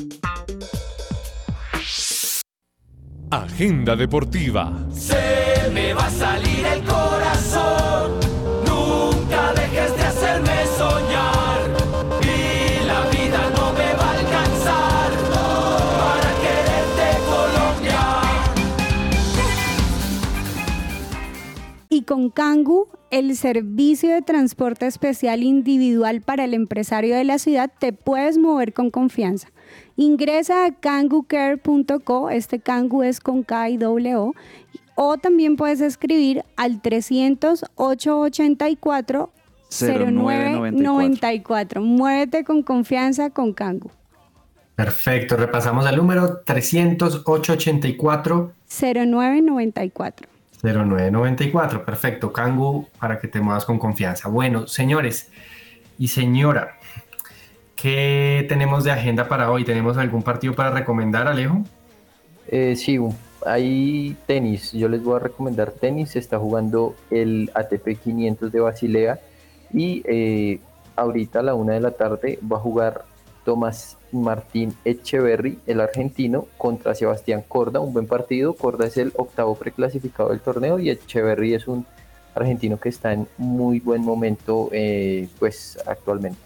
Agenda 3.29 3.97
deportiva. 3.97 4.71
Se 4.93 5.69
me 5.73 5.93
va 5.93 6.05
a 6.05 6.09
salir 6.09 6.65
el 6.65 6.83
corazón. 6.85 7.06
Con 22.07 22.31
Kangu, 22.31 22.87
el 23.11 23.35
servicio 23.35 24.11
de 24.11 24.23
transporte 24.23 24.87
especial 24.87 25.43
individual 25.43 26.21
para 26.21 26.45
el 26.45 26.55
empresario 26.55 27.15
de 27.15 27.25
la 27.25 27.37
ciudad, 27.37 27.69
te 27.77 27.93
puedes 27.93 28.39
mover 28.39 28.73
con 28.73 28.89
confianza. 28.89 29.49
Ingresa 29.97 30.65
a 30.65 30.71
kangucare.co, 30.71 32.29
este 32.29 32.59
Kangu 32.59 33.03
es 33.03 33.19
con 33.19 33.43
K 33.43 33.69
y 33.69 33.77
doble 33.77 34.15
O, 34.15 34.33
o 34.95 35.17
también 35.17 35.57
puedes 35.57 35.81
escribir 35.81 36.43
al 36.55 36.81
300 36.81 37.65
884 37.75 39.29
0994. 39.69 41.81
Muévete 41.81 42.45
con 42.45 42.63
confianza 42.63 43.29
con 43.29 43.53
Kangu. 43.53 43.91
Perfecto, 44.75 45.35
repasamos 45.35 45.85
el 45.89 45.97
número 45.97 46.45
300-884. 46.45 48.51
0994. 48.69 50.36
0994, 50.61 51.85
perfecto, 51.85 52.33
Kangu, 52.33 52.87
para 52.99 53.19
que 53.19 53.27
te 53.27 53.39
muevas 53.39 53.65
con 53.65 53.77
confianza. 53.77 54.29
Bueno, 54.29 54.67
señores 54.67 55.29
y 55.99 56.07
señora, 56.07 56.77
¿qué 57.75 58.45
tenemos 58.49 58.83
de 58.83 58.91
agenda 58.91 59.27
para 59.27 59.51
hoy? 59.51 59.63
¿Tenemos 59.63 59.97
algún 59.97 60.23
partido 60.23 60.53
para 60.55 60.71
recomendar, 60.71 61.27
Alejo? 61.27 61.63
Eh, 62.47 62.75
sí, 62.75 62.97
hay 63.45 64.15
tenis. 64.25 64.71
Yo 64.71 64.89
les 64.89 65.03
voy 65.03 65.17
a 65.17 65.19
recomendar 65.19 65.71
tenis. 65.71 66.11
Se 66.11 66.19
está 66.19 66.39
jugando 66.39 66.95
el 67.11 67.51
ATP 67.53 67.99
500 68.03 68.51
de 68.51 68.59
Basilea 68.59 69.19
y 69.73 70.01
eh, 70.05 70.59
ahorita 70.95 71.39
a 71.39 71.43
la 71.43 71.53
una 71.53 71.73
de 71.73 71.81
la 71.81 71.91
tarde 71.91 72.39
va 72.49 72.57
a 72.57 72.59
jugar 72.61 73.05
Tomás 73.47 73.97
Martín 74.11 74.73
Echeverry, 74.83 75.57
el 75.67 75.79
argentino, 75.79 76.47
contra 76.57 76.93
Sebastián 76.93 77.45
Corda. 77.47 77.79
Un 77.79 77.93
buen 77.93 78.05
partido. 78.05 78.53
Corda 78.53 78.85
es 78.85 78.97
el 78.97 79.13
octavo 79.15 79.55
preclasificado 79.55 80.31
del 80.31 80.41
torneo 80.41 80.79
y 80.79 80.89
Echeverry 80.89 81.53
es 81.53 81.65
un 81.65 81.85
argentino 82.35 82.77
que 82.77 82.89
está 82.89 83.13
en 83.13 83.25
muy 83.37 83.79
buen 83.79 84.01
momento, 84.01 84.67
eh, 84.73 85.29
pues 85.39 85.79
actualmente. 85.87 86.37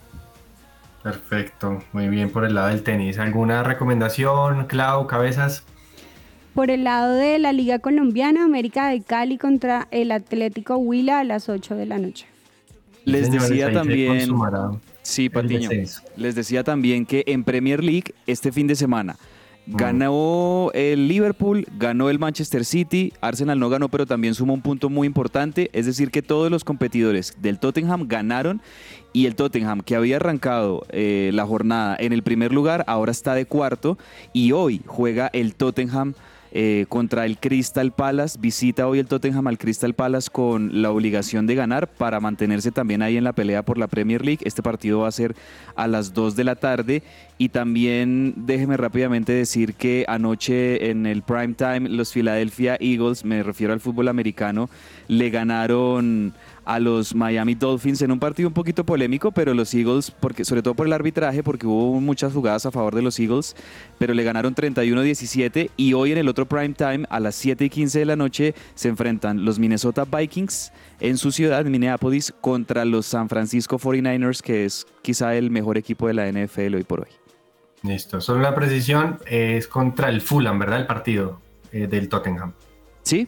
Perfecto, 1.01 1.79
muy 1.91 2.07
bien 2.07 2.29
por 2.29 2.45
el 2.45 2.53
lado 2.53 2.67
del 2.67 2.83
tenis. 2.83 3.17
¿Alguna 3.17 3.63
recomendación, 3.63 4.67
Clau, 4.67 5.07
cabezas? 5.07 5.63
Por 6.53 6.69
el 6.69 6.83
lado 6.83 7.15
de 7.15 7.39
la 7.39 7.51
Liga 7.51 7.79
Colombiana, 7.79 8.45
América 8.45 8.89
de 8.89 9.01
Cali 9.01 9.39
contra 9.39 9.87
el 9.89 10.11
Atlético 10.11 10.77
Huila 10.77 11.21
a 11.21 11.23
las 11.23 11.49
8 11.49 11.73
de 11.73 11.87
la 11.87 11.97
noche. 11.97 12.27
Les 13.05 13.31
decía 13.31 13.73
también, 13.73 14.19
consumará 14.19 14.69
sí, 15.01 15.29
Patiño, 15.29 15.69
les 16.15 16.35
decía 16.35 16.63
también 16.63 17.05
que 17.05 17.23
en 17.27 17.43
Premier 17.43 17.83
League 17.83 18.13
este 18.27 18.51
fin 18.51 18.67
de 18.67 18.75
semana 18.75 19.17
ganó 19.67 20.71
el 20.73 21.07
Liverpool, 21.07 21.65
ganó 21.77 22.09
el 22.09 22.19
Manchester 22.19 22.65
City, 22.65 23.13
Arsenal 23.21 23.59
no 23.59 23.69
ganó, 23.69 23.89
pero 23.89 24.05
también 24.05 24.33
sumó 24.33 24.53
un 24.53 24.61
punto 24.61 24.89
muy 24.89 25.05
importante, 25.05 25.69
es 25.73 25.85
decir, 25.85 26.11
que 26.11 26.21
todos 26.21 26.49
los 26.49 26.63
competidores 26.63 27.35
del 27.39 27.59
Tottenham 27.59 28.07
ganaron 28.07 28.61
y 29.13 29.25
el 29.25 29.35
Tottenham 29.35 29.81
que 29.81 29.95
había 29.95 30.17
arrancado 30.17 30.83
eh, 30.89 31.31
la 31.33 31.45
jornada 31.45 31.95
en 31.99 32.13
el 32.13 32.23
primer 32.23 32.51
lugar, 32.53 32.83
ahora 32.87 33.11
está 33.11 33.35
de 33.35 33.45
cuarto 33.45 33.97
y 34.33 34.51
hoy 34.51 34.81
juega 34.85 35.29
el 35.33 35.55
Tottenham 35.55 36.15
eh, 36.51 36.85
contra 36.89 37.25
el 37.25 37.37
Crystal 37.37 37.91
Palace. 37.91 38.37
Visita 38.39 38.87
hoy 38.87 38.99
el 38.99 39.07
Tottenham 39.07 39.47
al 39.47 39.57
Crystal 39.57 39.93
Palace 39.93 40.29
con 40.29 40.81
la 40.81 40.91
obligación 40.91 41.47
de 41.47 41.55
ganar 41.55 41.87
para 41.87 42.19
mantenerse 42.19 42.71
también 42.71 43.01
ahí 43.01 43.17
en 43.17 43.23
la 43.23 43.33
pelea 43.33 43.63
por 43.63 43.77
la 43.77 43.87
Premier 43.87 44.25
League. 44.25 44.41
Este 44.43 44.61
partido 44.61 44.99
va 44.99 45.07
a 45.07 45.11
ser 45.11 45.35
a 45.75 45.87
las 45.87 46.13
2 46.13 46.35
de 46.35 46.43
la 46.43 46.55
tarde. 46.55 47.03
Y 47.37 47.49
también 47.49 48.33
déjeme 48.35 48.77
rápidamente 48.77 49.31
decir 49.31 49.73
que 49.73 50.05
anoche 50.07 50.91
en 50.91 51.05
el 51.05 51.23
prime 51.23 51.53
time 51.55 51.89
los 51.89 52.11
Philadelphia 52.11 52.77
Eagles, 52.79 53.25
me 53.25 53.41
refiero 53.41 53.73
al 53.73 53.79
fútbol 53.79 54.09
americano, 54.09 54.69
le 55.07 55.29
ganaron 55.29 56.33
a 56.65 56.79
los 56.79 57.15
Miami 57.15 57.55
Dolphins 57.55 58.01
en 58.01 58.11
un 58.11 58.19
partido 58.19 58.47
un 58.47 58.53
poquito 58.53 58.85
polémico, 58.85 59.31
pero 59.31 59.53
los 59.53 59.73
Eagles, 59.73 60.11
porque, 60.11 60.45
sobre 60.45 60.61
todo 60.61 60.75
por 60.75 60.87
el 60.87 60.93
arbitraje, 60.93 61.43
porque 61.43 61.67
hubo 61.67 61.99
muchas 61.99 62.33
jugadas 62.33 62.65
a 62.65 62.71
favor 62.71 62.95
de 62.95 63.01
los 63.01 63.19
Eagles, 63.19 63.55
pero 63.97 64.13
le 64.13 64.23
ganaron 64.23 64.55
31-17 64.55 65.71
y 65.75 65.93
hoy 65.93 66.11
en 66.11 66.17
el 66.17 66.27
otro 66.27 66.45
prime 66.45 66.73
time 66.73 67.05
a 67.09 67.19
las 67.19 67.35
7 67.35 67.65
y 67.65 67.69
15 67.69 67.99
de 67.99 68.05
la 68.05 68.15
noche 68.15 68.55
se 68.75 68.89
enfrentan 68.89 69.43
los 69.45 69.59
Minnesota 69.59 70.05
Vikings 70.05 70.71
en 70.99 71.17
su 71.17 71.31
ciudad, 71.31 71.65
Minneapolis, 71.65 72.33
contra 72.41 72.85
los 72.85 73.05
San 73.05 73.27
Francisco 73.29 73.79
49ers, 73.79 74.41
que 74.41 74.65
es 74.65 74.85
quizá 75.01 75.35
el 75.35 75.49
mejor 75.49 75.77
equipo 75.77 76.07
de 76.07 76.13
la 76.13 76.31
NFL 76.31 76.75
hoy 76.75 76.83
por 76.83 77.01
hoy. 77.01 77.07
Listo, 77.83 78.21
solo 78.21 78.39
una 78.39 78.53
precisión, 78.53 79.17
es 79.25 79.67
contra 79.67 80.09
el 80.09 80.21
Fulham, 80.21 80.59
¿verdad? 80.59 80.81
El 80.81 80.85
partido 80.85 81.41
eh, 81.71 81.87
del 81.87 82.09
Tottenham. 82.09 82.53
¿Sí? 83.01 83.27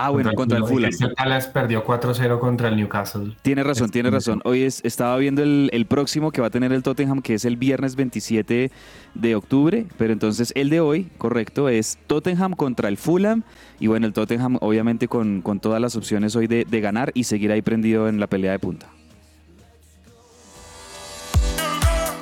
Ah, 0.00 0.10
bueno, 0.10 0.32
contra 0.34 0.58
el 0.58 0.64
Fulham. 0.64 0.92
El 1.00 1.12
Palace 1.14 1.50
perdió 1.52 1.84
4-0 1.84 2.38
contra 2.38 2.68
el 2.68 2.76
Newcastle. 2.76 3.34
Tiene 3.42 3.64
razón, 3.64 3.90
tiene 3.90 4.10
razón. 4.10 4.40
Hoy 4.44 4.62
es, 4.62 4.80
estaba 4.84 5.16
viendo 5.16 5.42
el, 5.42 5.70
el 5.72 5.86
próximo 5.86 6.30
que 6.30 6.40
va 6.40 6.46
a 6.46 6.50
tener 6.50 6.72
el 6.72 6.84
Tottenham, 6.84 7.20
que 7.20 7.34
es 7.34 7.44
el 7.44 7.56
viernes 7.56 7.96
27 7.96 8.70
de 9.14 9.34
octubre, 9.34 9.86
pero 9.96 10.12
entonces 10.12 10.52
el 10.54 10.70
de 10.70 10.78
hoy, 10.78 11.08
correcto, 11.18 11.68
es 11.68 11.98
Tottenham 12.06 12.52
contra 12.52 12.88
el 12.88 12.96
Fulham. 12.96 13.42
Y 13.80 13.88
bueno, 13.88 14.06
el 14.06 14.12
Tottenham 14.12 14.58
obviamente 14.60 15.08
con, 15.08 15.42
con 15.42 15.58
todas 15.58 15.80
las 15.80 15.96
opciones 15.96 16.36
hoy 16.36 16.46
de, 16.46 16.64
de 16.64 16.80
ganar 16.80 17.10
y 17.14 17.24
seguir 17.24 17.50
ahí 17.50 17.62
prendido 17.62 18.08
en 18.08 18.20
la 18.20 18.28
pelea 18.28 18.52
de 18.52 18.60
punta. 18.60 18.86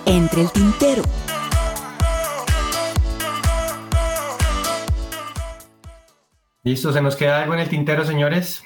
Entre 0.07 0.41
el 0.41 0.51
tintero. 0.51 1.03
Listo, 6.67 6.93
¿se 6.93 7.01
nos 7.01 7.15
queda 7.15 7.43
algo 7.43 7.55
en 7.55 7.61
el 7.61 7.69
tintero, 7.69 8.05
señores? 8.05 8.65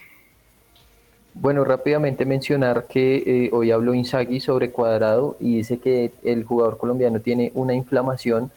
Bueno, 1.34 1.64
rápidamente 1.64 2.24
mencionar 2.24 2.86
que 2.88 3.16
eh, 3.26 3.51
hoy 3.53 3.72
habló 3.72 3.92
Inzaghi 3.92 4.40
sobre 4.40 4.70
Cuadrado 4.70 5.36
y 5.38 5.59
dice 5.59 5.80
que 5.80 6.11
el 6.22 6.44
jugador 6.44 6.78
colombiano 6.78 7.20
tiene 7.20 7.53
una 7.53 7.74
inflamación 7.74 8.51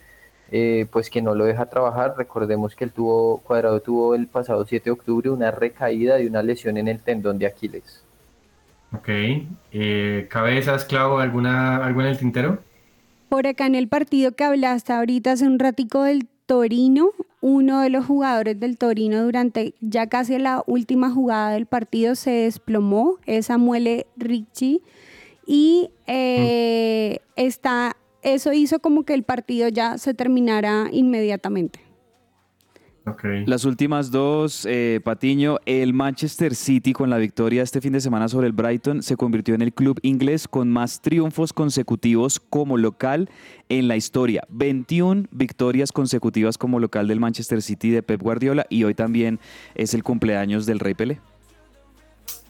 eh, 0.49 0.85
pues 0.89 1.09
que 1.09 1.21
no 1.21 1.35
lo 1.35 1.43
deja 1.43 1.65
trabajar. 1.65 2.13
Recordemos 2.17 2.73
que 2.73 2.85
él 2.85 2.93
tuvo, 2.93 3.39
Cuadrado 3.39 3.81
tuvo 3.81 4.15
el 4.15 4.27
pasado 4.27 4.65
7 4.65 4.85
de 4.85 4.91
octubre 4.91 5.29
una 5.29 5.51
recaída 5.51 6.15
de 6.15 6.25
una 6.25 6.41
lesión 6.41 6.77
en 6.77 6.87
el 6.87 6.99
tendón 6.99 7.37
de 7.37 7.47
Aquiles. 7.47 8.01
Ok. 8.93 9.09
Eh, 9.73 10.25
¿Cabezas, 10.29 10.85
Clau, 10.85 11.17
alguna, 11.17 11.85
algo 11.85 11.99
en 11.99 12.07
el 12.07 12.17
tintero? 12.17 12.59
Por 13.27 13.45
acá 13.45 13.65
en 13.65 13.75
el 13.75 13.89
partido 13.89 14.31
que 14.31 14.45
hablaste 14.45 14.93
ahorita 14.93 15.33
hace 15.33 15.45
un 15.45 15.59
ratico 15.59 16.03
del 16.03 16.29
Torino, 16.45 17.09
uno 17.43 17.81
de 17.81 17.89
los 17.89 18.05
jugadores 18.05 18.57
del 18.57 18.77
Torino 18.77 19.21
durante 19.21 19.73
ya 19.81 20.07
casi 20.07 20.37
la 20.37 20.63
última 20.65 21.11
jugada 21.11 21.51
del 21.51 21.65
partido 21.65 22.15
se 22.15 22.31
desplomó, 22.31 23.17
es 23.25 23.47
Samuel 23.47 24.05
Ricci, 24.15 24.81
y 25.45 25.89
eh, 26.07 27.19
está, 27.35 27.97
eso 28.21 28.53
hizo 28.53 28.79
como 28.79 29.03
que 29.03 29.13
el 29.13 29.23
partido 29.23 29.67
ya 29.67 29.97
se 29.97 30.13
terminara 30.13 30.87
inmediatamente. 30.93 31.81
Las 33.45 33.65
últimas 33.65 34.11
dos, 34.11 34.65
eh, 34.65 35.01
Patiño, 35.03 35.57
el 35.65 35.93
Manchester 35.93 36.55
City 36.55 36.93
con 36.93 37.09
la 37.09 37.17
victoria 37.17 37.61
este 37.61 37.81
fin 37.81 37.91
de 37.91 37.99
semana 37.99 38.29
sobre 38.29 38.47
el 38.47 38.53
Brighton 38.53 39.03
se 39.03 39.17
convirtió 39.17 39.55
en 39.55 39.61
el 39.61 39.73
club 39.73 39.99
inglés 40.03 40.47
con 40.47 40.71
más 40.71 41.01
triunfos 41.01 41.51
consecutivos 41.51 42.39
como 42.39 42.77
local 42.77 43.29
en 43.67 43.89
la 43.89 43.97
historia. 43.97 44.43
21 44.49 45.25
victorias 45.31 45.91
consecutivas 45.91 46.57
como 46.57 46.79
local 46.79 47.09
del 47.09 47.19
Manchester 47.19 47.61
City 47.61 47.89
de 47.89 48.03
Pep 48.03 48.21
Guardiola 48.21 48.65
y 48.69 48.85
hoy 48.85 48.95
también 48.95 49.39
es 49.75 49.93
el 49.93 50.01
cumpleaños 50.01 50.65
del 50.65 50.79
Rey 50.79 50.93
Pelé. 50.93 51.19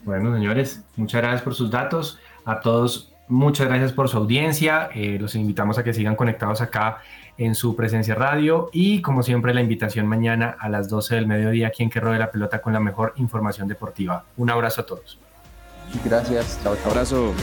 Bueno, 0.04 0.32
señores, 0.34 0.84
muchas 0.96 1.20
gracias 1.20 1.42
por 1.42 1.54
sus 1.54 1.70
datos. 1.70 2.20
A 2.44 2.60
todos, 2.60 3.12
muchas 3.26 3.66
gracias 3.66 3.92
por 3.92 4.08
su 4.08 4.18
audiencia. 4.18 4.88
Eh, 4.94 5.18
los 5.20 5.34
invitamos 5.34 5.78
a 5.78 5.84
que 5.84 5.92
sigan 5.92 6.14
conectados 6.14 6.60
acá 6.60 6.98
en 7.38 7.54
su 7.54 7.74
presencia 7.74 8.14
radio 8.14 8.70
y 8.72 9.02
como 9.02 9.22
siempre 9.22 9.54
la 9.54 9.60
invitación 9.60 10.06
mañana 10.06 10.56
a 10.58 10.68
las 10.68 10.88
12 10.88 11.16
del 11.16 11.26
mediodía 11.26 11.68
aquí 11.68 11.82
en 11.82 11.90
Que 11.90 12.00
Rode 12.00 12.18
la 12.18 12.30
Pelota 12.30 12.60
con 12.60 12.72
la 12.72 12.80
mejor 12.80 13.14
información 13.16 13.68
deportiva. 13.68 14.24
Un 14.36 14.50
abrazo 14.50 14.82
a 14.82 14.86
todos. 14.86 15.18
Gracias, 16.04 16.60
chao, 16.62 16.76
chao. 16.76 16.90
Abrazo. 16.90 17.34